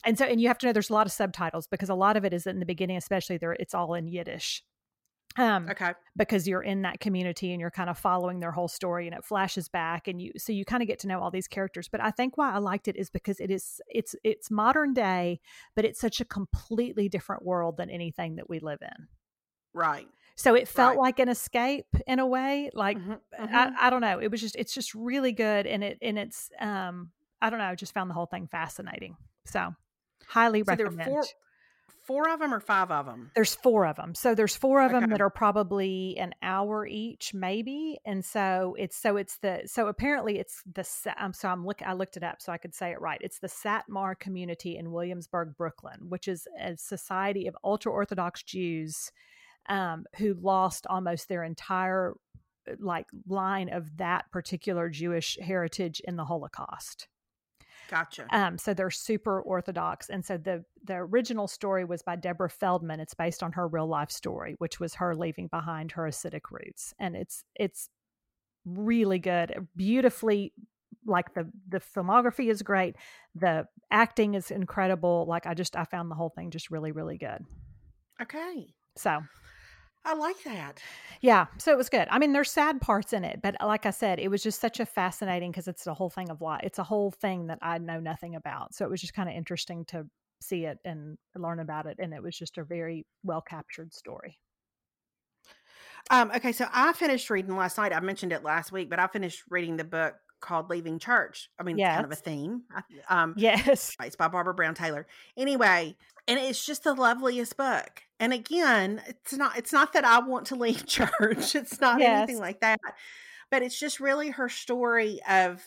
And 0.05 0.19
so, 0.19 0.27
and 0.27 0.41
you 0.41 0.49
have 0.49 0.59
to 0.59 0.67
know 0.67 0.73
there's 0.73 0.91
a 0.91 0.95
lot 0.95 1.07
of 1.07 1.13
subtitles 1.13 1.67
because 1.69 1.91
a 1.91 1.95
lot 1.95 2.17
of 2.17 2.25
it 2.25 2.33
is 2.35 2.47
in 2.47 2.61
the 2.61 2.67
beginning, 2.67 2.97
especially 2.99 3.39
there, 3.39 3.53
it's 3.55 3.75
all 3.75 3.95
in 3.95 4.09
Yiddish. 4.09 4.65
Um, 5.37 5.71
Okay. 5.71 5.95
because 6.17 6.49
you're 6.49 6.63
in 6.63 6.83
that 6.83 6.99
community 6.99 7.53
and 7.53 7.61
you're 7.61 7.71
kind 7.71 7.89
of 7.89 7.97
following 7.97 8.41
their 8.41 8.51
whole 8.51 8.67
story 8.67 9.07
and 9.07 9.15
it 9.17 9.25
flashes 9.25 9.69
back 9.69 10.09
and 10.09 10.21
you 10.21 10.33
so 10.37 10.53
you 10.53 10.65
kind 10.65 10.83
of 10.83 10.89
get 10.89 10.99
to 10.99 11.07
know 11.07 11.21
all 11.21 11.31
these 11.31 11.47
characters 11.47 11.87
but 11.89 12.01
i 12.01 12.11
think 12.11 12.37
why 12.37 12.51
i 12.53 12.59
liked 12.59 12.89
it 12.89 12.97
is 12.97 13.11
because 13.11 13.39
it 13.39 13.49
is 13.49 13.81
it's 13.87 14.17
it's 14.25 14.51
modern 14.51 14.93
day 14.93 15.41
but 15.77 15.85
it's 15.85 16.01
such 16.01 16.21
a 16.21 16.25
completely 16.25 17.09
different 17.09 17.45
world 17.45 17.77
than 17.77 17.89
anything 17.91 18.35
that 18.35 18.51
we 18.51 18.59
live 18.59 18.81
in 18.83 19.07
Right. 19.73 20.09
So 20.41 20.55
it 20.55 20.69
felt 20.69 20.97
Right. 20.97 20.99
like 20.99 21.19
an 21.19 21.29
escape 21.29 21.95
in 22.07 22.19
a 22.19 22.27
way. 22.27 22.71
Like 22.73 22.97
Mhm, 22.97 23.21
mhm. 23.39 23.55
I, 23.55 23.73
I 23.79 23.91
don't 23.91 24.01
know. 24.01 24.19
It 24.21 24.31
was 24.31 24.41
just 24.41 24.57
it's 24.57 24.73
just 24.73 24.95
really 24.95 25.33
good 25.33 25.67
and 25.67 25.85
it 25.85 25.99
and 26.01 26.19
it's 26.19 26.51
um 26.59 27.11
I 27.43 27.51
don't 27.51 27.59
know, 27.59 27.67
I 27.67 27.75
just 27.75 27.93
found 27.93 28.09
the 28.09 28.15
whole 28.15 28.25
thing 28.27 28.47
fascinating. 28.47 29.17
So 29.45 29.75
highly 30.27 30.63
so 30.63 30.75
there 30.77 30.87
are 30.87 30.91
recommend. 30.91 31.11
four, 31.11 31.25
four 32.07 32.29
of 32.31 32.41
them 32.41 32.55
or 32.55 32.61
five 32.61 32.91
of 32.91 33.05
them. 33.05 33.31
There's 33.35 33.55
four 33.55 33.87
of 33.87 33.97
them. 33.97 34.15
So 34.15 34.35
there's 34.35 34.57
four 34.57 34.83
of 34.83 34.93
them 34.93 35.11
that 35.11 35.21
are 35.21 35.31
probably 35.31 36.17
an 36.19 36.35
hour 36.43 36.87
each, 36.87 37.35
maybe. 37.35 37.99
And 38.07 38.25
so 38.25 38.75
it's 38.79 38.97
so 38.97 39.17
it's 39.17 39.37
the 39.39 39.63
so 39.67 39.89
apparently 39.89 40.39
it's 40.39 40.63
the 40.65 40.87
um, 41.19 41.33
so 41.35 41.49
I'm 41.49 41.67
look 41.67 41.83
I 41.83 41.93
looked 41.93 42.17
it 42.17 42.23
up 42.25 42.41
so 42.41 42.51
I 42.51 42.59
could 42.59 42.75
say 42.75 42.93
it 42.93 43.01
right. 43.01 43.21
It's 43.21 43.39
the 43.41 43.47
Satmar 43.49 44.19
community 44.19 44.77
in 44.79 44.91
Williamsburg, 44.91 45.55
Brooklyn, 45.57 46.09
which 46.09 46.29
is 46.29 46.49
a 46.59 46.77
society 46.79 47.47
of 47.47 47.57
ultra 47.63 47.93
Orthodox 47.93 48.43
Jews 48.43 49.13
um, 49.69 50.05
who 50.17 50.35
lost 50.35 50.87
almost 50.89 51.29
their 51.29 51.45
entire 51.45 52.15
uh, 52.69 52.75
like 52.79 53.07
line 53.29 53.69
of 53.69 53.97
that 53.99 54.31
particular 54.33 54.89
Jewish 54.89 55.39
heritage 55.41 56.01
in 56.05 56.17
the 56.17 56.25
Holocaust. 56.25 57.09
Gotcha. 57.91 58.27
Um, 58.31 58.57
so 58.57 58.73
they're 58.73 58.91
super 58.91 59.43
orthodox, 59.43 60.09
and 60.11 60.25
so 60.25 60.37
the 60.37 60.65
the 60.85 60.95
original 60.95 61.49
story 61.49 61.85
was 61.85 62.03
by 62.03 62.15
Deborah 62.15 62.49
Feldman. 62.49 63.01
It's 63.01 63.15
based 63.15 63.43
on 63.43 63.53
her 63.53 63.67
real 63.67 63.89
life 63.89 64.13
story, 64.13 64.55
which 64.59 64.79
was 64.79 64.95
her 64.95 65.15
leaving 65.17 65.49
behind 65.49 65.93
her 65.93 66.05
Hasidic 66.05 66.53
roots, 66.53 66.95
and 67.01 67.17
it's 67.17 67.45
it's 67.57 67.89
really 68.65 69.19
good, 69.19 69.67
beautifully. 69.75 70.53
Like 71.05 71.35
the 71.35 71.51
the 71.69 71.81
filmography 71.81 72.49
is 72.49 72.63
great, 72.63 72.95
the 73.35 73.67
acting 73.91 74.35
is 74.35 74.53
incredible. 74.53 75.27
Like 75.29 75.47
I 75.47 75.55
just 75.55 75.75
I 75.75 75.85
found 75.85 76.11
the 76.11 76.15
whole 76.15 76.31
thing 76.31 76.51
just 76.51 76.71
really 76.71 76.93
really 76.93 77.19
good. 77.19 77.45
okay. 78.23 78.75
So 78.97 79.21
I 80.05 80.15
like 80.15 80.43
that. 80.45 80.81
yeah, 81.21 81.47
so 81.59 81.73
it 81.73 81.77
was 81.79 81.89
good. 81.91 82.09
I 82.11 82.19
mean, 82.19 82.33
there's 82.33 82.51
sad 82.51 82.81
parts 82.81 83.13
in 83.13 83.25
it, 83.25 83.41
but 83.43 83.57
like 83.61 83.85
I 83.87 83.91
said, 83.91 84.19
it 84.19 84.29
was 84.29 84.43
just 84.43 84.61
such 84.61 84.81
a 84.81 84.87
fascinating 84.87 85.51
because 85.51 85.69
it's 85.69 85.87
a 85.87 85.95
whole 85.95 86.11
thing 86.11 86.31
of 86.31 86.41
life. 86.41 86.63
It's 86.65 86.79
a 86.79 86.85
whole 86.85 87.11
thing 87.11 87.49
that 87.49 87.59
I 87.61 87.79
know 87.79 88.01
nothing 88.01 88.35
about. 88.35 88.75
So 88.75 88.85
it 88.85 88.91
was 88.91 89.01
just 89.01 89.13
kind 89.15 89.29
of 89.29 89.35
interesting 89.35 89.85
to 89.87 90.07
see 90.41 90.65
it 90.65 90.79
and 90.87 91.19
learn 91.37 91.61
about 91.61 91.85
it. 91.87 91.99
And 91.99 92.15
it 92.15 92.23
was 92.23 92.37
just 92.37 92.57
a 92.57 92.65
very 92.65 93.07
well 93.23 93.43
captured 93.43 93.93
story. 93.93 94.39
Um, 96.11 96.31
okay, 96.35 96.53
so 96.53 96.67
I 96.73 96.93
finished 96.93 97.29
reading 97.31 97.57
last 97.57 97.77
night. 97.79 97.93
I 97.95 98.01
mentioned 98.01 98.33
it 98.33 98.43
last 98.43 98.73
week, 98.73 98.91
but 98.91 98.99
I 98.99 99.07
finished 99.07 99.43
reading 99.51 99.77
the 99.77 99.85
book 99.85 100.15
called 100.41 100.71
Leaving 100.71 100.99
Church. 100.99 101.51
I 101.59 101.63
mean, 101.63 101.79
it's 101.79 101.95
kind 101.95 102.05
of 102.07 102.11
a 102.13 102.17
theme. 102.17 102.63
Um, 103.09 103.35
Yes. 103.37 103.95
it's 104.01 104.17
by 104.17 104.29
Barbara 104.29 104.55
Brown 104.55 104.75
Taylor. 104.75 105.07
Anyway, 105.37 105.97
and 106.31 106.41
it's 106.41 106.65
just 106.67 106.85
the 106.85 106.95
loveliest 106.95 107.59
book. 107.59 108.05
And 108.21 108.33
again, 108.33 109.03
it's 109.09 109.35
not 109.35 109.59
it's 109.59 109.73
not 109.75 109.95
that 109.95 110.05
I 110.07 110.21
want 110.21 110.47
to 110.49 110.57
leave 110.57 110.87
church. 110.89 111.57
It's 111.57 111.81
not 111.81 112.03
anything 112.03 112.39
like 112.39 112.61
that. 112.61 112.81
But 113.51 113.63
it's 113.63 113.79
just 113.79 114.01
really 114.01 114.31
her 114.31 114.49
story 114.49 115.21
of 115.29 115.63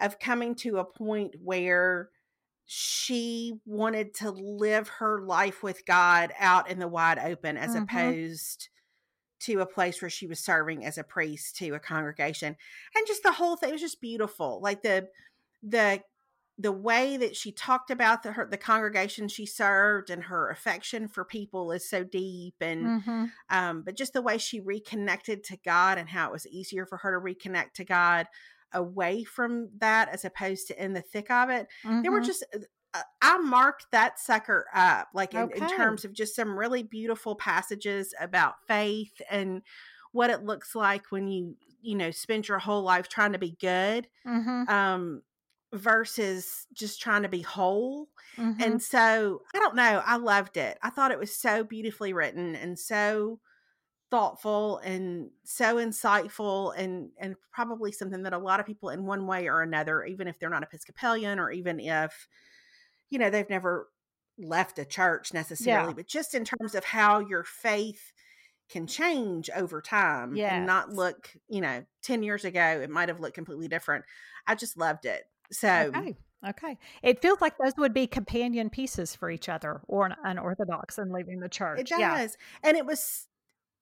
of 0.00 0.18
coming 0.18 0.54
to 0.56 0.78
a 0.78 0.84
point 0.84 1.36
where 1.42 2.10
she 2.66 3.54
wanted 3.66 4.14
to 4.14 4.30
live 4.30 4.88
her 4.88 5.22
life 5.22 5.62
with 5.62 5.86
God 5.86 6.32
out 6.38 6.70
in 6.70 6.78
the 6.80 6.88
wide 6.88 7.18
open 7.18 7.56
as 7.58 7.74
Mhm. 7.74 7.76
opposed 7.76 8.70
to 9.40 9.60
a 9.60 9.66
place 9.66 10.00
where 10.00 10.10
she 10.10 10.26
was 10.26 10.40
serving 10.40 10.84
as 10.84 10.98
a 10.98 11.04
priest 11.04 11.56
to 11.56 11.70
a 11.70 11.80
congregation 11.80 12.56
and 12.94 13.06
just 13.06 13.22
the 13.24 13.32
whole 13.32 13.56
thing 13.56 13.72
was 13.72 13.80
just 13.80 14.00
beautiful 14.00 14.60
like 14.62 14.82
the 14.82 15.08
the 15.62 16.02
the 16.62 16.72
way 16.72 17.16
that 17.16 17.36
she 17.36 17.52
talked 17.52 17.90
about 17.90 18.22
the 18.22 18.32
her 18.32 18.46
the 18.48 18.58
congregation 18.58 19.28
she 19.28 19.46
served 19.46 20.10
and 20.10 20.24
her 20.24 20.50
affection 20.50 21.08
for 21.08 21.24
people 21.24 21.72
is 21.72 21.88
so 21.88 22.04
deep 22.04 22.54
and 22.60 22.92
hmm 22.92 23.24
um 23.50 23.82
but 23.82 23.96
just 23.96 24.12
the 24.12 24.22
way 24.22 24.38
she 24.38 24.60
reconnected 24.60 25.44
to 25.44 25.56
God 25.58 25.98
and 25.98 26.08
how 26.08 26.28
it 26.28 26.32
was 26.32 26.46
easier 26.46 26.86
for 26.86 26.98
her 26.98 27.18
to 27.18 27.24
reconnect 27.24 27.72
to 27.74 27.84
God 27.84 28.26
away 28.72 29.24
from 29.24 29.70
that 29.78 30.08
as 30.08 30.24
opposed 30.24 30.68
to 30.68 30.82
in 30.82 30.94
the 30.94 31.02
thick 31.02 31.30
of 31.30 31.50
it 31.50 31.68
there 32.02 32.12
were 32.12 32.20
Mhm. 32.20 32.22
just 32.22 32.44
uh, 32.94 33.02
I 33.22 33.38
marked 33.38 33.86
that 33.92 34.18
sucker 34.18 34.66
up, 34.74 35.08
like 35.14 35.34
in, 35.34 35.50
in 35.52 35.66
terms 35.66 36.04
of 36.04 36.12
just 36.12 36.34
some 36.36 36.58
really 36.58 36.82
beautiful 36.82 37.34
passages 37.34 38.14
about 38.20 38.56
faith 38.66 39.20
and 39.30 39.62
what 40.12 40.28
it 40.28 40.44
looks 40.44 40.74
like 40.74 41.10
when 41.10 41.26
you, 41.26 41.56
you 41.80 41.94
know, 41.96 42.10
spend 42.10 42.48
your 42.48 42.58
whole 42.58 42.82
life 42.82 43.08
trying 43.08 43.32
to 43.32 43.38
be 43.38 43.52
good, 43.58 44.08
Mhm. 44.24 44.66
um, 44.66 45.22
versus 45.72 46.66
just 46.72 47.00
trying 47.00 47.22
to 47.22 47.28
be 47.28 47.42
whole. 47.42 48.08
Mhm. 48.36 48.62
And 48.62 48.82
so 48.82 49.42
I 49.54 49.58
don't 49.58 49.76
know, 49.76 50.02
I 50.04 50.16
loved 50.16 50.56
it. 50.56 50.78
I 50.82 50.90
thought 50.90 51.12
it 51.12 51.18
was 51.18 51.34
so 51.34 51.64
beautifully 51.64 52.12
written 52.12 52.54
and 52.56 52.78
so 52.78 53.40
thoughtful 54.10 54.78
and 54.78 55.30
so 55.44 55.76
insightful 55.76 56.74
and 56.76 57.10
and 57.18 57.36
probably 57.52 57.92
something 57.92 58.22
that 58.24 58.34
a 58.34 58.38
lot 58.38 58.60
of 58.60 58.66
people 58.66 58.90
in 58.90 59.06
one 59.06 59.26
way 59.26 59.48
or 59.48 59.62
another 59.62 60.04
even 60.04 60.28
if 60.28 60.38
they're 60.38 60.50
not 60.50 60.62
episcopalian 60.62 61.38
or 61.38 61.50
even 61.50 61.80
if 61.80 62.28
you 63.10 63.18
know 63.18 63.30
they've 63.30 63.50
never 63.50 63.90
left 64.38 64.78
a 64.78 64.84
church 64.84 65.32
necessarily 65.34 65.92
Yeah. 65.92 65.94
but 65.94 66.06
just 66.06 66.34
in 66.34 66.44
terms 66.44 66.74
of 66.74 66.84
how 66.84 67.20
your 67.20 67.44
faith 67.44 68.12
can 68.68 68.86
change 68.86 69.50
over 69.50 69.82
time 69.82 70.42
and 70.46 70.66
not 70.66 70.90
look 70.90 71.32
you 71.48 71.60
know 71.60 71.84
10 72.02 72.22
years 72.22 72.44
ago 72.44 72.80
it 72.82 72.90
might 72.90 73.08
have 73.10 73.20
looked 73.20 73.36
completely 73.36 73.68
different 73.68 74.04
i 74.46 74.54
just 74.54 74.76
loved 74.78 75.06
it 75.06 75.24
so 75.52 75.90
Okay. 75.94 76.16
Okay. 76.48 76.76
It 77.04 77.22
feels 77.22 77.40
like 77.40 77.56
those 77.58 77.74
would 77.78 77.94
be 77.94 78.08
companion 78.08 78.68
pieces 78.68 79.14
for 79.14 79.30
each 79.30 79.48
other 79.48 79.80
or 79.86 80.06
an 80.06 80.16
unorthodox 80.24 80.98
and 80.98 81.12
leaving 81.12 81.38
the 81.38 81.48
church. 81.48 81.80
It 81.80 81.90
Yeah. 81.96 82.26
And 82.64 82.76
it 82.76 82.84
was 82.84 83.28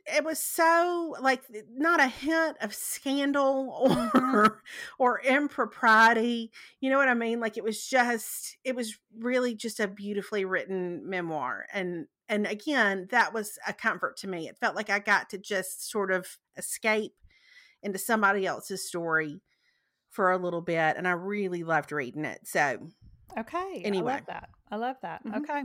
it 0.06 0.24
was 0.24 0.38
so 0.38 1.14
like 1.20 1.42
not 1.70 2.00
a 2.00 2.06
hint 2.08 2.56
of 2.60 2.74
scandal 2.74 3.70
or 3.80 4.10
Mhm. 4.20 4.56
or 4.98 5.20
impropriety. 5.22 6.52
You 6.80 6.90
know 6.90 6.98
what 6.98 7.08
I 7.08 7.14
mean? 7.14 7.40
Like 7.40 7.56
it 7.56 7.64
was 7.64 7.86
just 7.86 8.56
it 8.64 8.74
was 8.76 8.98
really 9.18 9.54
just 9.54 9.80
a 9.80 9.88
beautifully 9.88 10.44
written 10.44 11.08
memoir. 11.08 11.66
And 11.72 12.08
and 12.28 12.46
again, 12.46 13.08
that 13.10 13.32
was 13.32 13.58
a 13.66 13.72
comfort 13.72 14.16
to 14.18 14.28
me. 14.28 14.48
It 14.48 14.58
felt 14.58 14.76
like 14.76 14.90
I 14.90 14.98
got 14.98 15.30
to 15.30 15.38
just 15.38 15.90
sort 15.90 16.12
of 16.12 16.38
escape 16.56 17.14
into 17.82 17.98
somebody 17.98 18.46
else's 18.46 18.86
story 18.86 19.40
for 20.10 20.32
a 20.32 20.38
little 20.38 20.60
bit 20.60 20.96
and 20.96 21.08
I 21.08 21.12
really 21.12 21.64
loved 21.64 21.92
reading 21.92 22.24
it. 22.24 22.40
So, 22.44 22.88
Okay. 23.38 23.82
Anyway. 23.84 24.10
I 24.10 24.16
love 24.16 24.26
that. 24.26 24.48
I 24.72 24.76
love 24.76 24.96
that. 25.02 25.24
Mhm. 25.24 25.36
Okay. 25.38 25.62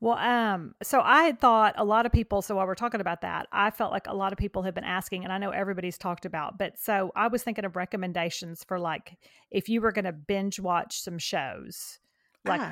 Well, 0.00 0.16
um, 0.16 0.74
so 0.82 1.00
I 1.00 1.24
had 1.24 1.40
thought 1.40 1.74
a 1.76 1.84
lot 1.84 2.06
of 2.06 2.12
people, 2.12 2.42
so 2.42 2.56
while 2.56 2.66
we're 2.66 2.74
talking 2.74 3.00
about 3.00 3.20
that, 3.20 3.46
I 3.52 3.70
felt 3.70 3.92
like 3.92 4.06
a 4.06 4.14
lot 4.14 4.32
of 4.32 4.38
people 4.38 4.62
have 4.62 4.74
been 4.74 4.84
asking, 4.84 5.24
and 5.24 5.32
I 5.32 5.38
know 5.38 5.50
everybody's 5.50 5.98
talked 5.98 6.24
about, 6.24 6.56
but 6.58 6.78
so 6.78 7.12
I 7.14 7.28
was 7.28 7.42
thinking 7.42 7.64
of 7.64 7.76
recommendations 7.76 8.64
for 8.64 8.78
like 8.78 9.18
if 9.50 9.68
you 9.68 9.80
were 9.80 9.92
going 9.92 10.04
to 10.04 10.12
binge 10.12 10.58
watch 10.60 11.00
some 11.00 11.18
shows, 11.18 11.98
like 12.44 12.60
oh, 12.60 12.70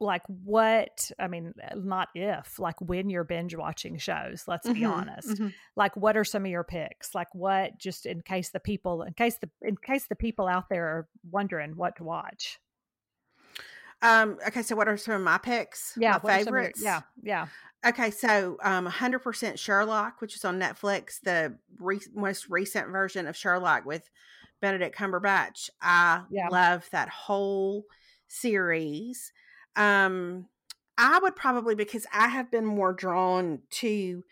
like 0.00 0.22
what 0.26 1.10
I 1.18 1.28
mean, 1.28 1.54
not 1.76 2.08
if, 2.14 2.58
like 2.58 2.80
when 2.80 3.08
you're 3.10 3.24
binge 3.24 3.54
watching 3.54 3.96
shows, 3.98 4.44
let's 4.46 4.68
be 4.68 4.80
mhm, 4.80 4.90
honest. 4.90 5.28
mhm. 5.28 5.52
Like 5.76 5.96
what 5.96 6.16
are 6.16 6.24
some 6.24 6.44
of 6.44 6.50
your 6.50 6.64
picks? 6.64 7.14
Like 7.14 7.32
what 7.34 7.78
just 7.78 8.04
in 8.06 8.20
case 8.22 8.50
the 8.50 8.60
people 8.60 9.02
in 9.02 9.14
case 9.14 9.38
the 9.38 9.48
in 9.62 9.76
case 9.76 10.06
the 10.08 10.16
people 10.16 10.46
out 10.48 10.68
there 10.68 10.84
are 10.86 11.08
wondering 11.30 11.76
what 11.76 11.96
to 11.96 12.04
watch. 12.04 12.58
Um, 14.02 14.36
okay, 14.46 14.62
so 14.62 14.76
what 14.76 14.88
are 14.88 14.96
some 14.98 15.14
of 15.14 15.22
my 15.22 15.38
picks? 15.38 15.94
Yeah, 15.96 16.12
my 16.12 16.18
what 16.18 16.32
are 16.32 16.38
some 16.44 16.48
of 16.48 16.52
your- 16.54 16.62
favorites. 16.64 16.82
yeah, 16.82 17.00
yeah. 17.22 17.46
Okay, 17.86 18.10
so 18.10 18.56
um, 18.62 18.86
100% 18.86 19.58
Sherlock, 19.58 20.20
which 20.20 20.34
is 20.36 20.44
on 20.44 20.58
Netflix, 20.58 21.20
the 21.22 21.56
re- 21.78 22.00
most 22.14 22.48
recent 22.50 22.88
version 22.88 23.26
of 23.26 23.36
Sherlock 23.36 23.84
with 23.86 24.08
Benedict 24.60 24.96
Cumberbatch. 24.96 25.70
I 25.80 26.24
Yeah. 26.30 26.48
love 26.48 26.86
that 26.92 27.08
whole 27.08 27.84
series. 28.26 29.32
Um, 29.76 30.48
I 30.96 31.18
would 31.20 31.34
probably 31.36 31.74
because 31.74 32.06
I 32.12 32.28
have 32.28 32.50
been 32.50 32.64
more 32.66 32.92
drawn 32.92 33.62
to 33.80 34.22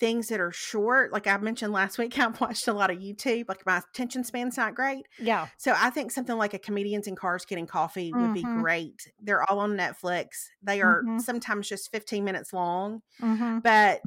things 0.00 0.28
that 0.28 0.40
are 0.40 0.52
short. 0.52 1.12
Like 1.12 1.26
I 1.26 1.36
mentioned 1.38 1.72
last 1.72 1.98
week, 1.98 2.16
I've 2.18 2.40
watched 2.40 2.68
a 2.68 2.72
lot 2.72 2.90
of 2.90 2.98
YouTube. 2.98 3.48
Like 3.48 3.64
my 3.66 3.78
attention 3.92 4.24
span's 4.24 4.56
not 4.56 4.74
great. 4.74 5.06
Yeah. 5.18 5.48
So 5.58 5.74
I 5.76 5.90
think 5.90 6.10
something 6.12 6.36
like 6.36 6.54
a 6.54 6.58
comedians 6.58 7.06
in 7.06 7.16
cars 7.16 7.44
getting 7.44 7.66
coffee 7.66 8.12
would 8.12 8.32
be 8.32 8.42
Mhm. 8.44 8.62
great. 8.62 9.12
They're 9.20 9.48
all 9.50 9.58
on 9.60 9.76
Netflix. 9.76 10.28
They 10.62 10.80
are 10.82 11.02
Mhm. 11.04 11.20
sometimes 11.20 11.68
just 11.68 11.90
15 11.90 12.24
minutes 12.24 12.52
long, 12.52 13.02
Mm-hmm. 13.20 13.58
but 13.60 14.02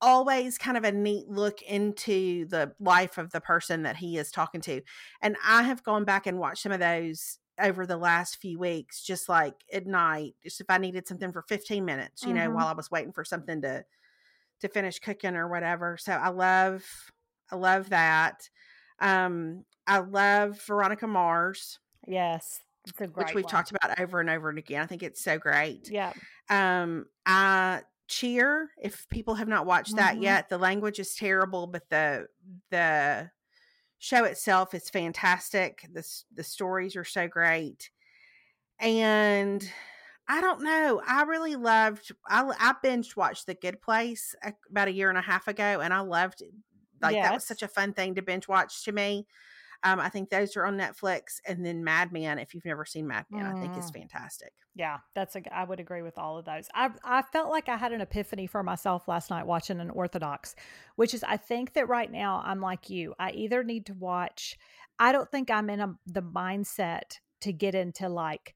always 0.00 0.58
kind 0.58 0.76
of 0.76 0.82
a 0.84 0.90
neat 0.90 1.28
look 1.28 1.62
into 1.62 2.44
the 2.46 2.74
life 2.80 3.18
of 3.18 3.30
the 3.30 3.40
person 3.40 3.82
that 3.84 3.96
he 3.96 4.18
is 4.18 4.32
talking 4.32 4.60
to. 4.60 4.82
And 5.20 5.36
I 5.46 5.62
have 5.62 5.84
gone 5.84 6.04
back 6.04 6.26
and 6.26 6.38
watched 6.40 6.62
some 6.62 6.72
of 6.72 6.80
those 6.80 7.38
over 7.60 7.86
the 7.86 7.96
last 7.96 8.36
few 8.36 8.58
weeks, 8.58 9.02
just 9.02 9.28
like 9.28 9.54
at 9.72 9.86
night, 9.86 10.34
just 10.42 10.60
if 10.60 10.66
I 10.70 10.78
needed 10.78 11.06
something 11.08 11.32
for 11.32 11.42
15 11.42 11.84
minutes, 11.84 12.24
you 12.26 12.34
know, 12.34 12.48
Mhm. 12.48 12.52
while 12.52 12.68
I 12.68 12.72
was 12.74 12.90
waiting 12.90 13.12
for 13.12 13.24
something 13.24 13.62
to 13.62 13.84
to 14.60 14.68
finish 14.68 14.98
cooking 15.00 15.36
or 15.36 15.48
whatever. 15.48 15.96
So 15.98 16.12
I 16.12 16.28
love 16.30 16.86
I 17.50 17.56
love 17.56 17.90
that. 17.90 18.50
Um 19.00 19.64
I 19.86 19.98
love 20.00 20.62
Veronica 20.66 21.06
Mars, 21.08 21.80
Yes. 22.06 22.60
It's 22.86 23.00
a 23.00 23.06
great 23.06 23.14
which 23.14 23.34
we've 23.34 23.46
one. 23.46 23.46
talked 23.46 23.70
about 23.70 24.00
over 24.00 24.20
and 24.20 24.30
over 24.30 24.48
and 24.48 24.58
again. 24.58 24.82
I 24.82 24.86
think 24.86 25.02
it's 25.02 25.22
so 25.22 25.38
great. 25.38 25.90
Yeah. 25.90 26.14
Um 26.50 27.06
I 27.26 27.82
Cheer. 28.08 28.70
If 28.78 29.08
people 29.08 29.34
have 29.36 29.48
not 29.48 29.66
watched 29.66 29.96
that 29.96 30.18
Mhm. 30.18 30.22
yet, 30.22 30.50
the 30.50 30.58
language 30.58 31.00
is 31.00 31.14
terrible, 31.14 31.66
but 31.66 31.88
the 31.90 32.28
the 32.70 33.30
show 34.02 34.24
itself 34.24 34.74
is 34.74 34.90
fantastic. 34.90 35.86
The 35.92 36.06
the 36.34 36.42
stories 36.42 36.96
are 36.96 37.04
so 37.04 37.28
great, 37.28 37.90
and 38.80 39.68
I 40.28 40.40
don't 40.40 40.62
know. 40.62 41.02
I 41.06 41.22
really 41.22 41.56
loved. 41.56 42.12
I 42.28 42.42
I 42.58 42.74
binge 42.82 43.16
watched 43.16 43.46
The 43.46 43.54
Good 43.54 43.80
Place 43.80 44.34
uh, 44.44 44.52
about 44.70 44.88
a 44.88 44.92
year 44.92 45.08
and 45.08 45.18
a 45.18 45.22
half 45.22 45.48
ago, 45.48 45.80
and 45.80 45.94
I 45.94 46.00
loved. 46.00 46.42
it. 46.42 46.52
Like 47.00 47.20
that 47.22 47.34
was 47.34 47.44
such 47.44 47.62
a 47.62 47.68
fun 47.68 47.94
thing 47.94 48.16
to 48.16 48.22
binge 48.22 48.48
watch 48.48 48.84
to 48.84 48.92
me. 48.92 49.26
Um, 49.84 49.98
I 50.00 50.08
think 50.08 50.30
those 50.30 50.56
are 50.56 50.64
on 50.64 50.76
Netflix, 50.78 51.40
and 51.46 51.64
then 51.64 51.82
Mad 51.82 52.12
Men. 52.12 52.38
If 52.38 52.54
you've 52.54 52.64
never 52.64 52.84
seen 52.84 53.06
Mad 53.06 53.26
Men, 53.30 53.46
I 53.46 53.54
think 53.54 53.76
is 53.76 53.90
Mm. 53.90 53.94
fantastic. 53.94 54.52
Yeah, 54.74 54.98
that's 55.14 55.36
a. 55.36 55.42
I 55.54 55.64
would 55.64 55.80
agree 55.80 56.02
with 56.02 56.16
all 56.18 56.38
of 56.38 56.44
those. 56.44 56.68
I 56.74 56.90
I 57.04 57.22
felt 57.22 57.50
like 57.50 57.68
I 57.68 57.76
had 57.76 57.92
an 57.92 58.00
epiphany 58.00 58.46
for 58.46 58.62
myself 58.62 59.08
last 59.08 59.28
night 59.30 59.46
watching 59.46 59.80
Unorthodox, 59.80 60.54
which 60.96 61.14
is 61.14 61.22
I 61.24 61.36
think 61.36 61.74
that 61.74 61.88
right 61.88 62.10
now 62.10 62.42
I'm 62.44 62.60
like 62.60 62.88
you. 62.88 63.14
I 63.18 63.32
either 63.32 63.64
need 63.64 63.86
to 63.86 63.94
watch. 63.94 64.56
I 64.98 65.12
don't 65.12 65.30
think 65.30 65.50
I'm 65.50 65.68
in 65.68 65.80
a, 65.80 65.94
the 66.06 66.22
mindset 66.22 67.18
to 67.40 67.52
get 67.52 67.74
into 67.74 68.08
like 68.08 68.54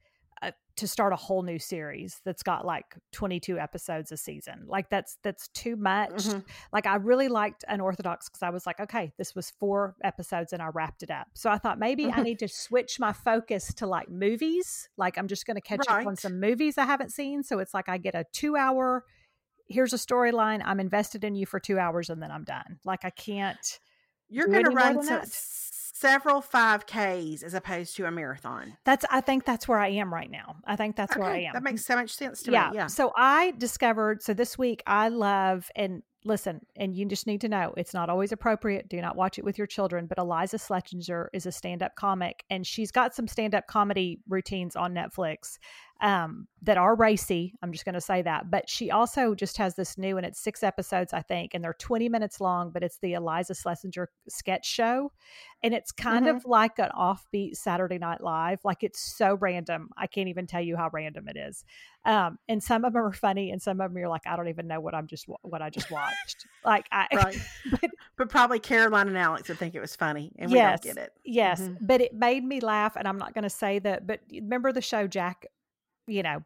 to 0.76 0.86
start 0.86 1.12
a 1.12 1.16
whole 1.16 1.42
new 1.42 1.58
series 1.58 2.20
that's 2.24 2.42
got 2.42 2.64
like 2.66 2.84
22 3.12 3.58
episodes 3.58 4.12
a 4.12 4.16
season. 4.16 4.64
Like 4.66 4.90
that's 4.90 5.18
that's 5.22 5.48
too 5.48 5.76
much. 5.76 6.10
Mhm. 6.12 6.44
Like 6.72 6.86
I 6.86 6.96
really 6.96 7.28
liked 7.28 7.64
Unorthodox 7.68 8.28
because 8.28 8.42
I 8.42 8.50
was 8.50 8.66
like, 8.66 8.78
okay, 8.80 9.12
this 9.18 9.34
was 9.34 9.50
four 9.58 9.96
episodes 10.04 10.52
and 10.52 10.60
I 10.62 10.66
wrapped 10.68 11.02
it 11.02 11.10
up. 11.10 11.28
So 11.34 11.50
I 11.50 11.58
thought 11.58 11.78
maybe 11.78 12.06
I 12.06 12.16
Mhm. 12.20 12.24
need 12.24 12.38
to 12.40 12.48
switch 12.48 13.00
my 13.00 13.12
focus 13.12 13.72
to 13.74 13.86
like 13.86 14.08
movies. 14.10 14.88
Like 14.96 15.16
I'm 15.18 15.28
just 15.28 15.46
going 15.46 15.54
to 15.56 15.60
catch 15.62 15.86
up 15.88 16.06
on 16.06 16.16
some 16.16 16.38
movies 16.40 16.76
I 16.78 16.84
haven't 16.84 17.10
seen. 17.12 17.42
So 17.42 17.58
it's 17.58 17.72
like 17.74 17.88
I 17.88 17.96
get 17.98 18.14
a 18.14 18.24
two 18.32 18.56
hour. 18.56 19.04
Here's 19.68 19.92
a 19.92 19.96
storyline. 19.96 20.62
I'm 20.64 20.78
invested 20.78 21.24
in 21.24 21.34
you 21.34 21.46
for 21.46 21.58
two 21.58 21.78
hours 21.78 22.10
and 22.10 22.22
then 22.22 22.30
I'm 22.30 22.44
done. 22.44 22.78
Like 22.84 23.04
I 23.04 23.10
can't. 23.10 23.80
You're 24.28 24.46
going 24.48 24.64
to 24.64 24.70
run 24.70 24.96
that. 25.06 25.22
Several 25.98 26.42
5Ks 26.42 27.42
as 27.42 27.54
opposed 27.54 27.96
to 27.96 28.04
a 28.04 28.10
marathon. 28.10 28.76
That's. 28.84 29.06
I 29.10 29.22
think 29.22 29.46
that's 29.46 29.66
where 29.66 29.78
I 29.78 29.88
am 29.88 30.12
right 30.12 30.30
now. 30.30 30.56
I 30.66 30.76
think 30.76 30.94
that's 30.94 31.16
where 31.16 31.26
I 31.26 31.38
am. 31.44 31.54
that 31.54 31.62
makes 31.62 31.86
so 31.86 31.96
much 31.96 32.10
sense 32.10 32.42
to 32.42 32.52
yeah. 32.52 32.68
me. 32.68 32.76
Yeah. 32.76 32.86
So 32.88 33.12
I 33.16 33.54
discovered, 33.56 34.22
so 34.22 34.34
this 34.34 34.58
week 34.58 34.82
I 34.86 35.08
love, 35.08 35.70
and 35.74 36.02
listen, 36.22 36.60
and 36.76 36.94
you 36.94 37.06
just 37.06 37.26
need 37.26 37.40
to 37.40 37.48
know 37.48 37.72
it's 37.78 37.94
not 37.94 38.10
always 38.10 38.30
appropriate. 38.30 38.90
Do 38.90 39.00
not 39.00 39.16
watch 39.16 39.38
it 39.38 39.44
with 39.44 39.56
your 39.56 39.66
children. 39.66 40.06
But 40.06 40.18
Iliza 40.18 40.58
Shlesinger 40.58 41.28
is 41.32 41.46
a 41.46 41.52
stand 41.52 41.82
up 41.82 41.94
comic, 41.94 42.44
and 42.50 42.66
she's 42.66 42.90
got 42.90 43.14
some 43.14 43.26
stand 43.26 43.54
up 43.54 43.66
comedy 43.66 44.20
routines 44.28 44.76
on 44.76 44.92
Netflix 44.92 45.56
um, 46.00 46.46
that 46.62 46.76
are 46.76 46.94
racy. 46.94 47.54
I'm 47.62 47.72
just 47.72 47.84
going 47.84 47.94
to 47.94 48.00
say 48.00 48.22
that. 48.22 48.50
But 48.50 48.68
she 48.68 48.90
also 48.90 49.34
just 49.34 49.56
has 49.56 49.76
this 49.76 49.96
new, 49.96 50.16
and 50.16 50.26
it's 50.26 50.40
six 50.40 50.62
episodes, 50.62 51.12
I 51.12 51.22
think, 51.22 51.54
and 51.54 51.62
they're 51.64 51.74
20 51.78 52.08
minutes 52.08 52.40
long, 52.40 52.70
but 52.70 52.82
it's 52.82 52.98
the 52.98 53.12
Iliza 53.14 53.54
Shlesinger 53.54 54.06
sketch 54.28 54.66
show. 54.66 55.12
And 55.62 55.72
it's 55.72 55.92
kind 55.92 56.26
of 56.28 56.44
like 56.44 56.78
an 56.78 56.90
offbeat 56.96 57.56
Saturday 57.56 57.98
Night 57.98 58.20
Live. 58.20 58.60
Like 58.64 58.82
it's 58.82 59.00
so 59.00 59.36
random. 59.40 59.88
I 59.96 60.06
can't 60.06 60.28
even 60.28 60.46
tell 60.46 60.60
you 60.60 60.76
how 60.76 60.90
random 60.92 61.28
it 61.28 61.36
is. 61.36 61.64
Um, 62.04 62.38
and 62.48 62.62
some 62.62 62.84
of 62.84 62.92
them 62.92 63.02
are 63.02 63.12
funny, 63.12 63.50
and 63.50 63.60
some 63.60 63.80
of 63.80 63.90
them 63.90 63.98
you're 63.98 64.08
like, 64.08 64.26
I 64.26 64.36
don't 64.36 64.48
even 64.48 64.66
know 64.68 64.80
what 64.80 64.94
I'm 64.94 65.06
just 65.06 65.26
what 65.42 65.62
I 65.62 65.70
just 65.70 65.90
watched. 65.90 66.46
like 66.64 66.86
I, 66.92 67.06
Right. 67.12 67.36
but 67.80 67.90
But 68.16 68.28
probably 68.28 68.58
Caroline 68.60 69.08
and 69.08 69.18
Alex 69.18 69.48
would 69.48 69.58
think 69.58 69.74
it 69.74 69.80
was 69.80 69.96
funny, 69.96 70.30
and 70.38 70.50
we 70.50 70.58
Yes. 70.58 70.80
don't 70.80 70.94
get 70.94 71.02
it. 71.04 71.12
Yes, 71.24 71.62
Mhm. 71.62 71.78
but 71.80 72.00
it 72.00 72.14
made 72.14 72.44
me 72.44 72.60
laugh, 72.60 72.96
and 72.96 73.08
I'm 73.08 73.18
not 73.18 73.34
going 73.34 73.44
to 73.44 73.50
say 73.50 73.78
that. 73.80 74.06
But 74.06 74.20
remember 74.30 74.72
the 74.72 74.82
show 74.82 75.06
Jack, 75.08 75.46
you 76.06 76.22
know, 76.22 76.42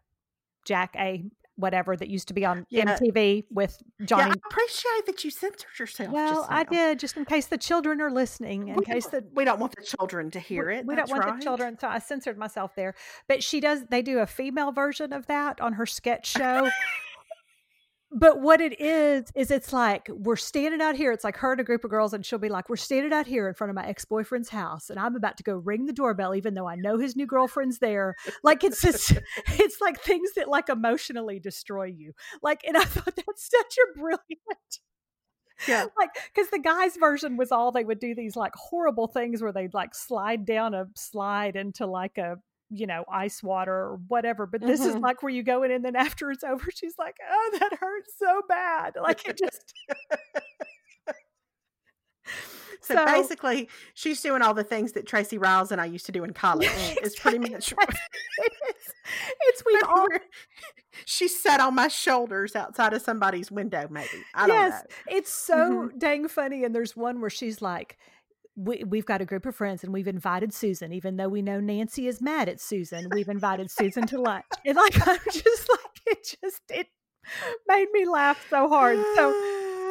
Jack 0.65 0.95
A. 0.97 1.25
Whatever 1.57 1.95
that 1.95 2.09
used 2.09 2.29
to 2.29 2.33
be 2.35 2.47
on 2.47 2.65
Yeah. 2.71 2.97
MTV 2.97 3.45
with 3.51 3.77
Johnny. 4.07 4.29
Yeah, 4.29 4.29
I 4.31 4.49
appreciate 4.51 5.05
that 5.05 5.23
you 5.25 5.31
censored 5.31 5.79
yourself. 5.79 6.09
well, 6.11 6.47
I 6.49 6.65
did 6.65 6.99
just 6.99 7.19
in 7.19 7.27
case 7.27 7.49
the 7.49 7.59
children 7.59 8.01
are 8.01 8.11
listening, 8.11 8.69
in 8.69 8.77
We 8.77 8.85
case 8.87 9.07
the 9.09 9.27
we 9.35 9.45
don't 9.45 9.61
want 9.61 9.77
the 9.77 9.83
children 9.85 10.31
to 10.31 10.39
we- 10.39 10.43
hear 10.45 10.71
it. 10.71 10.87
We 10.87 10.95
That's 10.95 11.11
don't 11.11 11.19
want 11.19 11.31
right. 11.33 11.39
the 11.39 11.45
children, 11.45 11.79
so 11.79 11.87
I 11.89 11.99
censored 11.99 12.39
myself 12.39 12.75
there. 12.77 12.95
But 13.29 13.43
she 13.43 13.61
does. 13.61 13.85
They 13.91 14.01
do 14.01 14.21
a 14.21 14.27
female 14.27 14.73
version 14.73 15.13
of 15.13 15.27
that 15.27 15.61
on 15.61 15.75
her 15.75 15.85
sketch 15.85 16.27
show. 16.39 16.71
But 18.13 18.41
what 18.41 18.61
it 18.61 18.81
is 18.81 19.31
is 19.37 19.51
it's 19.51 19.73
like 19.73 20.09
we're 20.09 20.37
standing 20.37 20.81
out 20.81 20.97
here. 20.97 21.13
It's 21.13 21.23
like 21.23 21.37
her 21.37 21.53
and 21.53 21.61
a 21.61 21.65
group 21.65 21.85
of 21.85 21.91
girls, 21.91 22.13
and 22.13 22.27
she'll 22.27 22.41
be 22.41 22.49
like, 22.49 22.69
"We're 22.69 22.77
standing 22.77 23.13
out 23.13 23.27
here 23.27 23.47
in 23.49 23.55
front 23.55 23.71
of 23.71 23.77
my 23.77 23.87
ex 23.87 24.05
boyfriend's 24.05 24.49
house, 24.49 24.91
and 24.91 24.99
I'm 24.99 25.15
about 25.15 25.37
to 25.37 25.43
go 25.45 25.55
ring 25.55 25.87
the 25.87 25.93
doorbell, 25.93 26.35
even 26.35 26.55
though 26.55 26.67
I 26.67 26.75
know 26.75 26.99
his 26.99 27.15
new 27.15 27.27
girlfriend's 27.27 27.79
there." 27.79 28.17
Like 28.43 28.65
it's 28.65 28.83
just, 28.83 29.13
it's 29.49 29.81
like 29.81 30.01
things 30.01 30.33
that 30.37 30.49
like 30.49 30.69
emotionally 30.69 31.39
destroy 31.39 31.85
you. 31.85 32.13
Like, 32.43 32.63
and 32.67 32.77
I 32.77 32.85
thought 32.85 33.15
that's 33.15 33.49
such 33.51 33.77
a 33.79 33.99
brilliant 33.99 34.81
Yeah. 35.69 35.87
like 35.99 36.11
because 36.35 36.51
the 36.51 36.59
guys 36.59 36.97
version 36.97 37.37
was 37.37 37.53
all 37.53 37.71
they 37.71 37.85
would 37.85 38.01
do 38.01 38.15
these 38.15 38.35
like 38.37 38.55
horrible 38.57 39.07
things 39.07 39.43
where 39.43 39.53
they'd 39.53 39.75
like 39.75 39.95
slide 39.95 40.45
down 40.45 40.75
a 40.75 40.87
slide 40.97 41.57
into 41.57 41.87
like 41.87 42.19
a 42.19 42.39
you 42.71 42.87
know 42.87 43.05
ice 43.11 43.43
water 43.43 43.73
or 43.75 44.01
whatever 44.09 44.47
but 44.47 44.61
this 44.61 44.81
is 44.81 44.95
Mhm. 44.95 45.01
like 45.03 45.23
where 45.23 45.33
you 45.33 45.43
go 45.43 45.63
in 45.65 45.71
and 45.73 45.85
then 45.85 45.97
after 46.07 46.31
it's 46.31 46.45
over 46.45 46.67
she's 46.75 46.95
like 46.99 47.17
oh 47.29 47.51
that 47.59 47.75
hurts 47.81 48.13
so 48.19 48.43
bad 48.49 48.97
like 49.03 49.27
it 49.27 49.37
just 49.39 49.75
So, 52.83 53.05
basically, 53.05 53.69
she's 53.93 54.23
doing 54.23 54.41
all 54.41 54.55
the 54.55 54.65
things 54.65 54.93
that 54.93 55.07
Tracy 55.07 55.37
Riles 55.37 55.71
and 55.71 55.81
I 55.81 55.85
used 55.85 56.07
to 56.07 56.13
do 56.13 56.25
in 56.25 56.33
college. 56.45 56.71
It's 56.73 57.19
pretty 57.19 57.39
much. 57.39 57.73
it 57.73 58.53
is 58.71 58.95
it's 59.43 59.63
we've 59.67 59.83
all 59.87 60.07
she 61.05 61.29
sat 61.29 61.61
on 61.61 61.75
my 61.75 61.89
shoulders 61.89 62.57
outside 62.57 62.95
of 62.95 63.03
somebody's 63.03 63.51
window. 63.51 63.87
Maybe 63.91 64.09
I 64.35 64.47
don't 64.47 64.57
yes 64.57 64.83
know. 64.83 65.17
it's 65.19 65.31
so 65.33 65.91
dang 65.99 66.27
funny 66.29 66.65
and 66.65 66.75
there's 66.75 66.97
one 66.97 67.21
where 67.21 67.29
she's 67.31 67.61
like 67.61 67.99
we, 68.61 68.85
we've 68.85 69.07
got 69.07 69.21
a 69.23 69.25
group 69.25 69.47
of 69.47 69.57
friends 69.57 69.83
and 69.83 69.93
we've 69.93 70.09
invited 70.09 70.53
Susan, 70.53 70.93
even 70.93 71.17
though 71.17 71.29
we 71.29 71.41
know 71.41 71.61
Nancy 71.61 72.07
is 72.07 72.21
mad 72.21 72.49
at 72.49 72.61
Susan. 72.61 73.09
We've 73.11 73.29
invited 73.29 73.71
Susan 73.71 74.07
to 74.09 74.21
lunch. 74.21 74.45
And 74.67 74.77
like, 74.77 74.95
I'm 75.09 75.19
just 75.33 75.69
like, 75.71 76.01
it 76.07 76.37
just, 76.43 76.63
it 76.69 76.87
made 77.67 77.87
me 77.93 78.07
laugh 78.07 78.45
so 78.51 78.69
hard. 78.69 78.99
So 79.17 79.31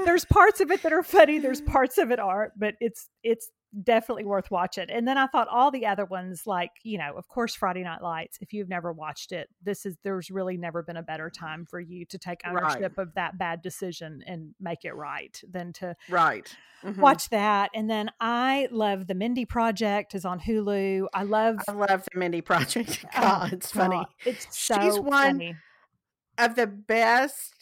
there's 0.05 0.25
parts 0.31 0.61
of 0.61 0.69
it 0.69 0.83
that 0.83 0.93
are 0.93 1.03
funny. 1.03 1.39
There's 1.39 1.61
parts 1.61 1.97
of 1.97 2.11
it 2.11 2.19
aren't, 2.19 2.53
but 2.57 2.75
it's, 2.79 3.09
it's 3.23 3.49
definitely 3.83 4.25
worth 4.25 4.49
watching. 4.51 4.89
And 4.89 5.07
then 5.07 5.17
I 5.17 5.27
thought 5.27 5.47
all 5.47 5.69
the 5.71 5.85
other 5.85 6.05
ones, 6.05 6.47
like, 6.47 6.71
you 6.83 6.97
know, 6.97 7.13
of 7.15 7.27
course, 7.27 7.53
Friday 7.55 7.83
Night 7.83 8.01
Lights, 8.01 8.37
if 8.41 8.51
you've 8.53 8.69
never 8.69 8.91
watched 8.91 9.31
it, 9.31 9.49
this 9.61 9.85
is, 9.85 9.97
there's 10.03 10.31
really 10.31 10.57
never 10.57 10.81
been 10.83 10.97
a 10.97 11.03
better 11.03 11.29
time 11.29 11.65
for 11.65 11.79
you 11.79 12.05
to 12.05 12.17
take 12.17 12.41
Right. 12.45 12.63
ownership 12.63 12.97
of 12.97 13.13
that 13.15 13.37
bad 13.37 13.61
decision 13.61 14.23
and 14.25 14.53
make 14.59 14.85
it 14.85 14.95
right 14.95 15.39
than 15.49 15.73
to 15.73 15.95
right. 16.09 16.55
Mhm. 16.83 16.97
watch 16.97 17.29
that. 17.29 17.69
And 17.75 17.89
then 17.89 18.09
I 18.19 18.67
love 18.71 19.07
the 19.07 19.13
Mindy 19.15 19.45
Project 19.45 20.15
is 20.15 20.25
on 20.25 20.39
Hulu. 20.39 21.07
I 21.13 21.23
love 21.23 21.59
I 21.67 21.73
love 21.73 22.05
the 22.11 22.17
Mindy 22.19 22.41
Project. 22.41 23.05
oh, 23.17 23.21
God, 23.21 23.53
it's 23.53 23.71
funny. 23.71 23.97
God, 23.97 24.07
It's 24.25 24.45
She's 24.55 24.95
so 24.95 25.01
one 25.01 25.23
funny. 25.33 25.55
Of 26.39 26.55
the 26.55 26.67
best. 26.67 27.53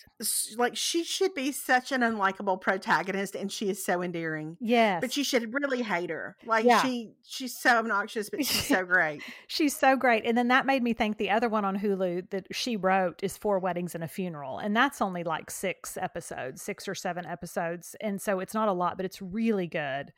Like 0.58 0.76
she 0.76 1.04
should 1.04 1.36
be 1.36 1.52
such 1.52 1.92
an 1.92 2.02
unlikable 2.02 2.60
protagonist, 2.60 3.36
and 3.36 3.52
she 3.52 3.70
is 3.70 3.86
so 3.86 4.02
endearing. 4.02 4.58
Yes. 4.60 5.00
But 5.00 5.16
you 5.16 5.24
should 5.24 5.54
really 5.54 5.84
hate 5.84 6.10
her. 6.10 6.36
Like 6.44 6.66
Yeah. 6.66 6.82
she, 6.82 7.12
she's 7.24 7.56
so 7.56 7.78
obnoxious, 7.78 8.28
but 8.32 8.44
she's 8.44 8.66
so 8.66 8.84
great. 8.84 9.22
She's 9.48 9.76
so 9.76 9.96
great. 9.96 10.26
And 10.26 10.36
then 10.36 10.48
that 10.48 10.66
made 10.66 10.82
me 10.82 10.94
think 10.94 11.18
the 11.18 11.30
other 11.30 11.50
one 11.50 11.66
on 11.66 11.78
Hulu 11.78 12.32
that 12.32 12.48
she 12.52 12.78
wrote 12.78 13.24
is 13.24 13.38
Four 13.38 13.60
Weddings 13.60 13.94
and 13.94 14.04
a 14.04 14.08
Funeral. 14.08 14.58
And 14.58 14.76
that's 14.76 15.02
only 15.04 15.24
like 15.24 15.52
six 15.52 15.98
episodes, 15.98 16.64
six 16.64 16.88
or 16.88 16.96
seven 16.96 17.26
episodes. 17.28 17.96
And 18.02 18.20
so 18.20 18.40
it's 18.40 18.56
not 18.56 18.70
a 18.70 18.74
lot, 18.74 18.98
but 18.98 19.06
it's 19.06 19.22
really 19.22 19.68
good. 19.68 20.12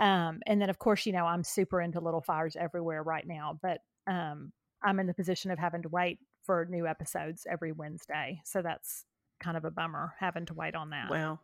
Um, 0.00 0.40
and 0.46 0.62
then, 0.62 0.70
of 0.70 0.78
course, 0.78 1.04
you 1.04 1.12
know, 1.12 1.26
I'm 1.26 1.44
super 1.44 1.78
into 1.80 2.00
Little 2.00 2.22
Fires 2.22 2.56
Everywhere 2.56 3.02
right 3.02 3.26
now, 3.26 3.58
but 3.60 3.80
um, 4.06 4.52
I'm 4.82 4.98
in 4.98 5.06
the 5.06 5.14
position 5.14 5.50
of 5.50 5.58
having 5.58 5.82
to 5.82 5.88
wait 5.90 6.18
for 6.44 6.66
new 6.70 6.86
episodes 6.86 7.46
every 7.50 7.72
Wednesday. 7.72 8.40
So 8.44 8.62
that's 8.62 9.04
kind 9.40 9.56
of 9.56 9.64
a 9.64 9.70
bummer 9.70 10.14
having 10.18 10.46
to 10.46 10.54
wait 10.54 10.74
on 10.74 10.90
that. 10.90 11.10
Well, 11.10 11.40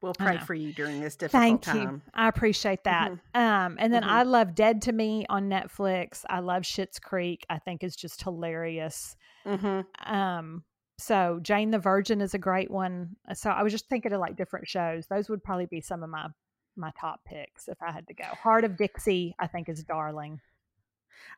we'll 0.00 0.14
pray 0.14 0.38
for 0.38 0.54
you 0.54 0.72
during 0.72 1.00
this 1.00 1.16
difficult 1.16 1.42
Thank 1.42 1.62
time. 1.62 1.76
you. 1.96 2.02
I 2.14 2.28
appreciate 2.28 2.84
that. 2.84 3.12
Mhm. 3.12 3.20
Um, 3.40 3.76
and 3.78 3.92
then 3.92 4.02
Mhm. 4.02 4.08
I 4.08 4.22
love 4.24 4.54
Dead 4.54 4.82
to 4.82 4.92
Me 4.92 5.26
on 5.28 5.48
Netflix. 5.48 6.24
I 6.28 6.40
love 6.40 6.62
Schitt's 6.62 6.98
Creek. 6.98 7.44
I 7.50 7.58
think 7.58 7.82
is 7.84 7.94
just 7.96 8.22
hilarious. 8.22 9.16
Mm-hmm. 9.44 10.12
Um, 10.12 10.64
so 10.98 11.40
Jane 11.42 11.70
the 11.70 11.78
Virgin 11.78 12.20
is 12.20 12.34
a 12.34 12.38
great 12.38 12.70
one. 12.70 13.16
So 13.34 13.50
I 13.50 13.62
was 13.62 13.72
just 13.72 13.88
thinking 13.88 14.12
of 14.12 14.20
like 14.20 14.36
different 14.36 14.68
shows. 14.68 15.06
Those 15.06 15.28
would 15.28 15.42
probably 15.44 15.66
be 15.66 15.80
some 15.80 16.02
of 16.02 16.10
my 16.10 16.28
my 16.74 16.90
top 16.98 17.22
picks 17.26 17.68
if 17.68 17.76
I 17.82 17.92
had 17.92 18.06
to 18.08 18.14
go. 18.14 18.24
Hart 18.24 18.64
of 18.64 18.78
Dixie, 18.78 19.34
I 19.38 19.46
think, 19.46 19.68
is 19.68 19.84
darling. 19.84 20.40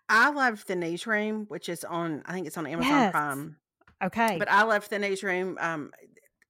I 0.09 0.30
love 0.30 0.64
the 0.66 0.76
newsroom, 0.76 1.47
which 1.49 1.68
is 1.68 1.85
on. 1.85 2.22
I 2.26 2.32
think 2.32 2.47
it's 2.47 2.57
on 2.59 2.66
Amazon 2.66 2.91
Yes. 2.93 3.11
Prime. 3.12 3.57
Okay. 4.03 4.37
But 4.39 4.51
I 4.51 4.62
love 4.64 4.89
the 4.89 4.99
newsroom. 4.99 5.57
Um, 5.61 5.93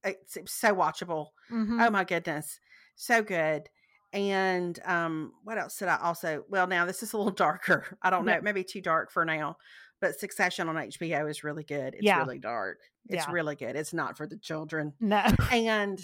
it's, 0.03 0.37
it's 0.37 0.53
so 0.53 0.75
watchable. 0.75 1.29
Mhm. 1.51 1.85
Oh 1.87 1.91
my 1.91 2.05
goodness, 2.05 2.61
so 2.97 3.23
good. 3.23 3.69
And 4.13 4.79
um, 4.85 5.33
what 5.43 5.59
else 5.59 5.77
did 5.79 5.89
I 5.89 5.97
also? 5.97 6.45
Well, 6.49 6.67
now 6.67 6.85
this 6.87 7.03
is 7.03 7.13
a 7.13 7.17
little 7.17 7.33
darker. 7.47 7.97
I 8.03 8.11
don't 8.11 8.25
know, 8.25 8.33
Yeah. 8.33 8.39
it 8.39 8.45
may 8.45 8.53
be 8.53 8.65
too 8.65 8.81
dark 8.81 9.11
for 9.11 9.25
now. 9.25 9.57
But 10.05 10.21
Succession 10.21 10.69
on 10.69 10.77
HBO 10.77 11.31
is 11.31 11.43
really 11.45 11.65
good. 11.65 11.95
It's 11.95 12.03
Yeah. 12.05 12.19
really 12.19 12.39
dark. 12.39 12.79
It's 13.09 13.25
Yeah. 13.27 13.33
really 13.33 13.57
good. 13.57 13.75
It's 13.75 13.95
not 13.95 14.17
for 14.19 14.27
the 14.27 14.37
children. 14.37 14.93
No. 15.01 15.23
And 15.51 15.99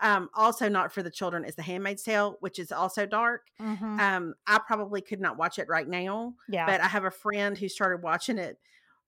um, 0.00 0.28
also 0.34 0.68
not 0.68 0.92
for 0.92 1.02
the 1.02 1.10
children 1.10 1.44
is 1.44 1.56
The 1.56 1.62
Handmaid's 1.62 2.02
Tale, 2.04 2.36
which 2.40 2.58
is 2.60 2.70
also 2.70 3.04
dark. 3.04 3.42
Mhm. 3.60 3.98
Um, 4.00 4.34
I 4.46 4.58
probably 4.64 5.00
could 5.00 5.20
not 5.20 5.36
watch 5.38 5.58
it 5.58 5.66
right 5.68 5.88
now, 5.88 6.34
Yeah. 6.48 6.66
but 6.66 6.80
I 6.80 6.86
have 6.86 7.04
a 7.04 7.10
friend 7.10 7.58
who 7.58 7.68
started 7.68 8.02
watching 8.02 8.38
it. 8.38 8.58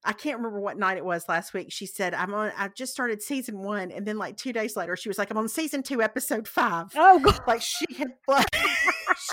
I 0.05 0.13
can't 0.13 0.37
remember 0.39 0.61
what 0.61 0.79
night 0.79 0.97
it 0.97 1.05
was 1.05 1.29
last 1.29 1.53
week. 1.55 1.73
She 1.73 1.85
said, 1.87 2.15
I'm 2.15 2.33
on, 2.33 2.53
I 2.57 2.69
just 2.69 2.93
started 2.93 3.21
season 3.21 3.59
one. 3.59 3.91
And 3.91 4.07
then, 4.07 4.17
like, 4.17 4.37
two 4.37 4.53
days 4.53 4.77
later, 4.77 4.97
she 4.97 5.09
was 5.09 5.19
like, 5.19 5.31
I'm 5.31 5.37
on 5.39 5.49
season 5.49 5.83
two, 5.83 6.01
episode 6.03 6.47
five. 6.49 6.87
oh 6.97 7.19
God. 7.19 7.41
Like, 7.47 7.63
she 7.63 7.85
had, 7.97 8.15
bla- 8.27 8.45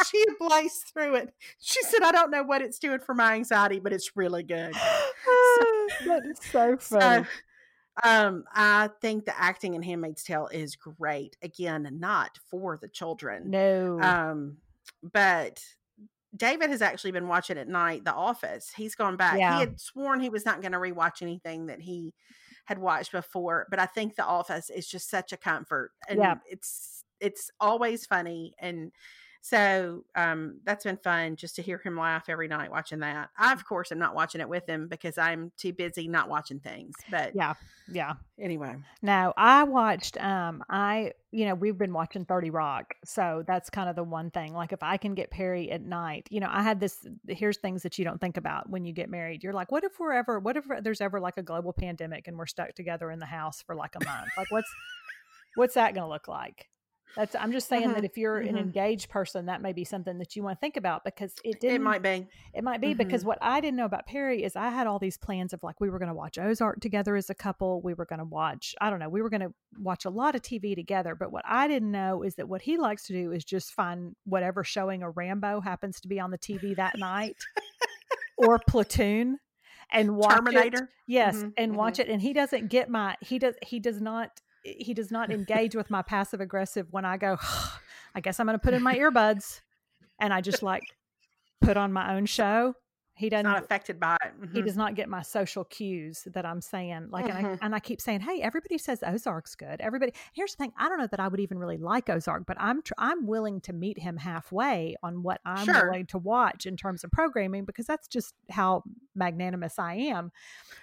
she 0.11 0.23
blazed 0.39 0.91
through 0.93 1.15
it. 1.15 1.33
She 1.59 1.81
said, 1.83 2.01
I 2.03 2.11
don't 2.11 2.31
know 2.31 2.43
what 2.43 2.61
it's 2.61 2.79
doing 2.79 2.99
for 2.99 3.13
my 3.15 3.33
anxiety, 3.35 3.79
but 3.79 3.93
it's 3.93 4.15
really 4.15 4.43
good. 4.43 4.73
that 6.05 6.21
is 6.25 6.39
so 6.51 6.77
So, 6.79 7.25
um, 8.03 8.43
I 8.53 8.89
think 9.01 9.25
the 9.25 9.39
acting 9.39 9.73
in 9.75 9.81
Handmaid's 9.81 10.23
Tale 10.23 10.49
is 10.51 10.75
great. 10.75 11.37
Again, 11.41 11.87
not 11.99 12.37
for 12.49 12.77
the 12.81 12.89
children. 12.89 13.49
no. 13.51 13.99
Um, 14.01 14.57
but 15.01 15.63
David 16.35 16.69
has 16.69 16.81
actually 16.81 17.11
been 17.11 17.27
watching 17.27 17.57
at 17.57 17.67
night 17.67 18.03
The 18.03 18.13
Office. 18.13 18.71
He's 18.75 18.95
gone 18.95 19.15
back. 19.17 19.39
Yeah. 19.39 19.53
He 19.55 19.59
had 19.61 19.79
sworn 19.79 20.19
he 20.19 20.29
was 20.29 20.45
not 20.45 20.61
going 20.61 20.73
to 20.73 20.77
rewatch 20.77 21.21
anything 21.21 21.67
that 21.67 21.79
he 21.79 22.13
had 22.65 22.77
watched 22.79 23.11
before, 23.11 23.67
but 23.69 23.79
I 23.79 23.85
think 23.85 24.15
The 24.15 24.25
Office 24.25 24.69
is 24.69 24.87
just 24.87 25.09
such 25.09 25.31
a 25.31 25.37
comfort, 25.37 25.91
and 26.09 26.19
Yeah. 26.19 26.35
it's 26.49 27.03
it's 27.21 27.49
always 27.61 28.05
funny, 28.05 28.53
and 28.59 28.91
so 29.45 30.03
um, 30.15 30.59
that's 30.63 30.85
been 30.85 30.97
fun 30.97 31.35
just 31.35 31.55
to 31.57 31.61
hear 31.61 31.77
him 31.77 31.99
laugh 31.99 32.29
every 32.29 32.47
night 32.47 32.71
watching 32.71 33.01
that. 33.01 33.29
I, 33.37 33.53
of 33.53 33.63
course, 33.63 33.91
am 33.91 33.99
not 33.99 34.15
watching 34.15 34.41
it 34.41 34.49
with 34.49 34.67
him 34.67 34.87
because 34.87 35.19
I'm 35.19 35.51
too 35.55 35.71
busy 35.71 36.07
not 36.07 36.29
watching 36.29 36.59
things. 36.59 36.95
But 37.11 37.35
yeah. 37.35 37.53
Yeah. 37.87 38.13
anyway, 38.39 38.73
No, 39.03 39.35
I 39.37 39.65
watched 39.65 40.17
um 40.17 40.63
I 40.67 41.11
you 41.29 41.45
know, 41.45 41.53
we've 41.53 41.77
been 41.77 41.93
watching 41.93 42.25
30 42.25 42.49
Rock. 42.49 42.95
So 43.05 43.43
that's 43.45 43.69
kind 43.69 43.87
of 43.87 43.95
the 43.95 44.03
one 44.03 44.31
thing. 44.31 44.55
Like 44.55 44.73
if 44.73 44.81
I 44.81 44.97
can 44.97 45.13
get 45.13 45.29
Perry 45.29 45.69
at 45.69 45.83
night, 45.83 46.27
you 46.31 46.39
know, 46.39 46.49
I 46.49 46.63
had 46.63 46.79
this 46.79 47.05
here's 47.27 47.57
things 47.57 47.83
that 47.83 47.99
you 47.99 48.03
don't 48.03 48.19
think 48.19 48.37
about 48.37 48.67
when 48.71 48.83
you 48.83 48.93
get 48.93 49.11
married. 49.11 49.43
You're 49.43 49.53
like, 49.53 49.71
what 49.71 49.83
if 49.83 49.99
we're 49.99 50.13
ever 50.13 50.39
what 50.39 50.57
if 50.57 50.65
there's 50.81 51.01
ever 51.01 51.19
like 51.19 51.37
a 51.37 51.43
global 51.43 51.71
pandemic 51.71 52.27
and 52.27 52.35
we're 52.35 52.47
stuck 52.47 52.73
together 52.73 53.11
in 53.11 53.19
the 53.19 53.27
house 53.27 53.61
for 53.61 53.75
like 53.75 53.93
a 53.93 54.03
month? 54.03 54.29
Like 54.35 54.49
what's 54.49 54.73
what's 55.53 55.75
that 55.75 55.93
going 55.93 56.05
to 56.07 56.11
look 56.11 56.27
like? 56.27 56.67
That's 57.16 57.36
I'm 57.36 57.51
just 57.53 57.70
saying 57.70 57.93
that 57.93 58.01
Mhm, 58.01 58.05
if 58.05 58.18
you're 58.18 58.39
an 58.39 58.55
mhm. 58.55 58.59
engaged 58.59 59.09
person, 59.09 59.45
that 59.45 59.61
may 59.61 59.72
be 59.72 59.86
something 59.86 60.18
that 60.18 60.36
you 60.36 60.43
want 60.43 60.57
to 60.57 60.59
think 60.59 60.76
about 60.76 61.05
because 61.05 61.34
it 61.45 61.59
didn't 61.61 61.76
it 61.78 61.82
might 61.82 62.03
be. 62.03 62.28
it 62.53 62.63
might 62.63 62.82
be 62.82 62.93
because 62.93 63.24
Mhm. 63.24 63.28
what 63.28 63.38
I 63.41 63.61
didn't 63.61 63.78
know 63.78 63.86
about 63.86 64.05
Perry 64.05 64.43
is 64.43 64.55
I 64.57 64.70
had 64.70 64.86
all 64.86 64.99
these 64.99 65.18
plans 65.18 65.53
of 65.53 65.63
like 65.63 65.80
we 65.80 65.89
were 65.89 65.97
going 65.99 66.09
to 66.09 66.13
watch 66.16 66.38
Ozark 66.38 66.82
together 66.82 67.16
as 67.16 67.30
a 67.30 67.36
couple. 67.36 67.82
We 67.82 67.93
were 67.93 68.05
going 68.05 68.20
to 68.20 68.26
watch, 68.26 68.76
I 68.82 68.89
don't 68.89 68.99
know, 68.99 69.07
we 69.07 69.22
were 69.22 69.30
going 69.30 69.41
to 69.41 69.53
watch 69.80 70.03
a 70.03 70.09
lot 70.09 70.36
of 70.36 70.41
TV 70.41 70.76
together. 70.76 71.16
But 71.16 71.32
what 71.32 71.45
I 71.47 71.70
didn't 71.70 71.91
know 71.91 72.22
is 72.22 72.36
that 72.36 72.49
what 72.49 72.61
he 72.61 72.78
likes 72.78 73.05
to 73.07 73.13
do 73.13 73.32
is 73.32 73.45
just 73.45 73.72
find 73.74 74.16
whatever 74.26 74.66
showing 74.66 75.01
a 75.01 75.09
Rambo 75.09 75.61
happens 75.61 76.01
to 76.01 76.09
be 76.09 76.20
on 76.20 76.32
the 76.32 76.38
TV 76.38 76.76
that 76.76 76.97
night 76.97 77.38
or 78.38 78.59
Platoon 78.59 79.39
and 79.91 80.18
watch 80.18 80.32
it. 80.34 80.36
Terminator. 80.36 80.89
Yes, 81.07 81.43
Mhm, 81.43 81.53
and 81.57 81.76
watch 81.78 81.99
it. 81.99 82.09
And 82.09 82.22
he 82.22 82.34
doesn't 82.34 82.68
get 82.68 82.89
my 82.89 83.16
he 83.22 83.39
does 83.39 83.55
he 83.66 83.80
does 83.80 84.01
not 84.01 84.41
he 84.66 84.93
does 84.93 85.11
not 85.11 85.32
engage 85.32 85.76
with 85.76 85.89
my 85.89 86.01
passive 86.01 86.41
aggressive 86.41 86.88
when 86.91 87.05
I 87.05 87.18
go. 87.18 87.38
I 88.16 88.22
guess 88.22 88.39
I'm 88.39 88.47
going 88.47 88.57
to 88.57 88.63
put 88.63 88.74
in 88.74 88.82
my 88.82 88.95
earbuds, 88.95 89.61
and 90.20 90.34
I 90.34 90.41
just 90.41 90.63
like 90.63 90.84
put 91.61 91.78
on 91.78 91.93
my 91.93 92.16
own 92.16 92.26
show. 92.26 92.76
He 93.18 93.30
doesn't. 93.30 93.45
Not 93.49 93.63
affected 93.63 93.97
by 93.99 94.18
it. 94.26 94.34
he 94.51 94.61
Mhm. 94.61 94.66
does 94.66 94.76
not 94.76 94.93
get 94.93 95.07
my 95.07 95.22
social 95.22 95.63
cues 95.63 96.28
that 96.34 96.45
I'm 96.45 96.59
saying. 96.59 97.07
Like, 97.11 97.30
and, 97.30 97.38
I, 97.38 97.41
Mhm. 97.43 97.59
and 97.61 97.74
I 97.74 97.80
keep 97.80 98.01
saying, 98.01 98.20
"Hey, 98.20 98.41
everybody 98.41 98.78
says 98.78 99.01
Ozark's 99.07 99.55
good. 99.55 99.80
Everybody." 99.80 100.13
Here's 100.34 100.53
the 100.53 100.57
thing: 100.63 100.74
I 100.78 100.89
don't 100.89 100.97
know 100.97 101.07
that 101.07 101.20
I 101.22 101.30
would 101.30 101.39
even 101.39 101.57
really 101.57 101.78
like 101.78 102.09
Ozark, 102.09 102.45
but 102.45 102.57
I'm 102.59 102.82
tr- 102.82 102.93
I'm 102.97 103.26
willing 103.26 103.61
to 103.61 103.74
meet 103.74 103.99
him 103.99 104.18
halfway 104.18 104.97
on 105.01 105.24
what 105.24 105.39
I'm 105.45 105.63
Sure. 105.66 105.86
willing 105.88 106.05
to 106.07 106.18
watch 106.18 106.66
in 106.66 106.76
terms 106.76 107.05
of 107.05 107.11
programming 107.11 107.63
because 107.63 107.86
that's 107.86 108.07
just 108.09 108.36
how 108.49 108.84
magnanimous 109.16 109.80
I 109.80 109.93
am. 109.93 110.34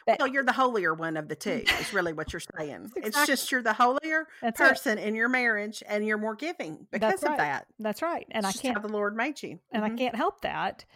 But 0.06 0.18
Well, 0.18 0.28
you're 0.28 0.42
the 0.44 0.52
holier 0.52 0.94
one 0.94 1.18
of 1.18 1.28
the 1.28 1.36
two. 1.36 1.62
Is 1.86 1.92
really 1.92 2.14
what 2.14 2.32
you're 2.32 2.40
saying. 2.58 2.92
It's 2.96 3.26
just 3.26 3.52
you're 3.52 3.62
the 3.62 3.74
holier 3.74 4.26
that's 4.40 4.58
it. 4.58 4.64
person 4.68 4.98
in 4.98 5.14
your 5.14 5.28
marriage, 5.28 5.82
and 5.86 6.06
you're 6.06 6.16
more 6.18 6.34
giving 6.34 6.86
because 6.90 7.22
of 7.22 7.36
that. 7.36 7.66
That's 7.78 8.00
right. 8.00 8.26
And 8.30 8.46
I 8.46 8.48
It's 8.48 8.54
just 8.56 8.62
can't 8.62 8.76
how 8.78 8.80
the 8.82 8.92
Lord 8.92 9.14
made 9.14 9.42
you. 9.42 9.60
and 9.70 9.84
I 9.84 9.90
Mhm. 9.90 9.98
can't 9.98 10.16
help 10.16 10.40
that. 10.40 10.86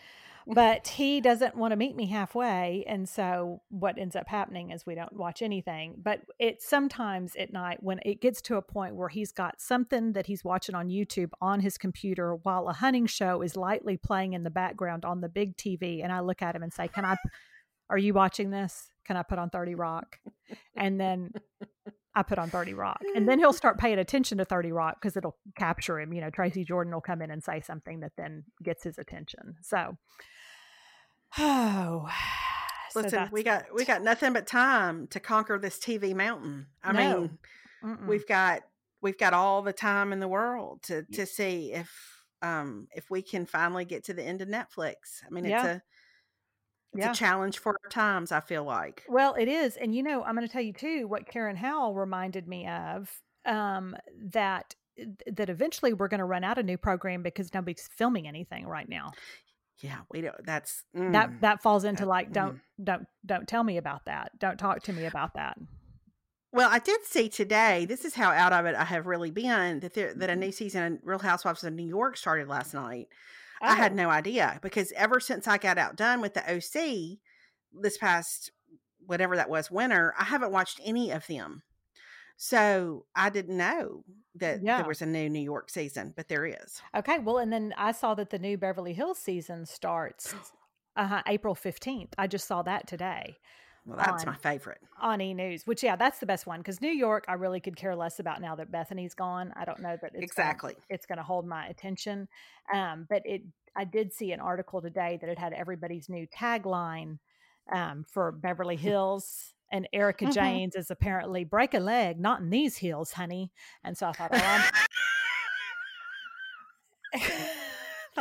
But 0.49 0.87
he 0.87 1.21
doesn't 1.21 1.57
want 1.57 1.73
to 1.73 1.77
meet 1.77 1.97
me 1.97 2.07
halfway, 2.07 2.85
and 2.87 3.09
so 3.09 3.63
what 3.69 3.99
ends 3.99 4.15
up 4.15 4.29
happening 4.29 4.71
is 4.71 4.87
we 4.87 4.95
don't 4.95 5.13
watch 5.13 5.43
anything. 5.43 5.97
But 5.99 6.21
it 6.39 6.63
sometimes 6.63 7.35
at 7.35 7.53
night 7.53 7.83
when 7.83 7.99
it 8.05 8.21
gets 8.21 8.41
to 8.43 8.57
a 8.57 8.63
point 8.63 8.95
where 8.95 9.09
he's 9.09 9.33
got 9.33 9.61
something 9.61 10.13
that 10.13 10.27
he's 10.27 10.45
watching 10.45 10.77
on 10.77 10.89
YouTube 10.89 11.31
on 11.41 11.61
his 11.61 11.77
computer 11.77 12.37
while 12.37 12.69
a 12.69 12.73
hunting 12.73 13.07
show 13.07 13.43
is 13.43 13.57
lightly 13.57 13.97
playing 13.97 14.35
in 14.35 14.45
the 14.45 14.51
background 14.51 15.05
on 15.05 15.21
the 15.21 15.29
big 15.29 15.57
TV, 15.57 16.03
and 16.05 16.13
I 16.13 16.21
look 16.21 16.43
at 16.43 16.55
him 16.55 16.63
and 16.63 16.73
say, 16.73 16.87
"Can 16.87 17.05
I? 17.05 17.17
Are 17.91 17.99
you 17.99 18.15
watching 18.15 18.51
this? 18.51 18.93
Can 19.05 19.17
I 19.17 19.25
put 19.25 19.41
on 19.41 19.51
Thirty 19.51 19.75
Rock?" 19.75 20.21
And 20.77 21.01
then 21.01 21.33
I 22.17 22.23
put 22.23 22.39
on 22.39 22.49
30 22.49 22.73
Rock. 22.73 23.01
And 23.15 23.29
then 23.29 23.39
he'll 23.39 23.53
start 23.53 23.79
paying 23.79 23.99
attention 23.99 24.39
to 24.39 24.45
30 24.47 24.73
Rock 24.73 24.97
because 25.01 25.17
it'll 25.19 25.37
capture 25.57 26.01
him. 26.01 26.15
You 26.15 26.23
know, 26.23 26.31
Tracy 26.31 26.65
Jordan 26.65 26.93
will 26.95 27.03
come 27.03 27.21
in 27.21 27.31
and 27.31 27.45
say 27.45 27.61
something 27.61 28.01
that 28.01 28.13
then 28.17 28.45
gets 28.63 28.83
his 28.83 28.97
attention. 28.99 29.57
So, 29.61 29.99
oh, 31.39 32.09
so 32.91 33.01
Listen, 33.01 33.29
we 33.31 33.43
got 33.43 33.67
we 33.75 33.85
got 33.85 34.03
nothing 34.03 34.33
but 34.33 34.47
time 34.47 35.07
to 35.09 35.21
conquer 35.21 35.59
this 35.59 35.79
TV 35.79 36.15
mountain. 36.15 36.67
I 36.83 36.93
No. 36.93 37.21
mean, 37.21 37.39
Mm-mm. 37.85 38.07
we've 38.07 38.27
got 38.27 38.63
we've 39.03 39.19
got 39.19 39.35
all 39.35 39.61
the 39.63 39.73
time 39.75 40.13
in 40.13 40.21
the 40.21 40.29
world 40.29 40.83
to 40.85 41.03
to 41.13 41.27
see 41.27 41.73
if 41.75 42.25
um 42.43 42.89
if 42.95 43.11
we 43.11 43.21
can 43.23 43.45
finally 43.45 43.85
get 43.85 44.05
to 44.05 44.15
the 44.15 44.23
end 44.23 44.41
of 44.41 44.49
Netflix. 44.49 45.23
I 45.27 45.31
mean, 45.31 45.45
it's 45.45 45.51
Yeah. 45.63 45.67
a 45.67 45.83
it's 46.95 47.05
Yeah. 47.05 47.11
a 47.11 47.15
challenge 47.15 47.59
for 47.59 47.73
our 47.85 47.91
times. 47.91 48.33
I 48.33 48.41
feel 48.41 48.65
like. 48.65 49.05
Well, 49.09 49.35
it 49.35 49.49
is. 49.49 49.77
And 49.77 49.95
you 49.95 50.03
know, 50.03 50.23
I'm 50.23 50.35
going 50.35 50.47
to 50.47 50.53
tell 50.53 50.63
you 50.63 50.73
too 50.73 51.07
what 51.07 51.27
Karen 51.29 51.57
Howell 51.57 51.95
reminded 51.95 52.47
me 52.49 52.67
of 52.69 53.11
um, 53.45 53.97
that 54.33 54.75
that 55.27 55.51
eventually 55.51 55.93
we're 55.93 56.09
going 56.09 56.21
to 56.21 56.25
run 56.25 56.43
out 56.43 56.57
of 56.59 56.65
new 56.65 56.79
program 56.79 57.23
because 57.23 57.53
nobody's 57.53 57.87
filming 57.97 58.27
anything 58.27 58.67
right 58.67 58.89
now. 58.89 59.13
Yeah, 59.83 59.99
we 60.11 60.23
don't. 60.23 60.35
That's 60.47 60.85
That 60.95 61.31
mm. 61.31 61.41
that 61.43 61.63
falls 61.63 61.85
into 61.85 62.05
that- 62.05 62.09
like 62.09 62.33
don't 62.33 62.61
don't 62.83 63.07
don't 63.27 63.47
tell 63.47 63.63
me 63.63 63.77
about 63.77 64.07
that. 64.07 64.39
Don't 64.39 64.59
talk 64.59 64.83
to 64.85 64.93
me 64.95 65.05
about 65.05 65.35
that. 65.35 65.59
Well, 66.53 66.71
I 66.73 66.79
did 66.79 67.05
see 67.05 67.29
today. 67.29 67.85
This 67.85 68.07
is 68.07 68.15
how 68.15 68.31
out 68.31 68.55
of 68.55 68.65
it 68.65 68.75
I 68.75 68.85
have 68.85 69.07
really 69.07 69.31
been. 69.31 69.81
That 69.81 69.93
there, 69.93 70.15
that 70.15 70.31
a 70.31 70.33
Mm-hmm. 70.33 70.41
new 70.41 70.53
season 70.53 70.93
of 70.95 70.99
Real 71.03 71.19
Housewives 71.19 71.63
of 71.65 71.75
New 71.75 71.87
York 71.87 72.17
started 72.17 72.49
last 72.49 72.73
night. 72.73 73.09
I 73.61 73.75
had 73.77 73.93
Oh. 73.93 73.97
no 73.97 74.11
idea 74.11 74.59
because 74.63 74.93
ever 74.93 75.21
since 75.21 75.47
I 75.49 75.59
got 75.59 75.79
outdone 75.79 76.21
with 76.21 76.35
the 76.35 76.43
OC 76.43 77.21
this 77.73 77.99
past 77.99 78.51
whatever 79.07 79.37
that 79.37 79.49
was 79.49 79.71
winter, 79.71 80.15
I 80.19 80.25
haven't 80.25 80.53
watched 80.53 80.81
any 80.85 81.11
of 81.13 81.27
them. 81.27 81.63
So 82.37 83.07
I 83.15 83.31
didn't 83.31 83.57
know 83.57 84.05
that 84.35 84.63
Yeah. 84.63 84.79
there 84.79 84.89
was 84.89 85.01
a 85.03 85.07
new 85.07 85.29
New 85.31 85.41
York 85.41 85.71
season, 85.71 86.13
but 86.17 86.29
there 86.29 86.45
is. 86.45 86.83
Okay, 86.95 87.19
well, 87.19 87.39
and 87.39 87.53
then 87.53 87.73
I 87.79 87.93
saw 87.93 88.15
that 88.15 88.31
the 88.31 88.39
new 88.39 88.59
Beverly 88.59 88.93
Hills 88.93 89.19
season 89.19 89.65
starts 89.65 90.35
uh, 90.97 91.23
April 91.27 91.55
15th. 91.55 92.13
I 92.19 92.27
just 92.27 92.47
saw 92.47 92.63
that 92.63 92.87
today 92.87 93.37
Well, 93.87 93.97
that's 93.97 94.25
On- 94.25 94.31
my 94.33 94.37
favorite. 94.37 94.81
on 95.01 95.21
E 95.21 95.33
News, 95.33 95.67
which, 95.67 95.83
yeah, 95.83 95.95
that's 95.97 96.19
the 96.19 96.27
best 96.27 96.47
one 96.47 96.59
because 96.61 96.81
New 96.81 96.91
York, 96.91 97.25
I 97.29 97.35
really 97.35 97.61
could 97.61 97.77
care 97.77 97.95
less 97.95 98.19
about 98.19 98.41
now 98.41 98.57
that 98.57 98.71
Bethenny's 98.73 99.15
gone. 99.15 99.53
I 99.57 99.65
don't 99.65 99.81
know 99.81 99.97
that 100.03 100.11
it's 100.15 100.33
gonna- 100.33 100.49
exactly. 100.51 100.75
it's 100.89 101.07
going 101.07 101.19
to 101.19 101.23
hold 101.25 101.47
my 101.47 101.67
attention. 101.69 102.29
Um, 102.73 103.07
but 103.09 103.23
it, 103.25 103.43
I 103.77 103.85
did 103.85 104.13
see 104.13 104.33
an 104.33 104.41
article 104.41 104.83
today 104.83 105.19
that 105.21 105.29
it 105.31 105.39
had 105.39 105.53
everybody's 105.53 106.09
new 106.09 106.27
tagline 106.27 107.19
um, 107.71 108.05
for 108.11 108.33
Beverly 108.33 108.77
Hills. 108.89 109.53
And 109.73 109.89
Erika 109.93 110.27
Mhm. 110.27 110.33
Jayne's 110.35 110.77
is 110.77 110.91
apparently 110.93 111.43
break 111.43 111.75
a 111.75 111.81
leg, 111.81 112.21
not 112.21 112.41
in 112.41 112.51
these 112.51 112.77
heels, 112.77 113.11
honey. 113.13 113.51
And 113.83 113.99
so 113.99 114.07
I 114.09 114.13
thought, 114.13 114.31
oh, 114.33 114.37
I'm, 114.41 114.63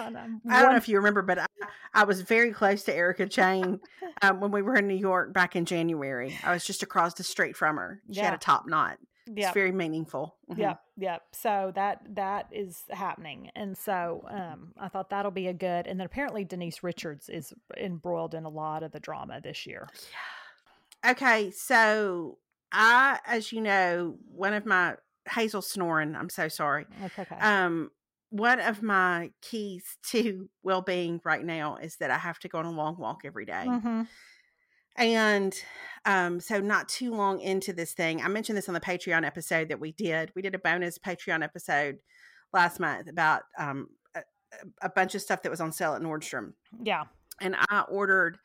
I'm 0.06 0.42
I 0.50 0.62
don't 0.62 0.72
know 0.72 0.78
if 0.78 0.88
you 0.90 0.98
remember, 0.98 1.22
but 1.22 1.40
I, 1.40 1.46
I 1.94 2.04
was 2.04 2.22
very 2.22 2.52
close 2.52 2.84
to 2.84 2.94
Erika 2.96 3.26
Jayne 3.26 3.80
um, 4.22 4.40
when 4.40 4.52
we 4.52 4.62
were 4.62 4.76
in 4.76 4.88
New 4.88 4.96
York 4.96 5.34
back 5.34 5.56
in 5.56 5.66
January. 5.66 6.38
I 6.44 6.52
was 6.54 6.66
just 6.66 6.84
across 6.84 7.14
the 7.14 7.24
street 7.24 7.56
from 7.56 7.78
her. 7.78 8.02
She 8.12 8.20
had 8.20 8.34
a 8.34 8.38
top 8.38 8.68
knot. 8.68 8.98
yeah, 9.28 9.48
It's 9.48 9.54
very 9.54 9.72
meaningful. 9.72 10.36
Mhm. 10.52 10.58
Yep, 10.60 10.82
yep. 10.98 11.22
So 11.32 11.72
that 11.76 12.02
that 12.16 12.48
is 12.52 12.84
happening, 12.92 13.50
and 13.56 13.78
so 13.78 14.24
um, 14.30 14.74
I 14.78 14.88
thought 14.90 15.10
that'll 15.10 15.32
be 15.32 15.48
a 15.48 15.54
good. 15.54 15.88
And 15.88 16.00
then 16.00 16.06
apparently 16.06 16.44
Denise 16.44 16.84
Richards 16.84 17.30
is 17.30 17.52
embroiled 17.78 18.36
in 18.36 18.46
a 18.46 18.50
lot 18.50 18.84
of 18.84 18.92
the 18.92 19.00
drama 19.00 19.42
this 19.42 19.66
year. 19.66 19.88
Yeah. 21.04 21.12
Okay, 21.12 21.52
so 21.52 22.38
I, 22.72 23.20
as 23.26 23.52
you 23.52 23.62
know, 23.62 24.18
one 24.28 24.54
of 24.54 24.66
my 24.66 24.96
Hazel 25.30 25.62
snoring. 25.62 26.16
I'm 26.16 26.30
so 26.30 26.48
sorry. 26.48 26.86
That's 27.02 27.18
okay. 27.20 27.36
Um, 27.40 27.90
one 28.36 28.60
of 28.60 28.84
my 28.84 29.32
keys 29.42 29.98
to 30.08 30.50
well 30.62 30.82
being 30.82 31.22
right 31.24 31.44
now 31.44 31.78
is 31.78 31.96
that 31.98 32.12
I 32.12 32.18
have 32.18 32.38
to 32.40 32.50
go 32.50 32.60
on 32.60 32.66
a 32.66 32.72
long 32.72 32.98
walk 32.98 33.22
every 33.24 33.46
day. 33.46 33.66
hmm 33.66 34.04
And 34.98 35.56
um, 36.06 36.42
so 36.42 36.60
not 36.60 36.90
too 36.90 37.12
long 37.12 37.40
into 37.40 37.72
this 37.72 37.94
thing, 37.94 38.22
I 38.22 38.28
mentioned 38.28 38.58
this 38.58 38.68
on 38.68 38.74
the 38.74 38.82
Patreon 38.82 39.26
episode 39.26 39.70
that 39.70 39.80
we 39.80 39.94
did. 39.94 40.32
We 40.36 40.42
did 40.42 40.54
a 40.54 40.60
bonus 40.60 40.98
Patreon 40.98 41.44
episode 41.44 42.00
last 42.52 42.80
month 42.80 43.08
about 43.08 43.44
um, 43.58 43.88
a, 44.16 44.22
a 44.82 44.90
bunch 44.90 45.16
of 45.16 45.22
stuff 45.22 45.42
that 45.44 45.50
was 45.50 45.62
on 45.62 45.72
sale 45.72 45.94
at 45.94 46.02
Nordstrom. 46.02 46.54
Yeah. 46.84 47.06
And 47.40 47.56
I 47.70 47.82
ordered 47.90 48.38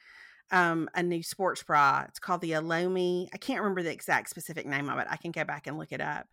um, 0.52 0.88
a 0.94 1.02
new 1.02 1.22
sports 1.22 1.64
bra. 1.64 2.04
It's 2.08 2.18
called 2.20 2.42
the 2.42 2.52
Elomi. 2.52 3.28
I 3.32 3.38
can't 3.38 3.60
remember 3.60 3.82
the 3.82 3.92
exact 3.92 4.30
specific 4.30 4.66
name 4.66 4.88
of 4.88 4.98
it. 4.98 5.06
I 5.10 5.16
can 5.16 5.32
go 5.32 5.44
back 5.44 5.66
and 5.66 5.78
look 5.78 5.90
it 5.90 6.00
up. 6.00 6.26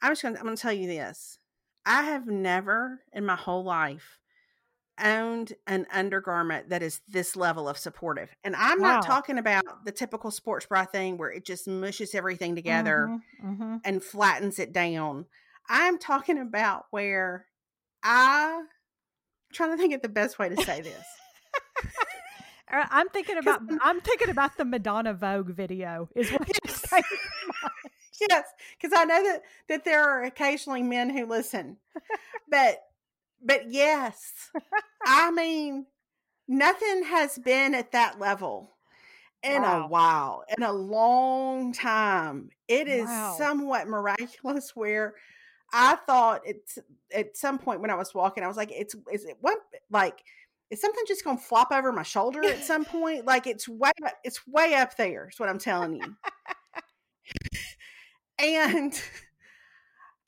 I'm 0.00 0.12
just 0.12 0.22
gonna 0.22 0.38
I'm 0.38 0.44
gonna 0.44 0.56
tell 0.56 0.72
you 0.72 0.86
this. 0.86 1.38
I 1.86 2.02
have 2.02 2.26
never 2.26 3.00
in 3.12 3.24
my 3.24 3.36
whole 3.36 3.64
life 3.64 4.18
owned 5.02 5.52
an 5.66 5.86
undergarment 5.92 6.70
that 6.70 6.82
is 6.82 7.00
this 7.08 7.36
level 7.36 7.68
of 7.68 7.78
supportive. 7.78 8.34
And 8.44 8.56
I'm 8.56 8.80
Wow. 8.80 8.92
not 8.94 9.02
talking 9.02 9.38
about 9.38 9.84
the 9.84 9.92
typical 9.92 10.30
sports 10.30 10.66
bra 10.66 10.84
thing 10.84 11.16
where 11.16 11.30
it 11.30 11.44
just 11.44 11.68
mushes 11.68 12.14
everything 12.14 12.54
together 12.56 13.12
Mhm, 13.42 13.60
mhm. 13.60 13.80
and 13.84 14.02
flattens 14.02 14.58
it 14.58 14.72
down. 14.72 15.26
I'm 15.68 15.98
talking 15.98 16.38
about 16.38 16.86
where 16.90 17.46
I 18.02 18.62
I'm 18.62 18.66
trying 19.52 19.70
to 19.70 19.76
think 19.76 19.94
of 19.94 20.02
the 20.02 20.08
best 20.08 20.38
way 20.38 20.48
to 20.48 20.56
say 20.56 20.80
this. 20.80 21.04
I'm 22.68 23.08
thinking 23.10 23.36
about 23.38 23.60
I'm 23.82 24.00
thinking 24.00 24.30
about 24.30 24.56
the 24.56 24.64
Madonna 24.64 25.14
Vogue 25.14 25.50
video 25.50 26.08
is 26.16 26.30
what 26.30 26.46
just 26.66 26.90
came 26.90 27.02
to 27.02 27.52
mind. 27.62 27.92
Yes, 28.20 28.44
because 28.80 28.98
I 28.98 29.04
know 29.04 29.22
that 29.24 29.42
that 29.68 29.84
there 29.84 30.02
are 30.04 30.24
occasionally 30.24 30.82
men 30.82 31.10
who 31.10 31.26
listen, 31.26 31.78
but 32.50 32.78
but 33.42 33.70
yes, 33.70 34.50
I 35.06 35.30
mean 35.30 35.86
nothing 36.48 37.04
has 37.04 37.38
been 37.38 37.74
at 37.74 37.92
that 37.92 38.18
level 38.20 38.76
in 39.42 39.62
Wow. 39.62 39.84
a 39.84 39.88
while, 39.88 40.44
in 40.56 40.62
a 40.64 40.72
long 40.72 41.72
time. 41.72 42.50
It 42.68 42.88
is 42.88 43.08
Wow. 43.08 43.34
somewhat 43.36 43.88
miraculous. 43.88 44.74
Where 44.74 45.14
I 45.72 45.96
thought 46.06 46.42
it's 46.46 46.78
at 47.14 47.36
some 47.36 47.58
point 47.58 47.80
when 47.80 47.90
I 47.90 47.94
was 47.96 48.14
walking, 48.14 48.44
I 48.44 48.48
was 48.48 48.56
like, 48.56 48.72
"It's 48.72 48.94
is 49.12 49.24
it 49.24 49.36
what 49.40 49.58
like." 49.90 50.22
Is 50.68 50.80
something 50.80 51.04
just 51.06 51.22
gonna 51.24 51.38
flop 51.38 51.70
over 51.70 51.92
my 51.92 52.02
shoulder 52.02 52.50
at 52.50 52.64
some 52.64 52.84
point? 52.86 53.24
Like 53.24 53.46
it's 53.46 53.68
way 53.68 53.92
it's 54.24 54.46
way 54.48 54.74
up 54.74 54.96
there, 54.96 55.28
is 55.28 55.38
what 55.38 55.48
I'm 55.48 55.58
telling 55.60 55.94
you. 55.94 56.16
And 58.38 59.02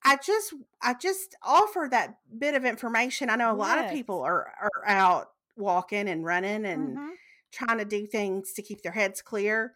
I 0.04 0.16
just 0.16 0.54
I 0.80 0.94
just 0.94 1.34
offer 1.42 1.88
that 1.90 2.18
bit 2.38 2.54
of 2.54 2.64
information. 2.64 3.30
I 3.30 3.36
know 3.36 3.52
a 3.52 3.54
lot 3.56 3.78
of 3.78 3.88
people 3.88 4.22
are 4.22 4.46
are 4.60 4.86
out 4.86 5.32
walking 5.56 6.08
and 6.08 6.24
running 6.24 6.64
and 6.64 7.00
Mhm. 7.00 7.18
trying 7.50 7.78
to 7.78 7.84
do 7.84 8.06
things 8.06 8.52
to 8.54 8.62
keep 8.62 8.82
their 8.82 8.92
heads 8.92 9.22
clear. 9.22 9.74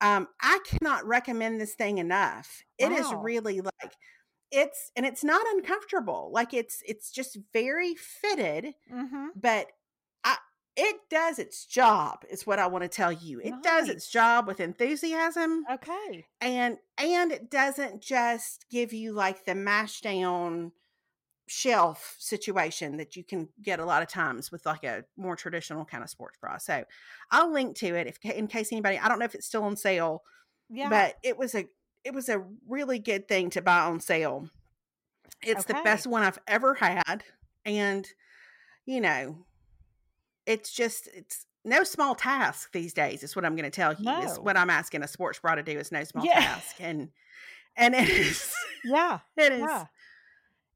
Um, 0.00 0.28
I 0.40 0.60
cannot 0.64 1.04
recommend 1.06 1.60
this 1.60 1.74
thing 1.74 1.98
enough. 1.98 2.62
It 2.78 2.92
is 2.92 3.12
Wow. 3.12 3.22
really 3.22 3.60
like 3.60 3.94
it's 4.52 4.92
and 4.96 5.06
it's 5.06 5.24
not 5.24 5.46
uncomfortable. 5.56 6.30
Like 6.32 6.54
it's 6.54 6.82
it's 6.86 7.10
just 7.12 7.38
very 7.52 7.94
fitted, 7.96 8.74
Mhm. 8.88 9.34
but 9.34 9.68
it 10.76 10.96
does 11.08 11.38
its 11.38 11.64
job 11.66 12.24
is 12.28 12.46
what 12.46 12.58
I 12.58 12.66
want 12.66 12.82
to 12.82 12.88
tell 12.88 13.12
you. 13.12 13.40
It 13.40 13.54
does 13.62 13.88
its 13.88 14.08
job 14.10 14.46
with 14.48 14.58
enthusiasm 14.60 15.64
Okay. 15.70 16.26
and 16.40 16.78
and 16.98 17.30
it 17.32 17.50
doesn't 17.50 18.00
just 18.02 18.66
give 18.70 18.92
you 18.92 19.12
like 19.12 19.44
the 19.44 19.54
mash 19.54 20.00
down 20.00 20.72
shelf 21.46 22.16
situation 22.18 22.96
that 22.96 23.16
you 23.16 23.22
can 23.22 23.48
get 23.62 23.78
a 23.78 23.84
lot 23.84 24.02
of 24.02 24.08
times 24.08 24.50
with 24.50 24.64
like 24.64 24.82
a 24.82 25.04
more 25.16 25.36
traditional 25.36 25.84
kind 25.84 26.02
of 26.02 26.08
sports 26.10 26.38
bra. 26.40 26.56
So 26.58 26.84
I'll 27.30 27.52
link 27.52 27.76
to 27.76 27.94
it 27.94 28.06
if 28.06 28.18
in 28.24 28.46
case 28.46 28.72
anybody 28.72 28.98
I 28.98 29.08
don't 29.08 29.18
know 29.18 29.26
if 29.26 29.34
it's 29.34 29.46
still 29.46 29.64
on 29.64 29.76
sale, 29.76 30.22
Yeah. 30.70 30.88
but 30.88 31.16
it 31.22 31.36
was 31.38 31.54
a 31.54 31.66
it 32.02 32.12
was 32.14 32.28
a 32.28 32.42
really 32.68 32.98
good 32.98 33.28
thing 33.28 33.50
to 33.50 33.62
buy 33.62 33.80
on 33.80 34.00
sale. 34.00 34.48
It's 35.42 35.66
the 35.66 35.74
best 35.84 36.06
one 36.06 36.22
I've 36.22 36.38
ever 36.48 36.74
had 36.74 37.22
and 37.64 38.08
you 38.86 39.00
know 39.00 39.44
it's 40.46 40.72
just 40.72 41.08
it's 41.14 41.46
no 41.64 41.82
small 41.84 42.14
task 42.14 42.72
these 42.72 42.92
days 42.92 43.22
is 43.22 43.34
what 43.34 43.44
I'm 43.44 43.56
going 43.56 43.70
to 43.70 43.74
tell 43.74 43.94
you. 43.94 44.10
Is 44.22 44.38
what 44.38 44.56
I'm 44.56 44.70
asking 44.70 45.02
a 45.02 45.08
sports 45.08 45.38
bra 45.38 45.54
to 45.54 45.62
do 45.62 45.78
is 45.78 45.90
no 45.90 46.04
small 46.04 46.24
Yeah. 46.24 46.40
task 46.40 46.76
and 46.80 47.08
and 47.76 47.94
it 47.94 48.08
is 48.08 48.52
yeah. 48.84 49.20
it 49.36 49.52
is 49.52 49.60
Yeah. 49.60 49.86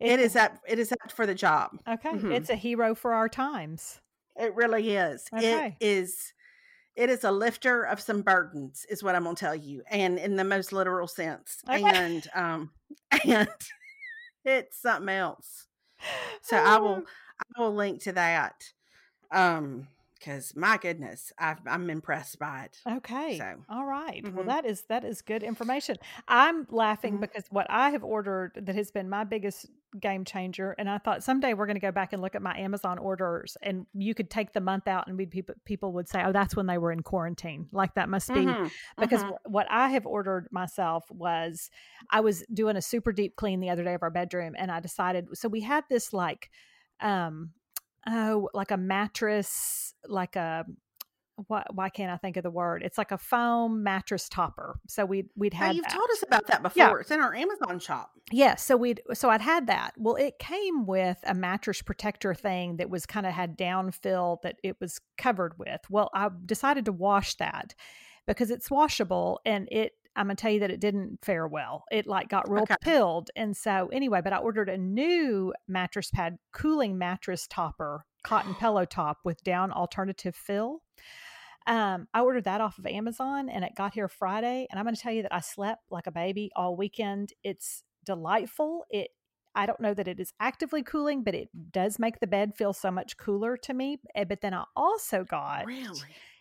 it 0.01 0.21
is 0.21 0.35
up 0.37 0.59
it 0.67 0.79
is 0.79 0.93
up 0.93 1.13
for 1.13 1.27
the 1.27 1.35
job. 1.35 1.79
Okay. 1.87 2.11
Mhm. 2.11 2.35
It's 2.35 2.51
a 2.51 2.55
hero 2.57 2.95
for 2.95 3.13
our 3.13 3.29
times. 3.29 4.01
It 4.37 4.55
really 4.55 4.97
is. 4.97 5.27
Okay. 5.35 5.77
It 5.81 5.87
is 5.87 6.33
it 6.97 7.11
is 7.11 7.23
a 7.23 7.31
lifter 7.31 7.85
of 7.85 8.01
some 8.01 8.23
burdens 8.23 8.85
is 8.89 9.03
what 9.05 9.15
I'm 9.15 9.23
going 9.25 9.37
to 9.37 9.41
tell 9.41 9.55
you 9.55 9.83
and 9.91 10.19
in 10.19 10.35
the 10.37 10.45
most 10.45 10.73
literal 10.73 11.07
sense. 11.07 11.59
Okay. 11.69 11.83
And 11.85 12.27
um 12.35 12.71
and 13.29 13.49
it's 14.45 14.81
something 14.81 15.09
else. 15.15 15.67
So 16.43 16.57
I 16.57 16.79
will 16.79 17.03
I 17.57 17.61
will 17.61 17.75
link 17.75 18.03
to 18.05 18.13
that. 18.13 18.55
Um 19.31 19.89
cuz 20.21 20.55
my 20.57 20.77
goodness, 20.79 21.33
I've, 21.39 21.67
I'm 21.67 21.91
impressed 21.91 22.39
by 22.39 22.65
it. 22.65 22.87
Okay. 22.89 23.51
So, 23.51 23.65
All 23.69 23.85
right. 23.85 24.27
Well, 24.33 24.45
mhm. 24.45 24.47
that 24.47 24.65
is 24.65 24.85
that 24.85 25.05
is 25.05 25.21
good 25.21 25.43
information. 25.43 25.97
I'm 26.27 26.67
laughing 26.71 27.19
Mhm. 27.19 27.21
because 27.21 27.45
what 27.51 27.67
I 27.69 27.91
have 27.91 28.03
ordered 28.03 28.53
that 28.65 28.75
has 28.75 28.91
been 28.91 29.11
my 29.11 29.25
biggest 29.25 29.67
game 30.01 30.25
changer, 30.25 30.75
and 30.79 30.89
I 30.89 30.97
thought 30.97 31.23
someday 31.23 31.53
we're 31.53 31.67
going 31.67 31.77
to 31.77 31.81
go 31.81 31.93
back 31.93 32.15
and 32.15 32.23
look 32.23 32.35
at 32.35 32.41
my 32.41 32.57
Amazon 32.57 32.97
orders, 32.99 33.59
and 33.63 33.87
you 33.93 34.15
could 34.15 34.31
take 34.31 34.55
the 34.55 34.63
month 34.63 34.89
out, 34.89 35.07
and 35.07 35.19
we'd 35.19 35.31
people 35.31 35.55
people 35.67 35.93
would 35.93 36.09
say, 36.09 36.23
"Oh, 36.25 36.33
that's 36.33 36.57
when 36.57 36.65
they 36.65 36.79
were 36.79 36.91
in 36.91 37.03
quarantine." 37.03 37.69
Like 37.73 37.93
that 37.95 38.09
must 38.09 38.33
be 38.33 38.57
Mhm, 38.57 38.71
because 38.99 39.23
mhm. 39.23 39.39
what 39.45 39.67
I 39.71 39.91
have 39.91 40.07
ordered 40.07 40.49
myself 40.51 41.05
was 41.11 41.69
I 42.11 42.21
was 42.21 42.43
doing 42.55 42.77
a 42.77 42.83
super 42.83 43.13
deep 43.13 43.37
clean 43.37 43.61
the 43.61 43.69
other 43.69 43.85
day 43.85 43.93
of 43.93 44.03
our 44.03 44.11
bedroom 44.11 44.55
and 44.57 44.71
I 44.73 44.81
decided 44.81 45.37
so 45.37 45.47
we 45.49 45.61
had 45.61 45.85
this 45.91 46.13
like 46.15 46.51
um 47.01 47.53
oh 48.07 48.49
like 48.55 48.71
a 48.71 48.77
mattress 48.77 49.95
like 50.07 50.37
a 50.37 50.65
what 51.47 51.73
why 51.75 51.89
can't 51.89 52.11
I 52.11 52.17
think 52.17 52.37
of 52.37 52.43
the 52.43 52.51
word? 52.51 52.83
It's 52.83 52.99
like 52.99 53.13
a 53.13 53.19
foam 53.19 53.83
mattress 53.83 54.29
topper. 54.29 54.81
So 54.89 55.05
we'd 55.05 55.29
we'd 55.37 55.55
had 55.55 55.77
you've 55.77 55.85
that. 55.85 55.93
told 55.93 56.09
us 56.11 56.23
about 56.23 56.47
that 56.49 56.63
before. 56.63 56.83
Yeah. 56.83 57.01
It's 57.01 57.11
in 57.11 57.21
our 57.21 57.35
Amazon 57.35 57.79
shop. 57.79 58.11
Yeah, 58.33 58.57
so 58.57 58.77
we'd 58.77 59.03
so 59.15 59.31
I'd 59.31 59.41
had 59.41 59.69
that. 59.69 59.93
Well, 59.97 60.17
it 60.17 60.39
came 60.39 60.87
with 60.87 61.19
a 61.25 61.35
mattress 61.35 61.81
protector 61.81 62.35
thing 62.35 62.77
that 62.79 62.91
was 62.91 63.07
kind 63.07 63.27
of 63.27 63.33
had 63.33 63.57
downfill 63.57 64.43
that 64.43 64.57
it 64.65 64.77
was 64.81 65.01
covered 65.17 65.59
with. 65.59 65.81
Well, 65.89 66.11
I 66.13 66.29
decided 66.45 66.87
to 66.87 66.93
wash 66.93 67.37
that 67.37 67.75
because 68.27 68.51
it's 68.51 68.71
washable 68.71 69.41
and 69.47 69.69
it 69.71 69.93
I'm 70.19 70.27
gonna 70.27 70.35
tell 70.37 70.51
you 70.51 70.61
that 70.61 70.71
it 70.71 70.81
didn't 70.81 71.21
fare 71.25 71.47
well. 71.49 71.85
It 71.91 72.07
like 72.07 72.29
got 72.29 72.51
real 72.51 72.65
Okay. 72.65 72.77
pilled. 72.81 73.31
And 73.37 73.57
so 73.57 73.89
anyway, 73.93 74.21
but 74.23 74.33
I 74.33 74.39
ordered 74.39 74.69
a 74.69 74.77
new 74.77 75.55
mattress 75.67 76.11
pad 76.11 76.39
cooling 76.53 76.99
mattress 76.99 77.47
topper, 77.47 78.05
cotton 78.25 78.55
pillow 78.61 78.85
top 78.85 79.19
with 79.25 79.43
down 79.45 79.73
alternative 79.73 80.35
fill. 80.37 80.83
Um, 81.67 82.09
I 82.15 82.23
ordered 82.23 82.45
that 82.45 82.61
off 82.61 82.79
of 82.79 82.87
Amazon 82.87 83.49
and 83.49 83.63
it 83.65 83.75
got 83.77 83.95
here 83.95 84.09
Friday. 84.09 84.67
And 84.71 84.79
I'm 84.81 84.87
to 84.95 85.01
tell 85.01 85.13
you 85.13 85.23
that 85.23 85.35
I 85.35 85.41
slept 85.41 85.83
like 85.91 86.07
a 86.07 86.11
baby 86.13 86.51
all 86.57 86.77
weekend. 86.77 87.33
It's 87.45 87.85
delightful. 88.05 88.85
It, 88.91 89.11
I 89.55 89.67
don't 89.67 89.81
know 89.81 89.93
that 89.93 90.09
it 90.09 90.19
is 90.19 90.33
actively 90.41 90.83
cooling, 90.83 91.25
but 91.25 91.35
it 91.35 91.49
does 91.73 91.99
make 91.99 92.21
the 92.21 92.27
bed 92.27 92.55
feel 92.57 92.73
so 92.73 92.91
much 92.91 93.17
cooler 93.19 93.57
to 93.59 93.75
me. 93.75 93.99
Eh, 94.15 94.25
But 94.25 94.41
then 94.41 94.55
I 94.55 94.65
also 94.75 95.25
got, 95.25 95.67
Really? 95.67 96.01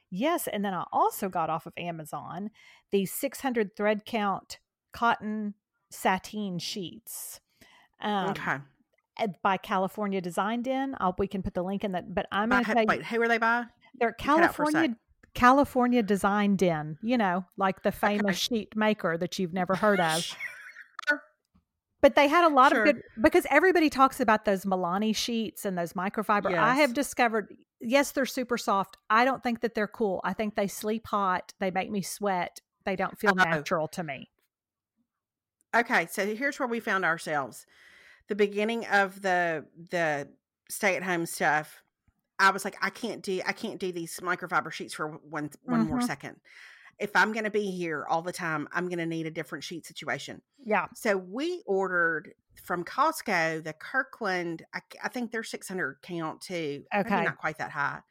Yes, 0.10 0.48
and 0.48 0.64
then 0.64 0.74
I 0.74 0.86
also 0.92 1.30
got 1.30 1.50
off 1.50 1.66
of 1.66 1.74
Amazon 1.78 2.50
these 2.92 3.12
600 3.12 3.76
thread 3.76 4.06
count 4.06 4.60
cotton 4.94 5.54
sateen 5.92 6.60
sheets. 6.60 7.40
Um, 8.02 8.30
okay. 8.30 8.58
By 9.42 9.58
California 9.58 10.22
Design 10.22 10.62
Den. 10.62 10.96
I'll, 11.00 11.16
we 11.18 11.28
can 11.28 11.42
put 11.42 11.54
the 11.56 11.64
link 11.64 11.84
in 11.84 11.94
that. 11.94 12.14
But 12.14 12.28
I'm 12.32 12.50
going 12.50 12.64
to 12.64 12.72
tell 12.74 12.82
you, 12.82 12.88
wait, 12.88 13.04
who 13.06 13.22
are 13.22 13.28
they 13.28 13.38
by? 13.40 13.66
they're 14.00 14.14
cut 14.14 14.44
out 14.44 14.56
for 14.56 14.64
a 14.64 14.66
sec. 14.68 14.74
California 14.74 14.96
California 15.34 16.04
Design 16.04 16.56
Den, 16.56 16.98
you 17.04 17.18
know, 17.18 17.46
like 17.58 17.84
the 17.84 17.92
famous 17.92 18.38
sheet 18.38 18.76
maker 18.76 19.18
that 19.18 19.38
you've 19.40 19.54
never 19.54 19.76
heard 19.76 20.00
of. 20.00 20.36
Sure. 21.08 21.22
But 22.02 22.16
they 22.16 22.28
had 22.28 22.46
a 22.46 22.54
lot 22.54 22.72
Sure. 22.72 22.82
of 22.82 22.86
good 22.86 23.02
because 23.22 23.46
everybody 23.50 23.90
talks 23.90 24.20
about 24.20 24.46
those 24.46 24.66
Mellanni 24.66 25.16
sheets 25.16 25.64
and 25.66 25.78
those 25.78 25.94
microfiber. 25.94 26.54
I 26.58 26.76
have 26.76 26.94
discovered, 26.94 27.56
yes, 27.82 28.12
they're 28.12 28.26
super 28.26 28.58
soft. 28.58 28.98
I 29.10 29.26
don't 29.26 29.44
think 29.44 29.62
that 29.62 29.76
they're 29.76 29.88
cool. 29.88 30.22
I 30.24 30.34
think 30.34 30.56
they 30.56 30.68
sleep 30.68 31.08
hot. 31.08 31.54
They 31.60 31.72
make 31.72 31.90
me 31.92 32.02
sweat. 32.02 32.62
They 32.86 32.96
don't 32.96 33.18
feel 33.20 33.34
Oh. 33.38 33.44
natural 33.44 33.88
to 33.90 34.04
me. 34.04 34.30
Okay, 35.76 36.08
so 36.08 36.26
here's 36.36 36.60
where 36.60 36.68
we 36.68 36.80
found 36.80 37.06
ourselves. 37.06 37.66
The 38.28 38.36
beginning 38.36 38.86
of 38.88 39.22
the 39.22 39.68
the 39.76 40.30
stay 40.70 40.96
at 40.96 41.04
home 41.04 41.26
stuff. 41.26 41.84
I 42.40 42.52
was 42.52 42.66
like, 42.66 42.78
I 42.82 42.90
can't 42.90 43.24
do 43.24 43.42
I 43.46 43.54
can't 43.54 43.80
do 43.80 43.92
these 43.92 44.20
microfiber 44.22 44.72
sheets 44.72 44.94
for 44.94 45.08
one 45.10 45.52
one 45.64 45.88
more 45.88 46.00
Mhm. 46.00 46.04
second. 46.04 46.42
If 47.00 47.16
I'm 47.16 47.32
going 47.34 47.46
to 47.46 47.52
be 47.52 47.72
here 47.72 48.06
all 48.10 48.22
the 48.22 48.34
time, 48.34 48.68
I'm 48.72 48.88
going 48.90 49.00
to 49.00 49.06
need 49.06 49.28
a 49.28 49.32
different 49.32 49.64
sheet 49.64 49.86
situation. 49.86 50.42
Yeah. 50.64 50.88
So 50.96 51.18
we 51.18 51.64
ordered 51.68 52.34
from 52.64 52.84
Costco 52.84 53.64
the 53.64 53.74
Kirkland. 53.74 54.66
I, 54.74 54.82
I 55.04 55.10
think 55.10 55.32
they're 55.32 55.44
600 55.44 56.00
count 56.02 56.42
too. 56.42 56.86
Maybe 57.04 57.22
Okay. 57.22 57.22
not 57.22 57.38
quite 57.38 57.60
that 57.60 57.72
high. 57.72 58.02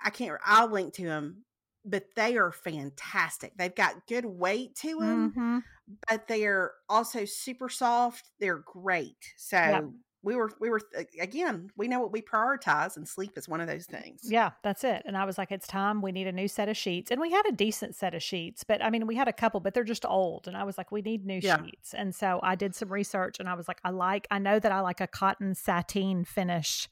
I 0.00 0.10
can't. 0.10 0.40
I'll 0.44 0.68
link 0.70 0.94
to 0.94 1.04
them. 1.04 1.44
but 1.84 2.06
they 2.16 2.36
are 2.36 2.52
fantastic. 2.52 3.56
They've 3.56 3.74
got 3.74 4.06
good 4.06 4.24
weight 4.24 4.74
to 4.76 4.96
them, 5.00 5.36
hmm 5.38 5.64
but 6.08 6.28
they're 6.28 6.72
also 6.88 7.24
super 7.24 7.68
soft. 7.68 8.30
They're 8.40 8.58
great. 8.60 9.34
So 9.38 9.62
Yep. 9.62 9.92
We 10.22 10.36
were 10.36 10.50
we 10.60 10.70
were 10.70 10.80
again, 11.20 11.70
we 11.76 11.88
know 11.88 12.00
what 12.00 12.12
we 12.12 12.22
prioritize 12.22 12.96
and 12.96 13.08
sleep 13.08 13.36
is 13.36 13.48
one 13.48 13.60
of 13.60 13.66
those 13.66 13.86
things. 13.86 14.20
Yeah, 14.24 14.50
that's 14.62 14.84
it. 14.84 15.02
And 15.04 15.16
I 15.16 15.24
was 15.24 15.38
like, 15.38 15.50
it's 15.50 15.66
time. 15.66 16.00
We 16.02 16.12
need 16.12 16.26
a 16.26 16.32
new 16.32 16.48
set 16.48 16.68
of 16.68 16.76
sheets. 16.76 17.10
And 17.10 17.20
we 17.20 17.30
had 17.30 17.46
a 17.46 17.52
decent 17.52 17.96
set 17.96 18.14
of 18.14 18.22
sheets, 18.22 18.64
but 18.64 18.82
I 18.82 18.90
mean, 18.90 19.06
we 19.06 19.16
had 19.16 19.28
a 19.28 19.32
couple, 19.32 19.60
but 19.60 19.74
they're 19.74 19.84
just 19.84 20.04
old. 20.06 20.46
And 20.48 20.56
I 20.56 20.64
was 20.64 20.78
like, 20.78 20.92
we 20.92 21.02
need 21.02 21.26
new 21.26 21.40
Yeah. 21.42 21.62
sheets. 21.64 21.94
And 21.94 22.14
so 22.14 22.40
I 22.42 22.54
did 22.54 22.74
some 22.74 22.92
research 22.92 23.40
and 23.40 23.48
I 23.48 23.54
was 23.54 23.68
like, 23.68 23.80
I 23.84 23.90
like, 23.90 24.26
I 24.30 24.38
know 24.38 24.58
that 24.58 24.72
I 24.72 24.80
like 24.80 25.00
a 25.00 25.06
cotton 25.06 25.54
sateen 25.54 26.24
finish. 26.24 26.88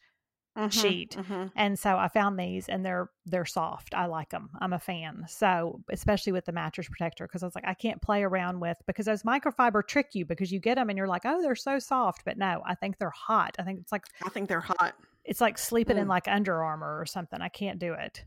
Mhm, 0.56 0.68
sheet. 0.68 1.16
mhm. 1.16 1.52
And 1.56 1.78
so 1.78 1.98
I 1.98 2.08
found 2.08 2.38
these 2.38 2.68
and 2.68 2.84
they're 2.86 3.10
they're 3.26 3.44
soft. 3.46 3.94
I 3.94 4.06
like 4.06 4.30
them. 4.30 4.50
I'm 4.60 4.72
a 4.72 4.78
fan. 4.78 5.24
So, 5.28 5.82
especially 5.90 6.32
with 6.32 6.44
the 6.44 6.52
mattress 6.52 6.88
protector 6.88 7.26
because 7.26 7.42
I 7.42 7.46
was 7.46 7.54
like 7.56 7.66
I 7.66 7.74
can't 7.74 8.00
play 8.02 8.22
around 8.22 8.60
with 8.60 8.78
because 8.86 9.06
those 9.06 9.24
microfiber 9.24 9.86
trick 9.86 10.14
you 10.14 10.24
because 10.24 10.52
you 10.52 10.60
get 10.60 10.76
them 10.76 10.88
and 10.90 10.96
you're 10.96 11.08
like, 11.08 11.22
"Oh, 11.24 11.42
they're 11.42 11.56
so 11.56 11.78
soft." 11.80 12.24
But 12.24 12.38
no, 12.38 12.62
I 12.64 12.74
think 12.76 12.98
they're 12.98 13.10
hot. 13.10 13.56
I 13.58 13.64
think 13.64 13.80
it's 13.80 13.92
like 13.92 14.04
I 14.24 14.28
think 14.28 14.48
they're 14.48 14.60
hot. 14.60 14.96
it's 15.24 15.40
like 15.40 15.58
sleeping 15.58 15.98
in 15.98 16.08
Mm. 16.08 16.08
like 16.08 16.28
Under 16.28 16.62
Armour 16.62 16.98
or 17.00 17.06
something. 17.06 17.40
I 17.40 17.48
can't 17.48 17.78
do 17.78 17.92
it. 17.94 18.24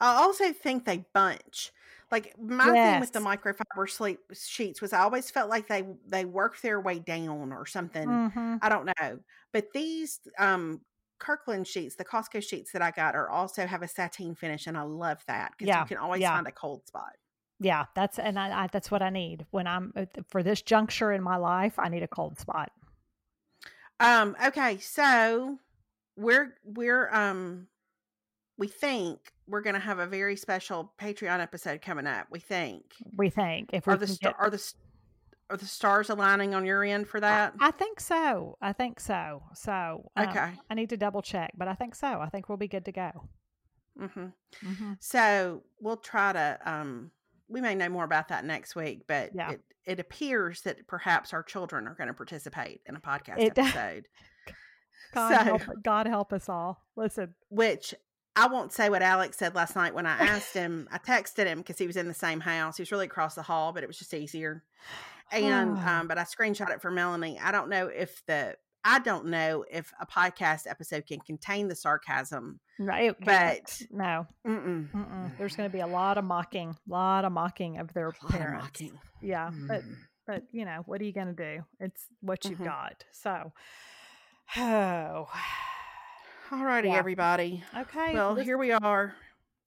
I 0.00 0.14
also 0.22 0.52
think 0.52 0.84
they 0.84 0.98
bunch. 1.14 1.72
Like 2.10 2.38
my 2.38 2.76
thing 2.76 2.98
with 2.98 3.12
the 3.12 3.20
microfiber 3.20 3.88
sleep 3.88 4.20
sheets 4.34 4.82
was 4.82 4.92
I 4.92 5.00
always 5.00 5.30
felt 5.30 5.48
like 5.48 5.68
they 5.68 5.84
they 6.06 6.24
worked 6.24 6.62
their 6.62 6.80
way 6.80 6.98
down 6.98 7.52
or 7.52 7.64
something. 7.66 8.20
Mhm. 8.28 8.60
I 8.60 8.68
don't 8.68 8.86
know. 9.00 9.20
But 9.52 9.72
these 9.72 10.20
um 10.38 10.82
Kirkland 11.22 11.68
sheets, 11.68 11.94
the 11.94 12.04
Costco 12.04 12.42
sheets 12.42 12.72
that 12.72 12.82
I 12.82 12.90
got 12.90 13.14
are 13.14 13.30
also 13.30 13.64
have 13.64 13.82
a 13.82 13.88
sateen 13.88 14.34
finish 14.34 14.66
and 14.66 14.76
I 14.76 14.82
love 14.82 15.22
that 15.28 15.52
because 15.52 15.68
Yeah, 15.68 15.80
you 15.80 15.86
can 15.86 15.98
always 15.98 16.20
yeah. 16.20 16.34
find 16.34 16.48
a 16.48 16.52
cold 16.52 16.84
spot. 16.86 17.12
Yeah, 17.60 17.84
that's 17.94 18.18
and 18.18 18.40
I, 18.40 18.64
I 18.64 18.66
that's 18.66 18.90
what 18.90 19.02
I 19.02 19.10
need 19.10 19.46
when 19.52 19.68
I'm 19.68 19.92
uh, 19.96 20.06
for 20.28 20.42
this 20.42 20.62
juncture 20.62 21.12
in 21.12 21.22
my 21.22 21.36
life. 21.36 21.78
I 21.78 21.88
need 21.88 22.02
a 22.02 22.08
cold 22.08 22.40
spot. 22.40 22.72
Um 24.00 24.36
okay, 24.44 24.78
so 24.78 25.58
we're 26.16 26.54
we're 26.64 27.08
um 27.14 27.68
we 28.58 28.66
think 28.66 29.32
we're 29.46 29.60
going 29.60 29.74
to 29.74 29.80
have 29.80 29.98
a 29.98 30.06
very 30.06 30.36
special 30.36 30.92
Patreon 31.00 31.40
episode 31.40 31.82
coming 31.82 32.06
up. 32.06 32.26
We 32.30 32.38
think. 32.38 32.84
We 33.16 33.28
think 33.30 33.70
if 33.72 33.86
we 33.86 33.92
Are 33.92 33.96
the 33.96 34.18
get, 34.20 34.34
are 34.38 34.50
the 34.50 34.72
are 35.52 35.56
the 35.56 35.66
stars 35.66 36.08
aligning 36.10 36.54
on 36.54 36.64
your 36.64 36.82
end 36.82 37.06
for 37.08 37.20
that? 37.20 37.54
I 37.60 37.70
think 37.70 38.00
so. 38.00 38.56
I 38.62 38.72
think 38.72 38.98
so. 39.00 39.42
So 39.54 40.10
um, 40.16 40.28
Okay. 40.28 40.50
I 40.70 40.74
need 40.74 40.88
to 40.90 40.96
double 40.96 41.22
check, 41.22 41.52
but 41.56 41.68
I 41.68 41.74
think 41.74 41.94
so. 41.94 42.20
I 42.20 42.28
think 42.28 42.48
we'll 42.48 42.58
be 42.58 42.68
good 42.68 42.84
to 42.86 42.92
go. 42.92 43.10
hmm 43.98 44.26
hmm 44.64 44.92
So 45.00 45.62
we'll 45.80 45.96
try 45.98 46.32
to. 46.32 46.58
Um, 46.64 47.10
we 47.48 47.60
may 47.60 47.74
know 47.74 47.88
more 47.90 48.04
about 48.04 48.28
that 48.28 48.44
next 48.44 48.74
week, 48.74 49.02
but 49.06 49.30
Yeah. 49.34 49.50
it 49.52 49.60
it 49.84 50.00
appears 50.00 50.62
that 50.62 50.86
perhaps 50.86 51.32
our 51.32 51.42
children 51.42 51.88
are 51.88 51.94
going 51.94 52.06
to 52.08 52.14
participate 52.14 52.80
in 52.86 52.94
a 52.96 53.00
podcast 53.00 53.38
It 53.38 53.58
episode. 53.58 54.06
God 55.14 55.36
So- 55.36 55.44
help, 55.44 55.62
God 55.82 56.06
help 56.06 56.32
us 56.32 56.48
all. 56.48 56.80
Listen, 56.96 57.34
Which 57.50 57.94
I 58.36 58.46
won't 58.46 58.72
say 58.72 58.88
what 58.88 59.02
Alex 59.02 59.36
said 59.36 59.54
last 59.54 59.76
night 59.76 59.92
when 59.92 60.06
I 60.06 60.16
asked 60.16 60.54
him. 60.54 60.88
I 60.90 60.96
texted 60.98 61.44
him 61.46 61.58
because 61.58 61.76
he 61.78 61.86
was 61.86 61.96
in 61.98 62.08
the 62.08 62.14
same 62.14 62.40
house. 62.40 62.78
He 62.78 62.82
was 62.82 62.90
really 62.92 63.04
across 63.06 63.34
the 63.34 63.42
hall, 63.42 63.72
but 63.74 63.82
it 63.82 63.86
was 63.88 63.98
just 63.98 64.14
easier. 64.14 64.62
And 65.32 65.78
um, 65.78 66.08
but 66.08 66.18
I 66.18 66.22
screenshot 66.22 66.70
it 66.70 66.82
for 66.82 66.90
Melanie. 66.90 67.38
I 67.40 67.52
don't 67.52 67.68
know 67.68 67.86
if 67.88 68.22
the 68.26 68.56
I 68.84 68.98
don't 68.98 69.26
know 69.26 69.64
if 69.70 69.92
a 70.00 70.06
podcast 70.06 70.66
episode 70.68 71.06
can 71.06 71.20
contain 71.20 71.68
the 71.68 71.76
sarcasm, 71.76 72.58
right? 72.80 73.14
but 73.24 73.80
no, 73.92 74.26
mm-mm. 74.46 74.90
mm-mm. 74.90 75.38
there's 75.38 75.54
going 75.54 75.68
to 75.68 75.72
be 75.72 75.78
a 75.80 75.86
lot 75.86 76.18
of 76.18 76.24
mocking, 76.24 76.70
a 76.70 76.92
lot 76.92 77.24
of 77.24 77.30
mocking 77.32 77.78
of 77.78 77.92
their 77.94 78.12
lot 78.24 78.34
of 78.40 78.52
mocking. 78.54 78.98
Yeah, 79.20 79.50
but 79.68 79.82
Mm. 79.84 79.96
but 80.26 80.42
you 80.50 80.64
know 80.64 80.82
what 80.86 81.00
are 81.00 81.04
you 81.04 81.12
going 81.12 81.28
to 81.28 81.56
do? 81.56 81.62
It's 81.78 82.04
what 82.20 82.44
you've 82.44 82.58
Mhm. 82.58 82.64
got. 82.64 83.04
So, 83.12 83.52
oh, 84.56 85.28
All 86.50 86.64
righty, 86.64 86.88
Yeah. 86.88 86.96
everybody. 86.96 87.64
okay. 87.76 88.12
Well, 88.14 88.34
here 88.34 88.58
we 88.58 88.72
are, 88.72 89.14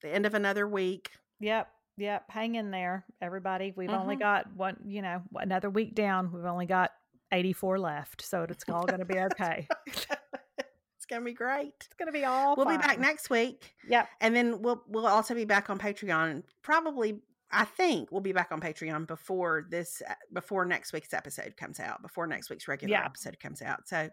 the 0.01 0.13
end 0.13 0.25
of 0.25 0.33
another 0.35 0.67
week. 0.67 1.09
Yep. 1.39 1.67
Yep. 1.97 2.29
Hang 2.29 2.55
in 2.55 2.71
there, 2.71 3.05
everybody. 3.21 3.73
We've 3.75 3.89
only 3.89 4.15
Mhm. 4.17 4.19
got 4.19 4.53
one, 4.53 4.77
you 4.85 5.01
know, 5.01 5.21
another 5.35 5.69
week 5.69 5.95
down. 5.95 6.31
We've 6.31 6.43
only 6.45 6.65
got 6.65 6.91
84 7.31 7.79
left. 7.79 8.21
So 8.21 8.43
it's 8.43 8.63
all 8.69 8.85
going 8.85 8.99
to 8.99 9.05
be 9.05 9.17
okay. 9.31 9.67
it's 9.87 11.05
gonna 11.09 11.23
be 11.25 11.33
great. 11.33 11.73
It's 11.79 11.93
going 11.97 12.07
to 12.07 12.11
be 12.11 12.25
all 12.25 12.55
We'll 12.55 12.65
be 12.65 12.77
back 12.77 12.99
next 12.99 13.29
week, 13.29 13.73
Yep. 13.87 14.09
and 14.21 14.35
then 14.35 14.61
we'll 14.61 14.83
we'll 14.87 15.07
also 15.07 15.33
be 15.35 15.45
back 15.45 15.69
on 15.69 15.77
Patreon. 15.79 16.43
Probably, 16.63 17.21
I 17.51 17.63
think 17.65 18.11
we'll 18.11 18.21
be 18.21 18.33
back 18.33 18.51
on 18.51 18.59
Patreon 18.59 19.07
before 19.07 19.65
this 19.69 20.01
uh, 20.07 20.13
before 20.33 20.65
next 20.65 20.93
week's 20.93 21.13
episode 21.13 21.55
comes 21.57 21.79
out. 21.79 22.01
Before 22.01 22.27
next 22.27 22.49
week's 22.49 22.67
regular 22.67 22.91
Yeah. 22.93 23.05
episode 23.05 23.39
comes 23.39 23.61
out. 23.61 23.87
So 23.87 24.09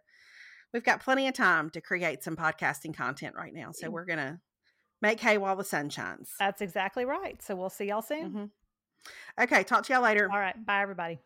we've 0.72 0.85
got 0.85 1.01
plenty 1.03 1.26
of 1.28 1.35
time 1.35 1.70
to 1.70 1.80
create 1.80 2.22
some 2.22 2.37
podcasting 2.37 2.95
content 2.95 3.35
right 3.37 3.53
now. 3.55 3.72
So 3.72 3.89
Mm. 3.89 3.93
we're 3.93 4.05
gonna 4.05 4.41
make 5.03 5.20
hay 5.20 5.36
while 5.36 5.57
the 5.57 5.64
sun 5.64 5.90
shines. 5.90 6.30
That's 6.38 6.62
exactly 6.62 7.05
right. 7.05 7.42
So 7.42 7.55
we'll 7.55 7.68
see 7.68 7.86
y'all 7.86 8.00
soon. 8.00 8.32
Mhm. 8.32 8.50
Okay, 9.42 9.64
talk 9.64 9.84
to 9.86 9.92
y'all 9.92 10.03
later. 10.03 10.30
All 10.32 10.38
right. 10.38 10.64
Bye, 10.64 10.80
everybody. 10.80 11.18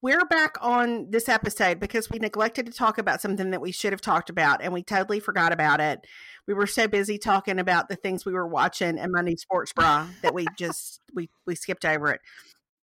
We're 0.00 0.24
back 0.24 0.56
on 0.60 1.10
this 1.10 1.28
episode 1.28 1.80
because 1.80 2.08
we 2.08 2.20
neglected 2.20 2.66
to 2.66 2.72
talk 2.72 2.98
about 2.98 3.20
something 3.20 3.50
that 3.50 3.60
we 3.60 3.72
should 3.72 3.92
have 3.92 4.00
talked 4.00 4.30
about 4.30 4.62
and 4.62 4.72
we 4.72 4.84
totally 4.84 5.18
forgot 5.18 5.52
about 5.52 5.80
it. 5.80 6.06
We 6.46 6.54
were 6.54 6.68
so 6.68 6.86
busy 6.86 7.18
talking 7.18 7.58
about 7.58 7.88
the 7.88 7.96
things 7.96 8.24
we 8.24 8.32
were 8.32 8.46
watching 8.46 8.96
and 8.96 9.10
my 9.12 9.22
new 9.22 9.36
sports 9.36 9.72
bra 9.72 10.06
that 10.22 10.32
we 10.32 10.46
just 10.56 11.00
we 11.14 11.28
we 11.46 11.56
skipped 11.56 11.84
over 11.84 12.12
it. 12.12 12.20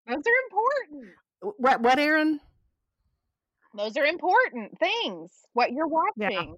Those 0.05 0.17
are 0.17 0.43
important. 0.51 1.15
What 1.41 1.81
what 1.81 1.99
Erin? 1.99 2.39
Those 3.75 3.97
are 3.97 4.05
important 4.05 4.77
things. 4.79 5.31
What 5.53 5.71
you're 5.71 5.87
Yeah. 6.15 6.29
watching. 6.29 6.57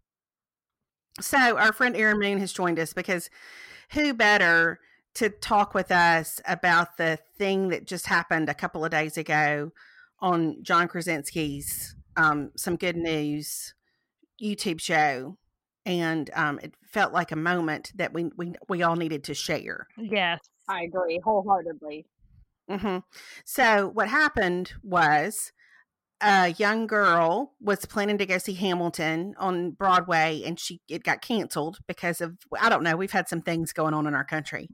So 1.19 1.57
our 1.57 1.73
friend 1.73 1.95
Erin 1.95 2.19
Moon 2.19 2.37
has 2.39 2.53
joined 2.53 2.77
us 2.79 2.93
because 2.93 3.29
who 3.91 4.13
better 4.13 4.79
to 5.15 5.29
talk 5.29 5.73
with 5.73 5.91
us 5.91 6.39
about 6.45 6.97
the 6.97 7.17
thing 7.37 7.69
that 7.69 7.87
just 7.87 8.05
happened 8.05 8.49
a 8.49 8.53
couple 8.53 8.85
of 8.85 8.91
days 8.91 9.17
ago 9.17 9.71
on 10.19 10.61
John 10.63 10.87
Krasinski's 10.87 11.95
um, 12.17 12.51
some 12.55 12.75
good 12.75 12.95
news 12.95 13.73
YouTube 14.41 14.79
show, 14.79 15.37
and 15.85 16.29
um, 16.35 16.59
it 16.61 16.75
felt 16.83 17.13
like 17.13 17.31
a 17.31 17.35
moment 17.35 17.91
that 17.95 18.13
we 18.13 18.29
we 18.37 18.53
we 18.69 18.83
all 18.83 18.95
needed 18.95 19.23
to 19.25 19.33
share. 19.33 19.87
Yes. 19.97 20.39
I 20.69 20.83
agree 20.83 21.19
wholeheartedly. 21.23 22.05
Hmm 22.69 22.97
So 23.45 23.87
what 23.89 24.09
happened 24.09 24.73
was 24.83 25.51
a 26.21 26.49
young 26.57 26.87
girl 26.87 27.53
was 27.61 27.85
planning 27.85 28.17
to 28.17 28.25
go 28.25 28.37
see 28.39 28.53
Hamilton 28.55 29.35
on 29.37 29.71
Broadway, 29.71 30.43
and 30.45 30.59
she 30.59 30.81
it 30.89 31.03
got 31.03 31.21
canceled 31.21 31.79
because 31.87 32.21
of 32.21 32.37
I 32.59 32.69
don't 32.69 32.83
know. 32.83 32.95
We've 32.97 33.11
had 33.11 33.29
some 33.29 33.41
things 33.41 33.73
going 33.73 33.93
on 33.93 34.07
in 34.07 34.15
our 34.15 34.25
country, 34.25 34.69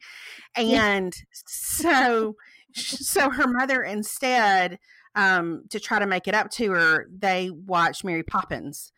and 0.58 1.14
so 1.34 2.36
so 2.74 3.30
her 3.30 3.48
mother 3.48 3.84
instead 3.84 4.80
um, 5.16 5.66
to 5.70 5.80
try 5.80 6.00
to 6.00 6.08
make 6.08 6.28
it 6.28 6.36
up 6.36 6.50
to 6.52 6.72
her, 6.72 7.08
they 7.16 7.50
watched 7.52 8.04
Mary 8.04 8.24
Poppins. 8.24 8.92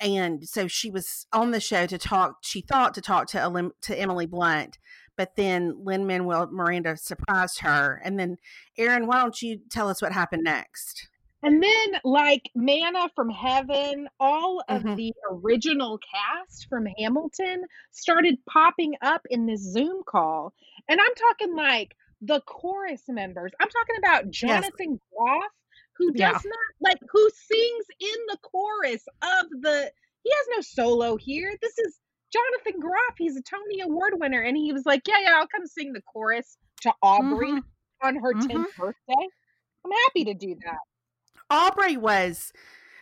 And 0.00 0.48
so 0.48 0.68
she 0.68 0.90
was 0.90 1.26
on 1.32 1.50
the 1.50 1.60
show 1.60 1.86
to 1.86 1.98
talk. 1.98 2.38
She 2.42 2.60
thought 2.60 2.94
to 2.94 3.00
talk 3.00 3.26
to 3.28 3.72
to 3.82 4.00
Emily 4.00 4.26
Blunt, 4.26 4.78
but 5.18 5.34
then 5.36 5.74
Lin 5.84 6.06
Manuel 6.06 6.46
Miranda 6.50 6.96
surprised 6.96 7.58
her. 7.58 8.00
And 8.04 8.18
then, 8.18 8.38
Erin, 8.78 9.06
why 9.06 9.20
don't 9.20 9.42
you 9.42 9.60
tell 9.68 9.88
us 9.88 10.00
what 10.00 10.12
happened 10.12 10.44
next? 10.44 11.08
And 11.42 11.62
then, 11.62 12.00
like 12.04 12.50
manna 12.54 13.10
from 13.14 13.28
heaven, 13.28 14.08
all 14.18 14.62
of 14.68 14.82
Mhm. 14.82 14.96
the 14.96 15.12
original 15.30 15.98
cast 15.98 16.68
from 16.68 16.86
Hamilton 16.98 17.64
started 17.90 18.38
popping 18.46 18.94
up 19.02 19.22
in 19.30 19.46
this 19.46 19.60
Zoom 19.60 20.02
call. 20.04 20.54
And 20.88 21.00
I'm 21.00 21.14
talking 21.14 21.54
like 21.54 21.94
the 22.20 22.40
chorus 22.42 23.02
members. 23.08 23.52
I'm 23.60 23.68
talking 23.68 23.96
about 23.98 24.30
Jonathan 24.30 25.00
Groff, 25.12 25.52
who 25.94 26.12
does 26.12 26.44
Yeah. 26.44 26.50
not 26.50 26.74
like 26.80 26.98
who 27.10 27.30
sings 27.30 27.86
in 28.00 28.26
the 28.28 28.38
chorus 28.42 29.06
of 29.22 29.50
the. 29.50 29.92
He 30.24 30.30
has 30.30 30.46
no 30.56 30.60
solo 30.60 31.16
here. 31.16 31.56
This 31.62 31.78
is 31.78 32.00
Jonathan 32.32 32.80
Groff. 32.80 33.14
He's 33.16 33.36
a 33.36 33.42
Tony 33.42 33.80
Award 33.80 34.14
winner, 34.16 34.42
and 34.42 34.56
he 34.56 34.72
was 34.72 34.84
like, 34.86 35.02
"Yeah, 35.06 35.18
yeah, 35.22 35.34
I'll 35.38 35.46
come 35.48 35.66
sing 35.66 35.92
the 35.92 36.02
chorus 36.02 36.56
to 36.82 36.92
Aubrey 37.02 37.52
Mhm. 37.52 37.62
on 38.02 38.16
her 38.16 38.34
Mhm. 38.34 38.46
10th 38.48 38.76
birthday." 38.76 39.28
I'm 39.84 39.90
happy 40.04 40.24
to 40.24 40.34
do 40.34 40.54
that. 40.64 40.78
Aubrey 41.50 41.96
was, 41.96 42.52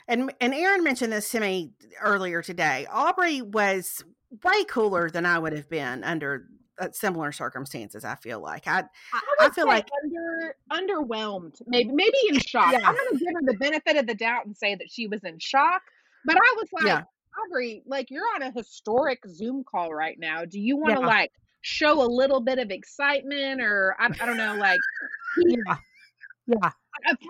and 0.08 0.32
and 0.40 0.54
Erin 0.54 0.84
mentioned 0.84 1.12
this 1.12 1.30
to 1.32 1.40
me 1.40 1.72
earlier 2.00 2.42
today. 2.42 2.86
Aubrey 2.90 3.42
was 3.42 4.04
way 4.44 4.64
cooler 4.64 5.10
than 5.10 5.26
I 5.26 5.38
would 5.38 5.52
have 5.52 5.68
been 5.68 6.04
under 6.04 6.48
uh, 6.78 6.90
similar 6.92 7.32
circumstances. 7.32 8.04
I 8.04 8.16
feel 8.16 8.38
like 8.38 8.66
I, 8.68 8.84
I, 9.14 9.20
I 9.40 9.50
feel 9.50 9.66
like 9.66 9.88
under 10.04 10.54
underwhelmed, 10.70 11.60
maybe 11.66 11.90
maybe 11.90 12.18
in 12.28 12.38
shock. 12.38 12.70
Yeah. 12.72 12.86
I'm 12.86 12.94
gonna 12.94 13.18
give 13.18 13.32
her 13.34 13.42
the 13.42 13.56
benefit 13.58 13.96
of 13.96 14.06
the 14.06 14.14
doubt 14.14 14.44
and 14.44 14.54
say 14.54 14.74
that 14.74 14.90
she 14.90 15.06
was 15.06 15.24
in 15.24 15.38
shock. 15.38 15.80
But 16.26 16.36
I 16.36 16.54
was 16.56 16.68
like, 16.72 16.84
Yeah. 16.84 17.02
Aubrey, 17.44 17.82
like 17.86 18.10
you're 18.10 18.24
on 18.34 18.42
a 18.42 18.50
historic 18.50 19.20
Zoom 19.28 19.64
call 19.64 19.92
right 19.92 20.18
now. 20.18 20.44
Do 20.44 20.58
you 20.60 20.76
want 20.76 20.94
to 20.96 21.00
Yeah. 21.00 21.06
like 21.06 21.32
show 21.62 22.02
a 22.02 22.06
little 22.06 22.40
bit 22.40 22.58
of 22.58 22.70
excitement, 22.70 23.60
or 23.60 23.96
I, 23.98 24.06
I 24.06 24.26
don't 24.26 24.36
know, 24.36 24.56
like 24.56 24.80
Yeah. 25.36 25.76
Yeah. 26.46 26.70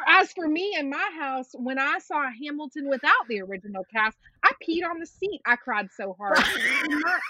As 0.07 0.31
for 0.33 0.47
me 0.47 0.77
in 0.79 0.91
my 0.91 1.11
house, 1.19 1.49
when 1.55 1.79
I 1.79 1.99
saw 1.99 2.31
Hamilton 2.43 2.89
without 2.89 3.27
the 3.29 3.41
original 3.41 3.85
cast, 3.93 4.17
I 4.45 4.53
peed 4.63 4.89
on 4.89 5.01
the 5.01 5.07
seat. 5.07 5.41
I 5.45 5.57
cried 5.57 5.89
so 5.97 6.15
hard. 6.19 6.39
And 6.39 7.01
my, 7.01 7.19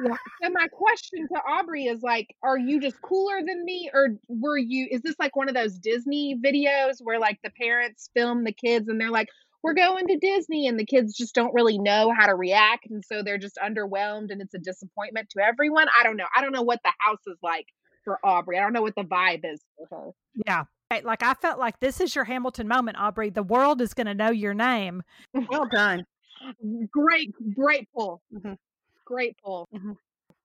Yeah. 0.00 0.16
and 0.42 0.54
my 0.54 0.68
question 0.68 1.26
to 1.28 1.34
Aubrey 1.40 1.86
is 1.86 2.02
like, 2.02 2.34
are 2.42 2.56
you 2.58 2.80
just 2.80 3.00
cooler 3.02 3.40
than 3.44 3.64
me, 3.64 3.90
or 3.92 4.10
were 4.28 4.56
you? 4.58 4.86
Is 4.90 5.02
this 5.02 5.16
like 5.18 5.34
one 5.36 5.48
of 5.48 5.54
those 5.56 5.76
Disney 5.78 6.36
videos 6.36 6.96
where 7.00 7.18
like 7.18 7.38
the 7.42 7.50
parents 7.50 8.08
film 8.14 8.44
the 8.44 8.52
kids 8.52 8.88
and 8.88 9.00
they're 9.00 9.10
like, 9.10 9.28
"We're 9.62 9.74
going 9.74 10.06
to 10.08 10.16
Disney," 10.18 10.66
and 10.68 10.78
the 10.78 10.86
kids 10.86 11.16
just 11.16 11.34
don't 11.34 11.54
really 11.54 11.78
know 11.78 12.12
how 12.16 12.26
to 12.26 12.34
react, 12.34 12.86
and 12.90 13.04
so 13.04 13.22
they're 13.22 13.38
just 13.38 13.56
underwhelmed, 13.56 14.30
and 14.30 14.40
it's 14.40 14.54
a 14.54 14.58
disappointment 14.58 15.30
to 15.30 15.40
everyone. 15.44 15.88
I 15.98 16.02
don't 16.04 16.16
know. 16.16 16.26
I 16.36 16.42
don't 16.42 16.52
know 16.52 16.62
what 16.62 16.80
the 16.84 16.92
house 16.98 17.26
is 17.26 17.38
like 17.42 17.66
for 18.04 18.18
Aubrey. 18.24 18.58
I 18.58 18.62
don't 18.62 18.72
know 18.72 18.82
what 18.82 18.94
the 18.96 19.02
vibe 19.02 19.44
is 19.44 19.60
for 19.76 19.86
her. 19.90 20.10
Yeah. 20.46 20.64
Like 21.04 21.22
I 21.22 21.34
felt 21.34 21.58
like 21.58 21.80
this 21.80 22.00
is 22.00 22.14
your 22.14 22.24
Hamilton 22.24 22.66
moment, 22.66 22.98
Aubrey. 22.98 23.28
The 23.28 23.42
world 23.42 23.82
is 23.82 23.92
going 23.92 24.06
to 24.06 24.14
know 24.14 24.30
your 24.30 24.54
name. 24.54 25.02
well 25.34 25.66
done. 25.70 26.04
Great, 26.90 27.34
great 27.54 27.88
pull. 27.94 28.22
Mhm. 28.32 28.56
Great 29.04 29.36
pull. 29.44 29.68
Mhm. 29.74 29.96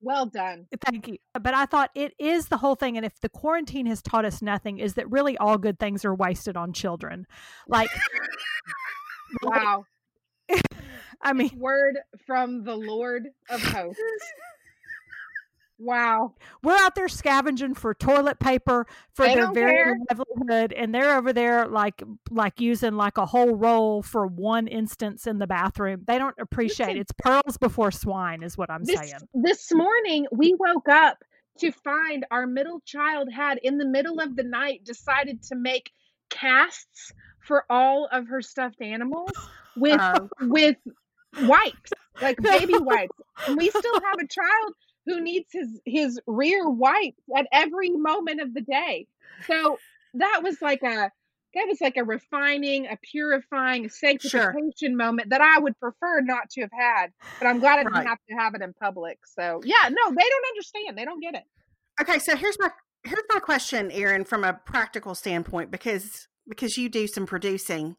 Well 0.01 0.26
done. 0.26 0.68
Thank 0.89 1.07
you. 1.07 1.18
But 1.39 1.53
I 1.53 1.66
thought 1.66 1.91
it 1.95 2.14
is 2.20 2.47
the 2.47 2.57
whole 2.57 2.76
thing. 2.76 2.97
And 2.97 3.05
if 3.05 3.22
the 3.22 3.30
quarantine 3.30 3.86
has 3.86 4.01
taught 4.01 4.26
us 4.26 4.41
nothing, 4.41 4.80
is 4.80 4.95
that 4.95 5.09
really 5.09 5.38
all 5.38 5.57
good 5.57 5.80
things 5.80 6.03
are 6.03 6.14
wasted 6.14 6.57
on 6.57 6.74
children. 6.74 7.26
Like, 7.70 7.89
Wow. 9.42 9.86
I 11.22 11.34
mean, 11.34 11.52
Word 11.58 11.98
from 12.26 12.64
the 12.64 12.76
Lord 12.76 13.30
of 13.50 13.62
hosts. 13.62 14.02
Wow. 15.80 16.36
we're 16.62 16.78
out 16.78 16.96
there 16.96 17.10
scavenging 17.10 17.74
for 17.74 17.94
toilet 17.94 18.40
paper 18.40 18.86
for 19.16 19.26
They 19.28 19.34
their 19.36 19.52
very 19.52 19.74
care. 19.74 19.96
livelihood, 20.10 20.72
and 20.72 20.94
they're 20.96 21.18
over 21.18 21.34
there 21.34 21.68
like 21.68 22.02
like 22.30 22.62
using 22.62 22.94
like 22.94 23.18
a 23.18 23.26
whole 23.26 23.56
roll 23.56 24.02
for 24.02 24.26
one 24.28 24.68
instance 24.68 25.28
in 25.28 25.40
the 25.40 25.48
bathroom. 25.48 26.04
They 26.08 26.20
don't 26.20 26.36
appreciate 26.40 26.96
it's 26.96 27.12
pearls 27.18 27.58
before 27.58 27.92
swine, 27.92 28.44
is 28.44 28.58
what 28.58 28.70
I'm 28.70 28.86
This 28.86 28.98
saying. 29.00 29.20
this 29.34 29.74
morning 29.74 30.26
we 30.32 30.54
woke 30.58 30.88
up 30.88 31.18
to 31.58 31.72
find 31.72 32.26
our 32.32 32.46
middle 32.48 32.80
child 32.86 33.30
had 33.34 33.58
in 33.58 33.78
the 33.78 33.86
middle 33.88 34.20
of 34.22 34.36
the 34.38 34.44
night 34.44 34.86
decided 34.86 35.42
to 35.44 35.56
make 35.56 35.92
casts 36.30 37.12
for 37.44 37.66
all 37.70 38.08
of 38.12 38.28
her 38.28 38.41
stuffed 38.41 38.82
animals 38.82 39.32
with 39.76 40.00
Oh. 40.02 40.30
with 40.41 40.78
wipes, 41.41 41.91
like 42.22 42.38
baby 42.41 42.76
wipes. 42.78 43.18
And 43.48 43.58
we 43.58 43.70
still 43.70 44.00
have 44.02 44.20
a 44.20 44.28
child 44.28 44.74
who 45.06 45.20
needs 45.22 45.48
his 45.52 45.82
his 45.86 46.20
rear 46.28 46.70
wipes 46.70 47.22
at 47.36 47.48
every 47.52 47.89
moment 47.89 48.41
of 48.41 48.54
the 48.54 48.62
day. 48.62 49.08
So 49.48 49.78
that 50.16 50.41
was 50.44 50.62
like 50.62 50.84
a 50.84 51.12
that 51.56 51.66
was 51.68 51.80
like 51.82 51.98
a 51.98 52.04
refining, 52.04 52.88
a 52.88 52.98
purifying, 53.12 53.86
a 53.86 53.89
sanctification 53.89 54.98
moment 54.98 55.30
that 55.30 55.41
I 55.41 55.60
would 55.60 55.80
prefer 55.80 56.22
not 56.22 56.50
to 56.52 56.62
have 56.62 56.72
had. 56.72 57.08
But 57.39 57.48
I'm 57.48 57.60
glad 57.60 57.74
I 57.80 57.84
didn't 57.84 57.94
Right. 57.94 58.08
have 58.08 58.18
to 58.30 58.36
have 58.36 58.56
it 58.56 58.62
in 58.62 58.74
public. 58.74 59.20
So 59.26 59.62
yeah, 59.64 59.89
no, 59.89 60.10
they 60.10 60.30
don't 60.30 60.48
understand. 60.50 60.98
They 60.98 61.06
don't 61.06 61.20
get 61.20 61.36
it. 61.36 61.44
Okay, 62.02 62.18
so 62.20 62.36
here's 62.36 62.58
my 62.60 62.70
here's 63.04 63.22
my 63.32 63.39
question, 63.39 63.91
Erin, 63.91 64.24
from 64.24 64.44
a 64.44 64.54
practical 64.54 65.14
standpoint, 65.14 65.70
because 65.70 66.28
because 66.48 66.78
you 66.78 66.89
do 66.89 67.08
some 67.08 67.26
producing. 67.26 67.96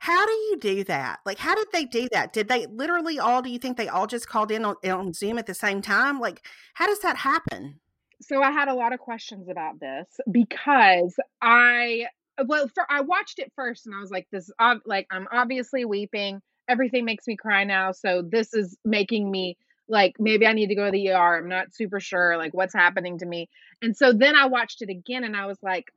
How 0.00 0.26
do 0.26 0.32
you 0.32 0.58
do 0.60 0.84
that? 0.84 1.20
Like, 1.24 1.38
how 1.38 1.54
did 1.54 1.68
they 1.72 1.84
do 1.84 2.08
that? 2.12 2.32
Did 2.32 2.48
they 2.48 2.66
literally 2.66 3.18
all? 3.18 3.42
Do 3.42 3.50
you 3.50 3.58
think 3.58 3.76
they 3.76 3.88
all 3.88 4.06
just 4.06 4.28
called 4.28 4.50
in 4.50 4.64
on, 4.64 4.76
on 4.84 5.12
Zoom 5.12 5.38
at 5.38 5.46
the 5.46 5.54
same 5.54 5.82
time? 5.82 6.20
Like, 6.20 6.46
how 6.74 6.86
does 6.86 7.00
that 7.00 7.16
happen? 7.16 7.80
So 8.20 8.42
I 8.42 8.50
had 8.50 8.68
a 8.68 8.74
lot 8.74 8.92
of 8.92 9.00
questions 9.00 9.48
about 9.48 9.78
this 9.78 10.06
because 10.30 11.14
I 11.42 12.06
well, 12.44 12.68
for 12.74 12.86
I 12.90 13.00
watched 13.00 13.38
it 13.38 13.52
first 13.56 13.86
and 13.86 13.94
I 13.94 14.00
was 14.00 14.10
like, 14.10 14.26
this 14.30 14.50
ob- 14.60 14.82
like 14.84 15.06
I'm 15.10 15.26
obviously 15.32 15.84
weeping. 15.84 16.40
Everything 16.68 17.04
makes 17.04 17.26
me 17.26 17.36
cry 17.36 17.64
now, 17.64 17.92
so 17.92 18.22
this 18.22 18.52
is 18.52 18.76
making 18.84 19.30
me 19.30 19.56
like 19.88 20.16
maybe 20.18 20.46
I 20.46 20.52
need 20.52 20.68
to 20.68 20.74
go 20.74 20.86
to 20.86 20.90
the 20.90 21.10
ER. 21.10 21.38
I'm 21.38 21.48
not 21.48 21.74
super 21.74 22.00
sure 22.00 22.36
like 22.36 22.52
what's 22.52 22.74
happening 22.74 23.18
to 23.18 23.26
me. 23.26 23.48
And 23.82 23.96
so 23.96 24.12
then 24.12 24.34
I 24.34 24.46
watched 24.46 24.82
it 24.82 24.90
again 24.90 25.24
and 25.24 25.36
I 25.36 25.46
was 25.46 25.58
like, 25.62 25.92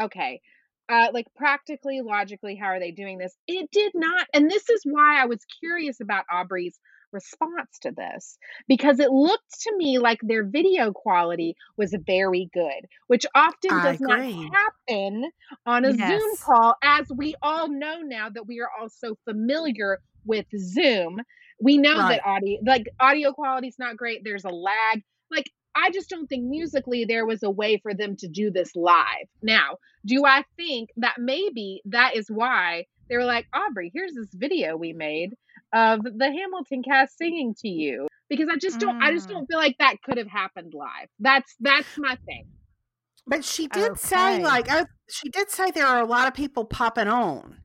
okay, 0.00 0.40
uh, 0.88 1.08
like 1.12 1.26
practically, 1.36 2.00
logically, 2.02 2.56
how 2.56 2.66
are 2.66 2.80
they 2.80 2.90
doing 2.90 3.18
this? 3.18 3.36
It 3.46 3.70
did 3.70 3.92
not. 3.94 4.26
And 4.34 4.50
this 4.50 4.68
is 4.68 4.82
why 4.84 5.20
I 5.20 5.26
was 5.26 5.40
curious 5.60 6.00
about 6.00 6.24
Aubrey's 6.32 6.78
response 7.12 7.78
to 7.82 7.90
this 7.90 8.38
because 8.68 8.98
it 8.98 9.10
looked 9.10 9.60
to 9.60 9.76
me 9.76 9.98
like 9.98 10.18
their 10.22 10.44
video 10.44 10.92
quality 10.92 11.54
was 11.76 11.94
very 12.06 12.48
good, 12.54 12.86
which 13.06 13.26
often 13.34 13.80
does 13.80 14.00
not 14.00 14.20
happen 14.52 15.30
on 15.66 15.84
a 15.84 15.92
Zoom 15.92 16.36
call, 16.44 16.74
as 16.82 17.06
we 17.14 17.34
all 17.42 17.68
know 17.68 17.98
now 18.00 18.28
that 18.30 18.46
we 18.46 18.60
are 18.60 18.70
all 18.80 18.88
so 18.88 19.16
familiar 19.24 19.98
with 20.24 20.46
Zoom. 20.56 21.20
We 21.60 21.78
know 21.78 21.98
Right. 21.98 22.20
that 22.20 22.26
audio, 22.26 22.58
like 22.66 22.86
audio 22.98 23.32
quality 23.32 23.68
is 23.68 23.78
not 23.78 23.96
great. 23.96 24.22
There's 24.24 24.44
a 24.44 24.50
lag. 24.50 25.02
Like 25.30 25.50
I 25.74 25.90
just 25.90 26.08
don't 26.10 26.26
think 26.26 26.44
musically 26.44 27.04
there 27.04 27.26
was 27.26 27.42
a 27.42 27.50
way 27.50 27.78
for 27.82 27.94
them 27.94 28.16
to 28.16 28.28
do 28.28 28.50
this 28.50 28.74
live. 28.76 29.26
Now, 29.42 29.76
do 30.04 30.24
I 30.26 30.44
think 30.56 30.90
that 30.96 31.16
maybe 31.18 31.82
that 31.86 32.16
is 32.16 32.26
why 32.28 32.86
they 33.08 33.16
were 33.16 33.24
like, 33.24 33.46
Aubrey, 33.54 33.90
here's 33.94 34.14
this 34.14 34.30
video 34.34 34.76
we 34.76 34.92
made 34.92 35.34
of 35.72 36.02
the 36.02 36.30
Hamilton 36.30 36.82
cast 36.82 37.18
singing 37.18 37.54
to 37.60 37.68
you? 37.68 38.08
Because 38.28 38.48
I 38.50 38.56
just 38.56 38.80
don't, 38.80 39.02
I 39.02 39.12
just 39.12 39.28
Mm. 39.28 39.32
don't 39.32 39.46
feel 39.46 39.58
like 39.58 39.76
that 39.78 39.96
could 40.02 40.18
have 40.18 40.28
happened 40.28 40.72
live. 40.74 41.08
That's 41.20 41.54
that's 41.60 41.88
my 41.98 42.16
thing. 42.26 42.46
But 43.26 43.44
she 43.44 43.68
did 43.68 43.98
say, 43.98 44.42
like, 44.42 44.66
oh, 44.70 44.86
she 45.08 45.28
did 45.28 45.50
say 45.50 45.70
there 45.70 45.86
are 45.86 46.00
a 46.00 46.06
lot 46.06 46.26
of 46.26 46.34
people 46.34 46.64
popping 46.64 47.08
on. 47.08 47.58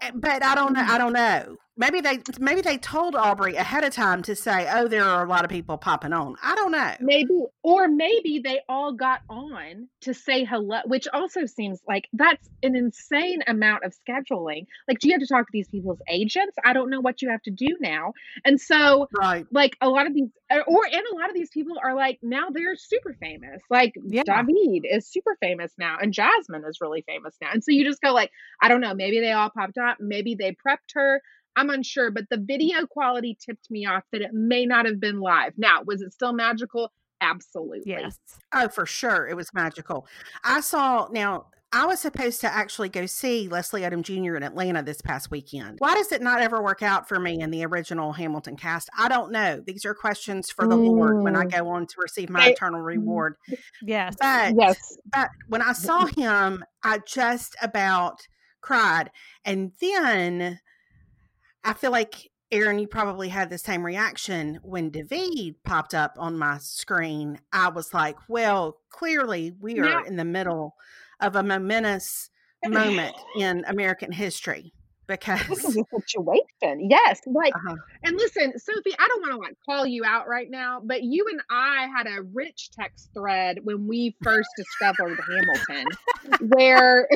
Eh, 0.00 0.10
But 0.14 0.42
I 0.42 0.54
don't 0.54 0.72
know. 0.72 0.84
I 0.86 0.98
don't 0.98 1.12
know. 1.12 1.56
Maybe 1.80 2.02
they 2.02 2.18
maybe 2.38 2.60
they 2.60 2.76
told 2.76 3.16
Aubrey 3.16 3.56
ahead 3.56 3.84
of 3.84 3.94
time 3.94 4.20
to 4.24 4.36
say, 4.36 4.68
"Oh, 4.70 4.86
there 4.86 5.02
are 5.02 5.24
a 5.24 5.28
lot 5.28 5.44
of 5.44 5.50
people 5.50 5.78
popping 5.78 6.12
on." 6.12 6.36
I 6.42 6.54
don't 6.54 6.72
know. 6.72 6.92
Maybe, 7.00 7.40
or 7.62 7.88
maybe 7.88 8.40
they 8.44 8.60
all 8.68 8.92
got 8.92 9.22
on 9.30 9.88
to 10.02 10.12
say 10.12 10.44
hello, 10.44 10.80
which 10.84 11.08
also 11.14 11.46
seems 11.46 11.80
like 11.88 12.04
that's 12.12 12.46
an 12.62 12.76
insane 12.76 13.40
amount 13.46 13.84
of 13.84 13.94
scheduling. 14.06 14.66
Like, 14.88 14.98
do 14.98 15.08
you 15.08 15.14
have 15.14 15.22
to 15.22 15.26
talk 15.26 15.46
to 15.46 15.52
these 15.54 15.68
people's 15.68 16.02
agents? 16.10 16.54
I 16.62 16.74
don't 16.74 16.90
know 16.90 17.00
what 17.00 17.22
you 17.22 17.30
have 17.30 17.40
to 17.44 17.50
do 17.50 17.74
now. 17.80 18.12
And 18.44 18.60
so, 18.60 19.08
Right. 19.18 19.46
like, 19.50 19.74
a 19.80 19.88
lot 19.88 20.06
of 20.06 20.12
these, 20.12 20.28
or 20.50 20.84
and 20.84 21.02
a 21.12 21.16
lot 21.16 21.30
of 21.30 21.34
these 21.34 21.50
people 21.50 21.78
are 21.82 21.94
like, 21.94 22.18
now 22.22 22.50
they're 22.50 22.76
super 22.76 23.16
famous. 23.22 23.62
Like, 23.70 23.94
Yeah. 24.04 24.24
Daveed 24.24 24.82
is 24.84 25.06
super 25.10 25.34
famous 25.40 25.72
now, 25.78 25.96
and 25.98 26.12
Jasmine 26.12 26.64
is 26.68 26.78
really 26.82 27.02
famous 27.08 27.34
now. 27.40 27.48
And 27.54 27.64
so 27.64 27.72
you 27.72 27.86
just 27.86 28.02
go, 28.02 28.12
like, 28.12 28.30
I 28.62 28.68
don't 28.68 28.82
know, 28.82 28.92
maybe 28.94 29.20
they 29.20 29.32
all 29.32 29.48
popped 29.48 29.78
up, 29.78 29.96
maybe 29.98 30.34
they 30.34 30.52
prepped 30.52 30.92
her. 30.94 31.22
I'm 31.56 31.70
unsure, 31.70 32.10
but 32.10 32.24
the 32.30 32.38
video 32.38 32.86
quality 32.86 33.36
tipped 33.44 33.70
me 33.70 33.86
off 33.86 34.04
that 34.12 34.22
it 34.22 34.32
may 34.32 34.64
not 34.66 34.86
have 34.86 35.00
been 35.00 35.20
live. 35.20 35.52
Now, 35.56 35.82
was 35.84 36.00
it 36.02 36.12
still 36.12 36.32
magical? 36.32 36.92
Absolutely. 37.20 37.82
Yes. 37.84 38.18
Oh, 38.54 38.68
for 38.68 38.86
sure. 38.86 39.28
It 39.28 39.34
was 39.36 39.52
magical. 39.52 40.06
I 40.44 40.60
saw 40.60 41.08
now 41.12 41.46
I 41.72 41.86
was 41.86 42.00
supposed 42.00 42.40
to 42.40 42.52
actually 42.52 42.88
go 42.88 43.06
see 43.06 43.46
Leslie 43.46 43.82
Odom 43.82 44.02
Jr. 44.02 44.34
in 44.36 44.42
Atlanta 44.42 44.82
this 44.82 45.00
past 45.00 45.30
weekend. 45.30 45.76
Why 45.78 45.94
does 45.94 46.10
it 46.10 46.20
not 46.20 46.40
ever 46.40 46.60
work 46.60 46.82
out 46.82 47.08
for 47.08 47.20
me 47.20 47.40
in 47.40 47.50
the 47.52 47.64
original 47.64 48.12
Hamilton 48.12 48.56
cast? 48.56 48.88
I 48.98 49.08
don't 49.08 49.30
know. 49.30 49.62
These 49.64 49.84
are 49.84 49.94
questions 49.94 50.50
for 50.50 50.66
the 50.66 50.74
Lord 50.76 51.22
when 51.22 51.36
I 51.36 51.44
Mm. 51.44 51.52
go 51.58 51.68
on 51.68 51.86
to 51.86 51.94
receive 51.98 52.28
my 52.28 52.46
They- 52.46 52.52
eternal 52.54 52.80
reward. 52.80 53.36
Yes. 53.82 54.16
But 54.18 54.54
Yes. 54.58 54.96
but 55.12 55.28
when 55.46 55.62
I 55.62 55.72
saw 55.72 56.06
him, 56.06 56.64
I 56.82 57.00
just 57.06 57.54
about 57.62 58.26
cried. 58.62 59.10
And 59.44 59.72
then 59.80 60.58
I 61.64 61.72
feel 61.74 61.90
like 61.90 62.30
Erin, 62.52 62.78
you 62.78 62.88
probably 62.88 63.28
had 63.28 63.48
the 63.48 63.58
same 63.58 63.84
reaction 63.84 64.58
when 64.62 64.90
Daveed 64.90 65.56
popped 65.64 65.94
up 65.94 66.16
on 66.18 66.36
my 66.36 66.58
screen. 66.58 67.38
I 67.52 67.68
was 67.68 67.94
like, 67.94 68.16
well, 68.28 68.78
clearly 68.90 69.52
we 69.60 69.78
are 69.78 69.84
Now- 69.84 70.02
in 70.04 70.16
the 70.16 70.24
middle 70.24 70.74
of 71.20 71.36
a 71.36 71.42
momentous 71.42 72.30
moment 72.66 73.14
in 73.36 73.64
American 73.68 74.10
history 74.10 74.72
because 75.06 75.40
This 75.48 75.64
is 75.64 75.76
a 75.76 75.84
situation. 76.00 76.88
Yes. 76.88 77.20
Like, 77.26 77.54
uh-huh. 77.54 77.76
and 78.04 78.16
listen, 78.16 78.52
Sophie, 78.58 78.94
I 78.98 79.08
don't 79.08 79.20
want 79.20 79.32
to 79.32 79.38
like 79.38 79.56
call 79.66 79.86
you 79.86 80.04
out 80.04 80.28
right 80.28 80.48
now, 80.48 80.80
but 80.84 81.02
you 81.02 81.26
and 81.30 81.40
I 81.50 81.88
had 81.94 82.06
a 82.06 82.22
rich 82.32 82.70
text 82.72 83.10
thread 83.12 83.58
when 83.64 83.86
we 83.86 84.16
first 84.22 84.48
discovered 84.56 85.18
Hamilton, 85.28 85.84
where 86.48 87.08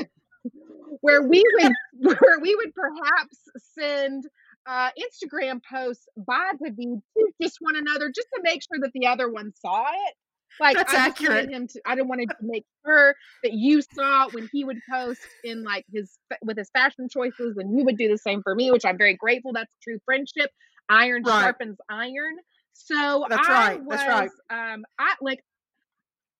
where 1.04 1.22
we 1.22 1.44
would 1.60 1.72
where 2.20 2.40
we 2.40 2.54
would 2.54 2.72
perhaps 2.74 3.38
send 3.78 4.24
uh, 4.66 4.90
Instagram 4.98 5.60
posts 5.70 6.06
by 6.16 6.52
Daveed 6.62 7.02
to 7.18 7.30
just 7.42 7.58
one 7.60 7.76
another, 7.76 8.10
just 8.14 8.28
to 8.34 8.40
make 8.42 8.62
sure 8.62 8.80
that 8.80 8.90
the 8.94 9.06
other 9.06 9.30
one 9.30 9.52
saw 9.60 9.82
it. 9.82 10.14
Like 10.58 10.76
That's 10.76 10.94
I 10.94 11.08
just 11.08 11.20
wanted 11.20 11.34
accurate. 11.34 11.50
him 11.50 11.66
to. 11.68 11.80
I 11.84 11.94
didn't 11.94 12.08
want 12.08 12.22
to 12.22 12.36
make 12.40 12.64
sure 12.86 13.14
that 13.42 13.52
you 13.52 13.82
saw 13.82 14.28
when 14.30 14.48
he 14.52 14.64
would 14.64 14.78
post 14.90 15.20
in 15.42 15.62
like 15.64 15.84
his 15.92 16.16
with 16.42 16.56
his 16.56 16.70
fashion 16.70 17.08
choices, 17.10 17.56
and 17.58 17.76
you 17.76 17.84
would 17.84 17.98
do 17.98 18.08
the 18.08 18.16
same 18.18 18.40
for 18.42 18.54
me, 18.54 18.70
which 18.70 18.84
I'm 18.84 18.96
very 18.96 19.14
grateful. 19.14 19.52
That's 19.52 19.74
true 19.82 19.98
friendship. 20.06 20.50
Iron 20.88 21.22
Right. 21.24 21.40
sharpens 21.42 21.76
iron. 21.90 22.36
So 22.72 23.26
That's 23.28 23.46
I 23.48 23.52
right, 23.52 23.84
was, 23.84 23.98
that's 23.98 24.08
right. 24.50 24.72
um, 24.74 24.84
I 24.98 25.14
like, 25.20 25.40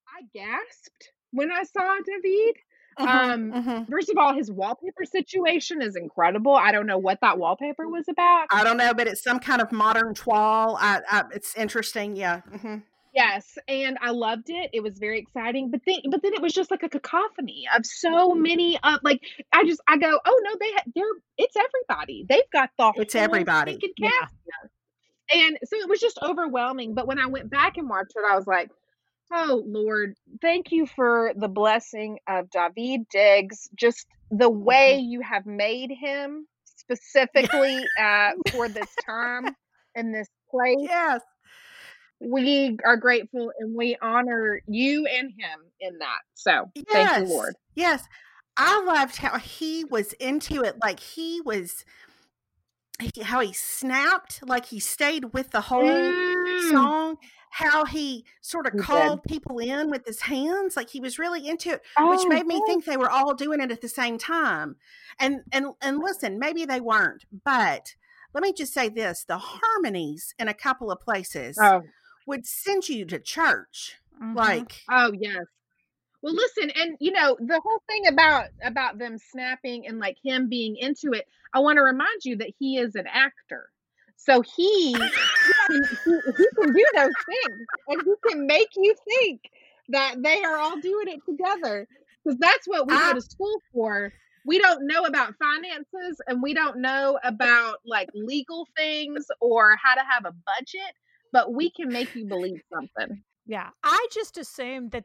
I 0.08 0.22
gasped 0.34 1.10
when 1.32 1.50
I 1.50 1.62
saw 1.64 1.96
Daveed. 1.98 2.54
Mhm, 2.98 3.06
Um, 3.06 3.52
mhm. 3.52 3.90
First 3.90 4.10
of 4.10 4.18
all, 4.18 4.34
his 4.34 4.50
wallpaper 4.50 5.04
situation 5.04 5.82
is 5.82 5.96
incredible. 5.96 6.54
I 6.54 6.72
don't 6.72 6.86
know 6.86 6.98
what 6.98 7.20
that 7.20 7.38
wallpaper 7.38 7.88
was 7.88 8.06
about. 8.08 8.46
I 8.50 8.64
don't 8.64 8.76
know, 8.76 8.94
but 8.94 9.06
it's 9.08 9.22
some 9.22 9.38
kind 9.38 9.60
of 9.60 9.72
modern 9.72 10.14
toile. 10.14 10.76
I, 10.80 11.00
I, 11.10 11.24
it's 11.34 11.56
interesting. 11.56 12.16
Yeah. 12.16 12.40
hmm 12.40 12.76
Yes, 13.14 13.58
and 13.68 13.96
I 14.02 14.10
loved 14.10 14.50
it. 14.50 14.70
It 14.72 14.82
was 14.82 14.98
very 14.98 15.20
exciting. 15.20 15.70
But 15.70 15.82
then, 15.86 15.98
but 16.10 16.20
then 16.22 16.34
it 16.34 16.42
was 16.42 16.52
just 16.52 16.72
like 16.72 16.82
a 16.82 16.88
cacophony 16.88 17.64
of 17.76 17.86
so 17.86 18.34
many. 18.34 18.76
Of 18.82 18.98
like, 19.04 19.20
I 19.52 19.64
just, 19.64 19.80
I 19.86 19.98
go, 19.98 20.18
oh 20.24 20.40
no, 20.44 20.56
they, 20.58 20.72
ha- 20.72 20.82
they're, 20.96 21.04
it's 21.38 21.54
everybody. 21.56 22.26
They've 22.28 22.50
got 22.52 22.70
the 22.76 22.92
It's 22.96 23.14
everybody. 23.14 23.78
Yeah. 23.98 24.10
And 25.32 25.58
so 25.64 25.76
it 25.76 25.88
was 25.88 26.00
just 26.00 26.18
overwhelming. 26.22 26.94
But 26.94 27.06
when 27.06 27.20
I 27.20 27.26
went 27.26 27.50
back 27.50 27.76
and 27.76 27.88
watched 27.88 28.12
it, 28.16 28.24
I 28.28 28.36
was 28.36 28.46
like, 28.48 28.70
oh 29.32 29.62
Lord, 29.66 30.14
thank 30.40 30.72
you 30.72 30.86
for 30.86 31.32
the 31.36 31.48
blessing 31.48 32.18
of 32.28 32.50
Daveed 32.50 33.08
Diggs. 33.10 33.68
Just 33.74 34.06
the 34.30 34.50
way 34.50 34.96
you 34.96 35.20
have 35.20 35.46
made 35.46 35.90
him 35.90 36.46
specifically 36.64 37.84
uh, 38.00 38.30
for 38.50 38.68
this 38.68 38.90
time 39.06 39.54
and 39.94 40.14
this 40.14 40.28
place 40.50 40.76
Yes. 40.80 41.20
we 42.20 42.76
are 42.84 42.96
grateful 42.96 43.52
and 43.58 43.74
we 43.76 43.96
honor 44.00 44.60
you 44.66 45.06
and 45.06 45.30
him 45.30 45.60
in 45.80 45.98
that. 45.98 46.20
So 46.34 46.70
thank 46.90 47.16
you, 47.18 47.24
Lord. 47.24 47.54
Yes. 47.74 48.04
I 48.56 48.82
loved 48.84 49.16
how 49.16 49.38
he 49.38 49.84
was 49.84 50.12
into 50.14 50.62
it. 50.62 50.76
Like 50.80 51.00
he 51.00 51.40
was, 51.44 51.84
how 53.22 53.40
he 53.40 53.52
snapped, 53.52 54.46
like 54.46 54.66
he 54.66 54.78
stayed 54.78 55.32
with 55.32 55.50
the 55.50 55.60
whole 55.62 55.82
Mm. 55.82 56.70
song, 56.70 57.16
how 57.54 57.84
he 57.84 58.24
sort 58.40 58.66
of 58.66 58.72
He 58.72 58.78
did. 58.78 58.84
called 58.86 59.22
people 59.24 59.58
in 59.58 59.90
with 59.90 60.04
his 60.06 60.22
hands. 60.22 60.76
Like 60.76 60.90
he 60.90 61.00
was 61.00 61.18
really 61.18 61.46
into 61.48 61.70
it. 61.74 61.82
Oh, 61.96 62.10
which 62.10 62.26
made 62.28 62.46
me 62.46 62.60
think 62.66 62.84
they 62.84 62.96
were 62.96 63.10
all 63.10 63.34
doing 63.34 63.60
it 63.60 63.70
at 63.70 63.80
the 63.80 63.88
same 63.88 64.18
time. 64.18 64.76
And 65.20 65.42
and 65.52 65.66
and 65.80 65.98
listen, 66.00 66.38
maybe 66.38 66.64
they 66.64 66.80
weren't, 66.80 67.24
but 67.44 67.94
let 68.32 68.42
me 68.42 68.52
just 68.52 68.74
say 68.74 68.88
this: 68.88 69.24
the 69.24 69.38
harmonies 69.38 70.34
in 70.38 70.48
a 70.48 70.54
couple 70.54 70.90
of 70.90 70.98
places 71.00 71.56
Oh, 71.60 71.82
would 72.26 72.46
send 72.46 72.88
you 72.88 73.04
to 73.06 73.18
church. 73.20 73.98
Mhm. 74.20 74.34
Like, 74.34 74.82
oh 74.90 75.12
yes. 75.18 75.44
Well, 76.22 76.34
listen, 76.34 76.70
and 76.70 76.96
you 77.00 77.12
know 77.12 77.36
the 77.38 77.60
whole 77.60 77.82
thing 77.88 78.06
about 78.06 78.48
about 78.64 78.98
them 78.98 79.18
snapping 79.18 79.86
and 79.86 79.98
like 79.98 80.16
him 80.24 80.48
being 80.48 80.76
into 80.76 81.12
it. 81.12 81.26
I 81.52 81.60
want 81.60 81.76
to 81.76 81.82
remind 81.82 82.24
you 82.24 82.36
that 82.38 82.50
he 82.58 82.78
is 82.78 82.94
an 82.96 83.06
actor, 83.06 83.70
so 84.24 84.40
he 84.40 84.92
he, 84.92 84.94
can, 84.94 85.82
he, 86.04 86.18
he 86.36 86.48
can 86.58 86.72
do 86.72 86.86
those 86.94 87.12
things, 87.26 87.66
and 87.88 88.02
he 88.04 88.30
can 88.30 88.46
make 88.46 88.68
you 88.76 88.94
think 89.04 89.40
that 89.88 90.16
they 90.22 90.42
are 90.42 90.56
all 90.56 90.80
doing 90.80 91.08
it 91.08 91.20
together 91.28 91.86
because 92.24 92.38
that's 92.38 92.66
what 92.66 92.86
we 92.86 92.94
I- 92.94 92.98
go 92.98 93.10
ah. 93.10 93.12
to 93.14 93.20
school 93.20 93.60
for. 93.72 94.12
We 94.46 94.58
don't 94.58 94.86
know 94.86 95.04
about 95.04 95.34
finances, 95.38 96.20
and 96.26 96.42
we 96.42 96.52
don't 96.52 96.78
know 96.78 97.18
about 97.24 97.78
like 97.86 98.10
legal 98.14 98.68
things 98.76 99.26
or 99.40 99.76
how 99.82 99.94
to 99.94 100.02
have 100.06 100.26
a 100.26 100.34
budget, 100.46 100.94
but 101.32 101.54
we 101.54 101.70
can 101.70 101.88
make 101.88 102.14
you 102.14 102.26
believe 102.26 102.60
something. 102.70 103.22
Yeah, 103.46 103.70
I 103.82 104.06
just 104.12 104.36
assumed 104.36 104.92
that. 104.92 105.04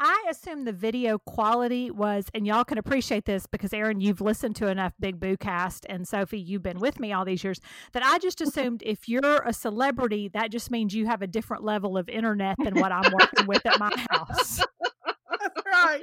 I 0.00 0.26
assume 0.30 0.64
the 0.64 0.72
video 0.72 1.18
quality 1.18 1.90
was, 1.90 2.26
and 2.32 2.46
y'all 2.46 2.64
can 2.64 2.78
appreciate 2.78 3.24
this 3.24 3.46
because 3.46 3.72
Erin, 3.72 4.00
you've 4.00 4.20
listened 4.20 4.54
to 4.56 4.68
enough 4.68 4.92
Big 5.00 5.18
Boo 5.18 5.36
cast, 5.36 5.86
and 5.88 6.06
Sophie, 6.06 6.38
you've 6.38 6.62
been 6.62 6.78
with 6.78 7.00
me 7.00 7.12
all 7.12 7.24
these 7.24 7.42
years. 7.42 7.60
That 7.92 8.04
I 8.04 8.18
just 8.18 8.40
assumed 8.40 8.82
if 8.86 9.08
you're 9.08 9.42
a 9.44 9.52
celebrity, 9.52 10.28
that 10.28 10.52
just 10.52 10.70
means 10.70 10.94
you 10.94 11.06
have 11.06 11.22
a 11.22 11.26
different 11.26 11.64
level 11.64 11.98
of 11.98 12.08
internet 12.08 12.56
than 12.62 12.78
what 12.78 12.92
I'm 12.92 13.12
working 13.12 13.46
with 13.46 13.66
at 13.66 13.80
my 13.80 13.90
house. 14.10 14.58
that's 15.40 15.66
right. 15.66 16.02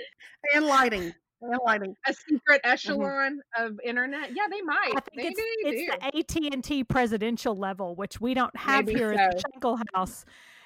And 0.53 0.65
lighting. 0.65 1.13
And 1.41 1.59
lighting. 1.65 1.95
a 2.05 2.13
secret 2.13 2.63
mm-hmm. 2.63 2.71
echelon 2.71 3.39
of 3.57 3.79
internet. 3.83 4.35
Yeah, 4.35 4.47
they 4.49 4.61
might. 4.61 4.93
I 4.95 4.99
think 4.99 5.15
Maybe 5.15 5.29
it's, 5.29 5.39
they 5.63 5.69
it's 5.69 6.03
do. 6.03 6.33
the 6.33 6.45
AT 6.47 6.53
and 6.53 6.63
T 6.63 6.83
presidential 6.83 7.55
level, 7.55 7.95
which 7.95 8.19
we 8.19 8.33
don't 8.33 8.55
have 8.57 8.87
Maybe 8.87 8.99
here 8.99 9.13
at 9.13 9.35
the 9.35 9.39
so. 9.39 9.59
Shankle 9.59 9.79
House, 9.93 10.25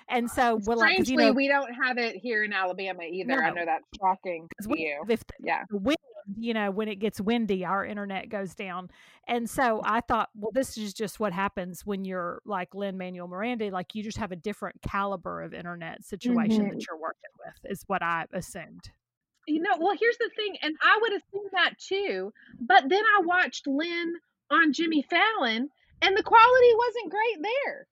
and 0.09 0.29
so 0.29 0.57
we're 0.65 0.75
like, 0.75 0.95
'cause, 0.97 1.07
Strangely, 1.07 1.23
you 1.25 1.29
know, 1.29 1.33
we 1.33 1.47
don't 1.47 1.73
have 1.73 1.97
it 1.97 2.15
here 2.17 2.43
in 2.43 2.53
Alabama 2.53 3.03
either. 3.03 3.43
I 3.43 3.51
know 3.51 3.65
that's 3.65 3.85
shocking 3.99 4.49
to 4.61 4.69
we 4.69 4.79
you. 4.79 5.05
if 5.09 5.25
the, 5.27 5.33
Yeah. 5.39 5.63
the 5.69 5.77
wind, 5.77 5.97
you 6.37 6.53
know, 6.53 6.71
when 6.71 6.87
it 6.87 6.95
gets 6.97 7.21
windy, 7.21 7.65
our 7.65 7.85
internet 7.85 8.29
goes 8.29 8.55
down. 8.55 8.89
And 9.27 9.49
so 9.49 9.81
I 9.85 10.01
thought, 10.01 10.29
well, 10.35 10.51
this 10.53 10.77
is 10.77 10.93
just 10.93 11.19
what 11.19 11.33
happens 11.33 11.85
when 11.85 12.05
you're 12.05 12.41
like 12.45 12.75
Lin-Manuel 12.75 13.27
Miranda, 13.27 13.69
like 13.71 13.95
you 13.95 14.03
just 14.03 14.17
have 14.17 14.31
a 14.31 14.35
different 14.35 14.81
caliber 14.81 15.41
of 15.41 15.53
internet 15.53 16.03
situation 16.05 16.65
Mhm. 16.65 16.71
that 16.71 16.85
you're 16.87 16.97
working 16.99 17.31
with, 17.45 17.71
is 17.71 17.83
what 17.87 18.03
I 18.03 18.25
assumed. 18.33 18.91
You 19.47 19.61
know, 19.61 19.77
well, 19.79 19.97
here's 19.99 20.17
the 20.19 20.29
thing, 20.35 20.57
and 20.61 20.77
I 20.81 20.97
would 21.01 21.13
assume 21.13 21.49
that 21.53 21.77
too. 21.79 22.33
But 22.59 22.89
then 22.89 23.03
I 23.03 23.21
watched 23.25 23.67
Lynn 23.67 24.15
on 24.51 24.73
Jimmy 24.73 25.01
Fallon, 25.03 25.71
and 26.01 26.17
the 26.17 26.23
quality 26.23 26.73
wasn't 26.75 27.11
great 27.11 27.41
there. 27.41 27.88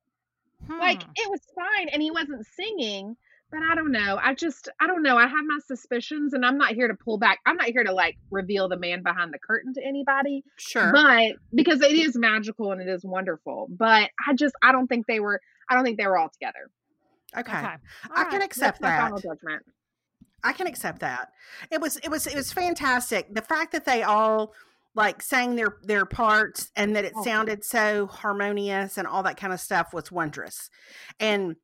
Like 0.69 1.03
Hmm. 1.03 1.11
it 1.15 1.29
was 1.29 1.41
fine, 1.55 1.89
and 1.89 2.01
he 2.01 2.11
wasn't 2.11 2.45
singing. 2.45 3.15
But 3.49 3.61
I 3.61 3.75
don't 3.75 3.93
know. 3.93 4.19
I 4.21 4.33
just, 4.33 4.67
I 4.81 4.87
don't 4.87 5.01
know. 5.03 5.15
I 5.17 5.25
have 5.25 5.45
my 5.45 5.59
suspicions, 5.65 6.33
and 6.33 6.45
I'm 6.45 6.57
not 6.57 6.73
here 6.73 6.89
to 6.89 6.95
pull 6.95 7.17
back. 7.17 7.39
I'm 7.45 7.55
not 7.55 7.67
here 7.67 7.85
to 7.85 7.93
like 7.93 8.17
reveal 8.29 8.67
the 8.67 8.75
man 8.77 9.03
behind 9.03 9.33
the 9.33 9.39
curtain 9.39 9.73
to 9.75 9.81
anybody. 9.81 10.43
Sure. 10.57 10.91
but 10.91 11.37
because 11.55 11.81
it 11.81 11.93
is 11.93 12.17
magical 12.17 12.73
and 12.73 12.81
it 12.81 12.89
is 12.89 13.05
wonderful 13.05 13.67
but 13.69 14.09
i 14.27 14.33
just 14.33 14.53
i 14.61 14.73
don't 14.73 14.87
think 14.87 15.05
they 15.07 15.21
were 15.21 15.39
i 15.69 15.75
don't 15.75 15.85
think 15.85 15.97
they 15.97 16.05
were 16.07 16.17
all 16.17 16.27
together 16.29 16.69
okay. 17.37 17.57
okay. 17.57 17.75
I 18.13 18.23
All 18.23 18.29
can 18.29 18.41
accept 18.41 18.81
That's 18.81 18.81
my 18.81 18.89
that. 18.89 19.01
final 19.01 19.19
judgment 19.19 19.63
I 20.43 20.51
can 20.53 20.67
accept 20.67 20.99
that. 20.99 21.31
It 21.71 21.79
was 21.81 21.97
it 21.97 22.09
was 22.09 22.27
it 22.27 22.35
was 22.35 22.51
fantastic. 22.53 23.33
The 23.33 23.41
fact 23.41 23.71
that 23.71 23.85
they 23.85 24.03
all 24.03 24.53
like 24.95 25.21
sang 25.21 25.55
their 25.55 25.77
their 25.83 26.05
parts 26.05 26.71
and 26.75 26.95
that 26.95 27.05
it 27.05 27.13
Oh. 27.15 27.23
sounded 27.23 27.63
so 27.63 28.07
harmonious 28.07 28.97
and 28.97 29.07
all 29.07 29.23
that 29.23 29.37
kind 29.37 29.53
of 29.53 29.59
stuff 29.59 29.93
was 29.93 30.11
wondrous. 30.11 30.69
And 31.19 31.55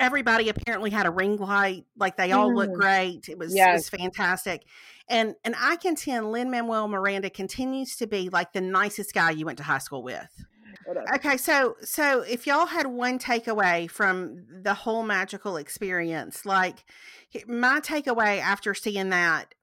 everybody 0.00 0.48
apparently 0.48 0.90
had 0.90 1.04
a 1.06 1.10
ring 1.10 1.36
light. 1.36 1.84
Like 1.96 2.16
they 2.16 2.32
all 2.32 2.54
looked 2.54 2.72
Mm. 2.72 2.80
great. 2.80 3.28
It 3.28 3.38
was 3.38 3.54
it 3.54 3.72
was 3.72 3.88
fantastic. 3.88 4.62
And 5.08 5.34
and 5.44 5.54
I 5.58 5.76
contend 5.76 6.30
Lin-Manuel 6.32 6.88
Miranda 6.88 7.28
continues 7.30 7.96
to 7.96 8.06
be 8.06 8.28
like 8.30 8.52
the 8.52 8.60
nicest 8.60 9.12
guy 9.12 9.30
you 9.32 9.44
went 9.44 9.58
to 9.58 9.64
high 9.64 9.78
school 9.78 10.02
with. 10.02 10.30
Okay, 11.14 11.36
so 11.36 11.76
so 11.82 12.22
if 12.22 12.46
y'all 12.46 12.66
had 12.66 12.86
one 12.86 13.18
takeaway 13.18 13.90
from 13.90 14.46
the 14.62 14.72
whole 14.74 15.02
magical 15.02 15.56
experience, 15.58 16.46
like 16.46 16.84
my 17.46 17.80
takeaway 17.80 18.40
after 18.40 18.72
seeing 18.74 19.10
that 19.10 19.54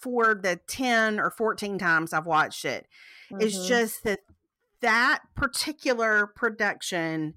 for 0.00 0.34
the 0.34 0.58
10 0.66 1.20
or 1.20 1.30
14 1.30 1.78
times 1.78 2.12
I've 2.12 2.26
watched 2.26 2.64
it, 2.64 2.86
it 3.30 3.42
is 3.42 3.54
Mhm. 3.56 3.68
just 3.68 4.02
that 4.04 4.20
that 4.80 5.20
particular 5.34 6.26
production 6.26 7.34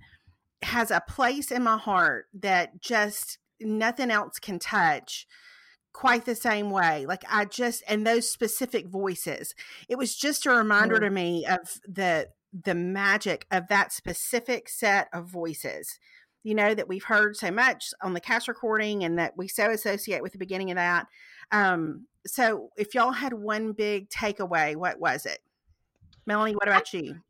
has 0.63 0.91
a 0.91 1.01
place 1.07 1.51
in 1.51 1.63
my 1.63 1.77
heart 1.77 2.27
that 2.33 2.79
just 2.79 3.37
nothing 3.59 4.09
else 4.09 4.39
can 4.39 4.59
touch 4.59 5.27
quite 5.91 6.25
the 6.25 6.35
same 6.35 6.71
way 6.71 7.05
like 7.05 7.23
i 7.29 7.45
just 7.45 7.83
and 7.87 8.07
those 8.07 8.27
specific 8.31 8.87
voices 8.87 9.53
it 9.87 9.95
was 9.97 10.15
just 10.15 10.45
a 10.45 10.49
reminder 10.49 10.95
Mm. 10.95 10.99
to 11.01 11.09
me 11.11 11.45
of 11.45 11.59
the 11.87 12.29
the 12.51 12.73
magic 12.73 13.45
of 13.51 13.67
that 13.67 13.91
specific 13.93 14.67
set 14.69 15.07
of 15.13 15.27
voices 15.27 15.99
you 16.43 16.55
know 16.55 16.73
that 16.73 16.87
we've 16.87 17.03
heard 17.03 17.35
so 17.35 17.51
much 17.51 17.93
on 18.01 18.13
the 18.13 18.19
cast 18.21 18.47
recording 18.47 19.03
and 19.03 19.19
that 19.19 19.37
we 19.37 19.47
so 19.47 19.69
associate 19.69 20.23
with 20.23 20.31
the 20.31 20.37
beginning 20.39 20.71
of 20.71 20.75
that 20.77 21.05
um 21.51 22.07
so 22.25 22.69
if 22.77 22.95
y'all 22.95 23.11
had 23.11 23.33
one 23.33 23.71
big 23.73 24.09
takeaway 24.09 24.75
what 24.75 24.99
was 24.99 25.25
it 25.25 25.39
melanie 26.25 26.53
what 26.53 26.67
about 26.67 26.93
you 26.93 27.21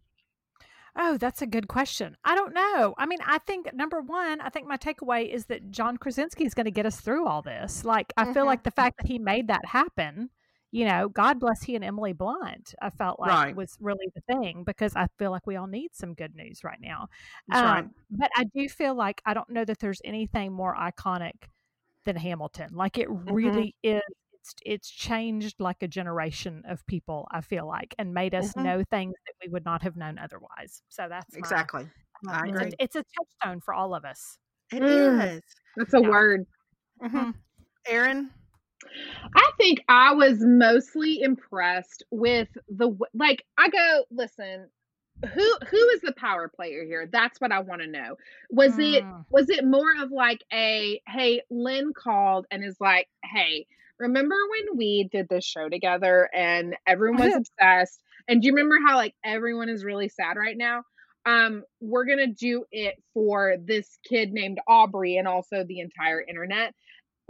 Oh, 0.95 1.17
that's 1.17 1.41
a 1.41 1.47
good 1.47 1.67
question. 1.67 2.15
I 2.23 2.35
don't 2.35 2.53
know. 2.53 2.93
I 2.99 3.07
mean, 3.07 3.17
I 3.25 3.39
think 3.39 3.73
number 3.73 3.99
one, 4.01 4.39
I 4.41 4.49
think 4.49 4.67
my 4.67 4.77
takeaway 4.77 5.27
is 5.27 5.47
that 5.47 5.71
John 5.71 5.97
Krasinski 5.97 6.45
is 6.45 6.53
going 6.53 6.65
to 6.65 6.71
get 6.71 6.85
us 6.85 7.01
through 7.01 7.25
all 7.25 7.41
this. 7.41 7.83
Like, 7.83 8.13
I 8.15 8.25
feel 8.25 8.43
Mhm. 8.43 8.45
like 8.45 8.63
the 8.63 8.69
fact 8.71 8.97
that 8.97 9.07
he 9.07 9.17
made 9.17 9.47
that 9.47 9.65
happen, 9.65 10.29
you 10.69 10.85
know, 10.85 11.09
God 11.09 11.39
bless 11.39 11.63
he 11.63 11.75
and 11.75 11.83
Emily 11.83 12.13
Blunt, 12.13 12.75
I 12.79 12.91
felt 12.91 13.19
like 13.19 13.29
Right. 13.29 13.55
was 13.55 13.75
really 13.79 14.07
the 14.13 14.21
thing 14.21 14.63
because 14.63 14.95
I 14.95 15.07
feel 15.17 15.31
like 15.31 15.47
we 15.47 15.55
all 15.55 15.65
need 15.67 15.95
some 15.95 16.13
good 16.13 16.35
news 16.35 16.63
right 16.63 16.79
now. 16.79 17.07
That's 17.47 17.63
right. 17.63 17.79
Um, 17.85 17.95
But 18.11 18.29
I 18.35 18.43
do 18.43 18.69
feel 18.69 18.93
like 18.93 19.19
I 19.25 19.33
don't 19.33 19.49
know 19.49 19.65
that 19.65 19.79
there's 19.79 20.01
anything 20.05 20.53
more 20.53 20.75
iconic 20.75 21.49
than 22.05 22.15
Hamilton. 22.15 22.69
Like, 22.73 22.97
it 22.97 23.07
Mm-hmm. 23.09 23.33
really 23.33 23.75
is. 23.83 24.01
It's, 24.33 24.55
it's 24.65 24.89
changed 24.89 25.55
like 25.59 25.81
a 25.81 25.87
generation 25.87 26.63
of 26.67 26.85
people, 26.85 27.27
I 27.31 27.39
feel 27.41 27.65
like, 27.65 27.95
and 27.97 28.13
made 28.13 28.35
us 28.35 28.51
Mhm. 28.53 28.63
know 28.63 28.83
things 28.91 29.13
that 29.25 29.33
we 29.41 29.49
would 29.49 29.63
not 29.63 29.81
have 29.83 29.95
known 29.95 30.17
otherwise. 30.19 30.81
So 30.89 31.07
that's 31.07 31.31
my- 31.33 31.39
exactly 31.39 31.87
I 32.27 32.47
it's 32.47 32.49
agree. 32.49 32.67
a, 32.67 32.83
it's 32.83 32.95
a 32.97 33.03
touchstone 33.17 33.61
for 33.61 33.73
all 33.73 33.95
of 33.95 34.03
us. 34.03 34.37
It 34.71 34.81
Mm. 34.81 35.37
is. 35.37 35.41
that's 35.77 35.93
a 35.93 36.01
Yeah. 36.01 36.09
word 36.09 36.45
Mm-hmm. 37.01 37.31
Erin? 37.87 38.29
I 39.35 39.51
think 39.57 39.79
I 39.87 40.13
was 40.13 40.39
mostly 40.41 41.21
impressed 41.21 42.03
with 42.11 42.49
the 42.67 42.97
like 43.13 43.45
I 43.57 43.69
go, 43.69 44.03
listen, 44.11 44.69
who 45.27 45.57
who 45.69 45.89
is 45.89 46.01
the 46.01 46.13
power 46.13 46.49
player 46.53 46.83
here? 46.85 47.07
That's 47.11 47.39
what 47.39 47.51
I 47.51 47.59
want 47.59 47.81
to 47.81 47.87
know. 47.87 48.17
Was 48.49 48.73
mm. 48.73 48.93
it 48.93 49.05
was 49.29 49.49
it 49.49 49.65
more 49.65 49.91
of 50.01 50.11
like 50.11 50.43
a 50.51 51.01
hey, 51.07 51.41
Lin 51.49 51.93
called 51.93 52.45
and 52.51 52.63
is 52.63 52.77
like, 52.79 53.07
"Hey, 53.23 53.67
remember 53.99 54.35
when 54.49 54.77
we 54.77 55.09
did 55.11 55.29
this 55.29 55.45
show 55.45 55.69
together 55.69 56.29
and 56.33 56.75
everyone 56.85 57.21
was 57.21 57.35
obsessed? 57.59 58.01
And 58.27 58.41
do 58.41 58.47
you 58.47 58.53
remember 58.53 58.77
how 58.85 58.95
like 58.95 59.15
everyone 59.23 59.69
is 59.69 59.83
really 59.83 60.09
sad 60.09 60.37
right 60.37 60.57
now? 60.57 60.83
Um, 61.25 61.63
we're 61.79 62.05
gonna 62.05 62.27
do 62.27 62.65
it 62.71 63.01
for 63.13 63.55
this 63.63 63.97
kid 64.07 64.33
named 64.33 64.59
Aubrey 64.67 65.17
and 65.17 65.27
also 65.27 65.63
the 65.63 65.79
entire 65.79 66.21
internet. 66.21 66.73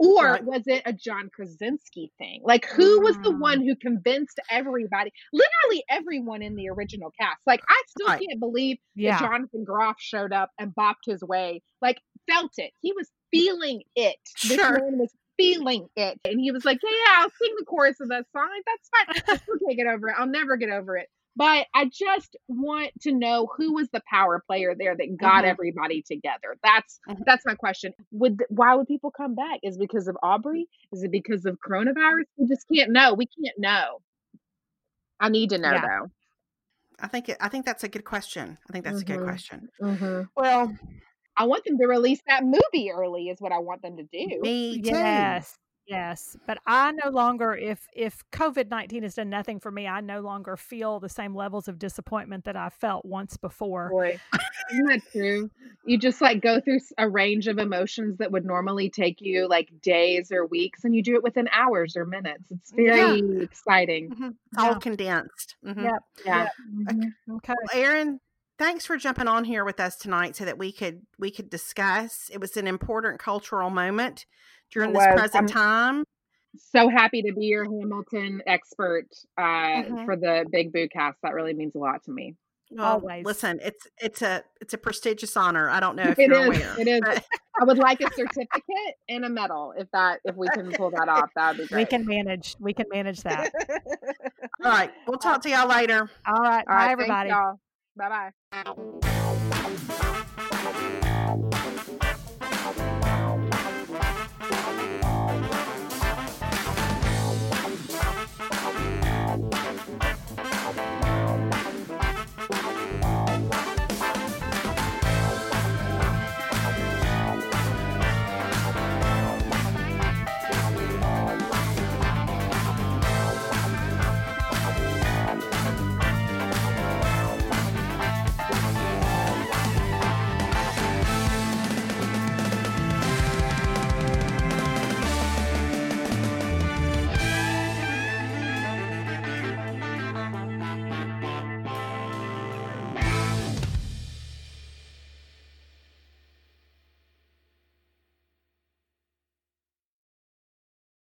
Or 0.04 0.24
right. 0.24 0.44
was 0.44 0.62
it 0.66 0.82
a 0.86 0.92
John 0.92 1.30
Krasinski 1.34 2.12
thing? 2.18 2.40
Like, 2.44 2.66
who 2.66 3.00
was 3.00 3.16
the 3.18 3.30
one 3.30 3.60
mm. 3.60 3.64
who 3.64 3.76
convinced 3.76 4.40
everybody, 4.50 5.12
literally 5.32 5.84
everyone 5.88 6.42
in 6.42 6.56
the 6.56 6.68
original 6.68 7.12
cast? 7.18 7.40
Like, 7.46 7.62
I 7.68 7.82
still 7.88 8.08
right. 8.08 8.22
can't 8.26 8.40
believe 8.40 8.78
yeah. 8.94 9.18
that 9.18 9.20
Jonathan 9.20 9.64
Groff 9.64 9.96
showed 9.98 10.32
up 10.32 10.50
and 10.58 10.74
bopped 10.74 11.06
his 11.06 11.22
way. 11.22 11.62
Like, 11.80 11.98
felt 12.30 12.52
it. 12.58 12.72
He 12.80 12.92
was 12.92 13.10
feeling 13.30 13.82
it. 13.96 14.16
Sure. 14.36 14.56
This 14.56 14.60
man 14.60 14.98
was 14.98 15.10
feeling 15.36 15.88
it. 15.96 16.20
And 16.24 16.40
he 16.40 16.52
was 16.52 16.64
like, 16.64 16.78
Yeah, 16.82 16.90
yeah, 16.90 17.22
I'll 17.22 17.30
sing 17.30 17.54
the 17.58 17.64
chorus 17.64 18.00
of 18.00 18.08
that 18.08 18.26
song. 18.32 18.48
Like, 18.54 18.64
that's 18.66 19.24
fine. 19.24 19.36
I 19.36 19.36
still 19.42 19.56
can't 19.66 19.76
get 19.76 19.86
over 19.86 20.08
it. 20.08 20.16
I'll 20.18 20.26
never 20.26 20.56
get 20.56 20.70
over 20.70 20.96
it. 20.96 21.08
But 21.36 21.66
I 21.74 21.86
just 21.86 22.36
want 22.46 22.92
to 23.02 23.12
know 23.12 23.48
who 23.56 23.74
was 23.74 23.88
the 23.92 24.02
power 24.08 24.42
player 24.46 24.74
there 24.78 24.96
that 24.96 25.16
got 25.18 25.38
mm-hmm. 25.42 25.50
everybody 25.50 26.02
together. 26.02 26.56
That's 26.62 27.00
mm-hmm. 27.08 27.22
that's 27.26 27.44
my 27.44 27.54
question. 27.54 27.92
Would 28.12 28.44
why 28.48 28.74
would 28.74 28.86
people 28.86 29.10
come 29.10 29.34
back? 29.34 29.60
Is 29.62 29.76
because 29.76 30.06
of 30.06 30.16
Aubrey? 30.22 30.68
Is 30.92 31.02
it 31.02 31.10
because 31.10 31.44
of 31.44 31.58
coronavirus? 31.66 32.24
We 32.36 32.46
just 32.46 32.66
can't 32.72 32.92
know. 32.92 33.14
We 33.14 33.26
can't 33.26 33.58
know. 33.58 34.00
I 35.18 35.28
need 35.28 35.50
to 35.50 35.58
know 35.58 35.72
yeah. 35.72 35.80
though. 35.80 36.10
I 37.00 37.08
think 37.08 37.28
it, 37.28 37.36
I 37.40 37.48
think 37.48 37.66
that's 37.66 37.82
a 37.82 37.88
good 37.88 38.04
question. 38.04 38.56
I 38.68 38.72
think 38.72 38.84
that's 38.84 39.02
mm-hmm. 39.02 39.12
a 39.12 39.16
good 39.16 39.20
mm-hmm. 39.22 39.28
question. 39.28 39.68
Mm-hmm. 39.82 40.22
Well, 40.36 40.76
I 41.36 41.46
want 41.46 41.64
them 41.64 41.78
to 41.78 41.86
release 41.86 42.20
that 42.28 42.44
movie 42.44 42.92
early. 42.92 43.28
Is 43.28 43.40
what 43.40 43.50
I 43.50 43.58
want 43.58 43.82
them 43.82 43.96
to 43.96 44.04
do. 44.04 44.40
Me 44.40 44.80
too. 44.80 44.90
Yes. 44.90 45.56
Yes, 45.86 46.36
but 46.46 46.58
I 46.66 46.92
no 46.92 47.10
longer 47.10 47.54
if 47.54 47.86
if 47.92 48.24
COVID-19 48.32 49.02
has 49.02 49.14
done 49.14 49.28
nothing 49.28 49.60
for 49.60 49.70
me, 49.70 49.86
I 49.86 50.00
no 50.00 50.20
longer 50.20 50.56
feel 50.56 50.98
the 50.98 51.10
same 51.10 51.34
levels 51.34 51.68
of 51.68 51.78
disappointment 51.78 52.44
that 52.44 52.56
I 52.56 52.70
felt 52.70 53.04
once 53.04 53.36
before. 53.36 53.90
Boy, 53.90 54.18
isn't 54.70 54.86
that 54.86 55.02
true? 55.12 55.50
You 55.84 55.98
just 55.98 56.22
like 56.22 56.40
go 56.40 56.60
through 56.60 56.80
a 56.96 57.08
range 57.08 57.48
of 57.48 57.58
emotions 57.58 58.16
that 58.18 58.32
would 58.32 58.46
normally 58.46 58.88
take 58.88 59.20
you 59.20 59.46
like 59.46 59.68
days 59.82 60.32
or 60.32 60.46
weeks 60.46 60.84
and 60.84 60.94
you 60.94 61.02
do 61.02 61.16
it 61.16 61.22
within 61.22 61.48
hours 61.52 61.96
or 61.96 62.06
minutes. 62.06 62.50
It's 62.50 62.72
very 62.72 63.20
yeah. 63.20 63.42
exciting. 63.42 64.10
Mm-hmm. 64.10 64.28
It's 64.52 64.62
all 64.62 64.76
condensed. 64.76 65.56
Mm-hmm. 65.66 65.84
Yep. 65.84 66.02
Yeah. 66.24 66.42
Yep. 66.42 66.52
Mm-hmm. 66.96 67.36
Okay. 67.36 67.54
Well, 67.74 67.82
Erin, 67.82 68.20
thanks 68.58 68.86
for 68.86 68.96
jumping 68.96 69.28
on 69.28 69.44
here 69.44 69.66
with 69.66 69.80
us 69.80 69.96
tonight 69.96 70.34
so 70.34 70.46
that 70.46 70.56
we 70.56 70.72
could 70.72 71.02
we 71.18 71.30
could 71.30 71.50
discuss. 71.50 72.30
It 72.32 72.40
was 72.40 72.56
an 72.56 72.66
important 72.66 73.20
cultural 73.20 73.68
moment 73.68 74.24
during 74.72 74.92
this 74.92 75.06
present 75.06 75.34
I'm 75.36 75.46
time. 75.46 76.04
So 76.56 76.88
happy 76.88 77.22
to 77.22 77.32
be 77.32 77.46
your 77.46 77.64
Hamilton 77.64 78.42
expert 78.46 79.06
uh, 79.36 79.42
mm-hmm. 79.42 80.04
for 80.04 80.16
the 80.16 80.46
Big 80.50 80.72
Boo 80.72 80.88
cast. 80.88 81.18
That 81.22 81.34
really 81.34 81.52
means 81.54 81.74
a 81.74 81.78
lot 81.78 82.04
to 82.04 82.12
me. 82.12 82.36
Well, 82.70 82.86
Always. 82.86 83.24
listen, 83.24 83.60
it's 83.62 83.86
it's 83.98 84.22
a 84.22 84.42
it's 84.60 84.74
a 84.74 84.78
prestigious 84.78 85.36
honor. 85.36 85.68
I 85.68 85.80
don't 85.80 85.96
know 85.96 86.04
if 86.04 86.18
it 86.18 86.28
you're 86.28 86.40
is, 86.40 86.46
aware. 86.46 86.74
It 86.80 86.88
is. 86.88 87.20
I 87.60 87.64
would 87.64 87.78
like 87.78 88.00
a 88.00 88.12
certificate 88.12 88.94
and 89.08 89.24
a 89.24 89.28
medal 89.28 89.74
if 89.76 89.88
that 89.92 90.20
if 90.24 90.34
we 90.34 90.48
can 90.48 90.72
pull 90.72 90.90
that 90.90 91.08
off. 91.08 91.30
That 91.36 91.56
would 91.56 91.62
be 91.62 91.68
great. 91.68 91.80
We 91.80 91.86
can 91.86 92.06
manage. 92.06 92.56
We 92.58 92.72
can 92.72 92.86
manage 92.90 93.20
that. 93.22 93.52
All 94.64 94.72
right. 94.72 94.90
We'll 95.06 95.18
talk 95.18 95.42
to 95.42 95.50
y'all 95.50 95.68
later. 95.68 96.10
All 96.26 96.42
right. 96.42 96.64
All 96.66 96.74
Bye, 96.74 96.86
right, 96.86 96.90
everybody. 96.90 97.30
Bye 97.96 98.30
bye. 98.54 99.50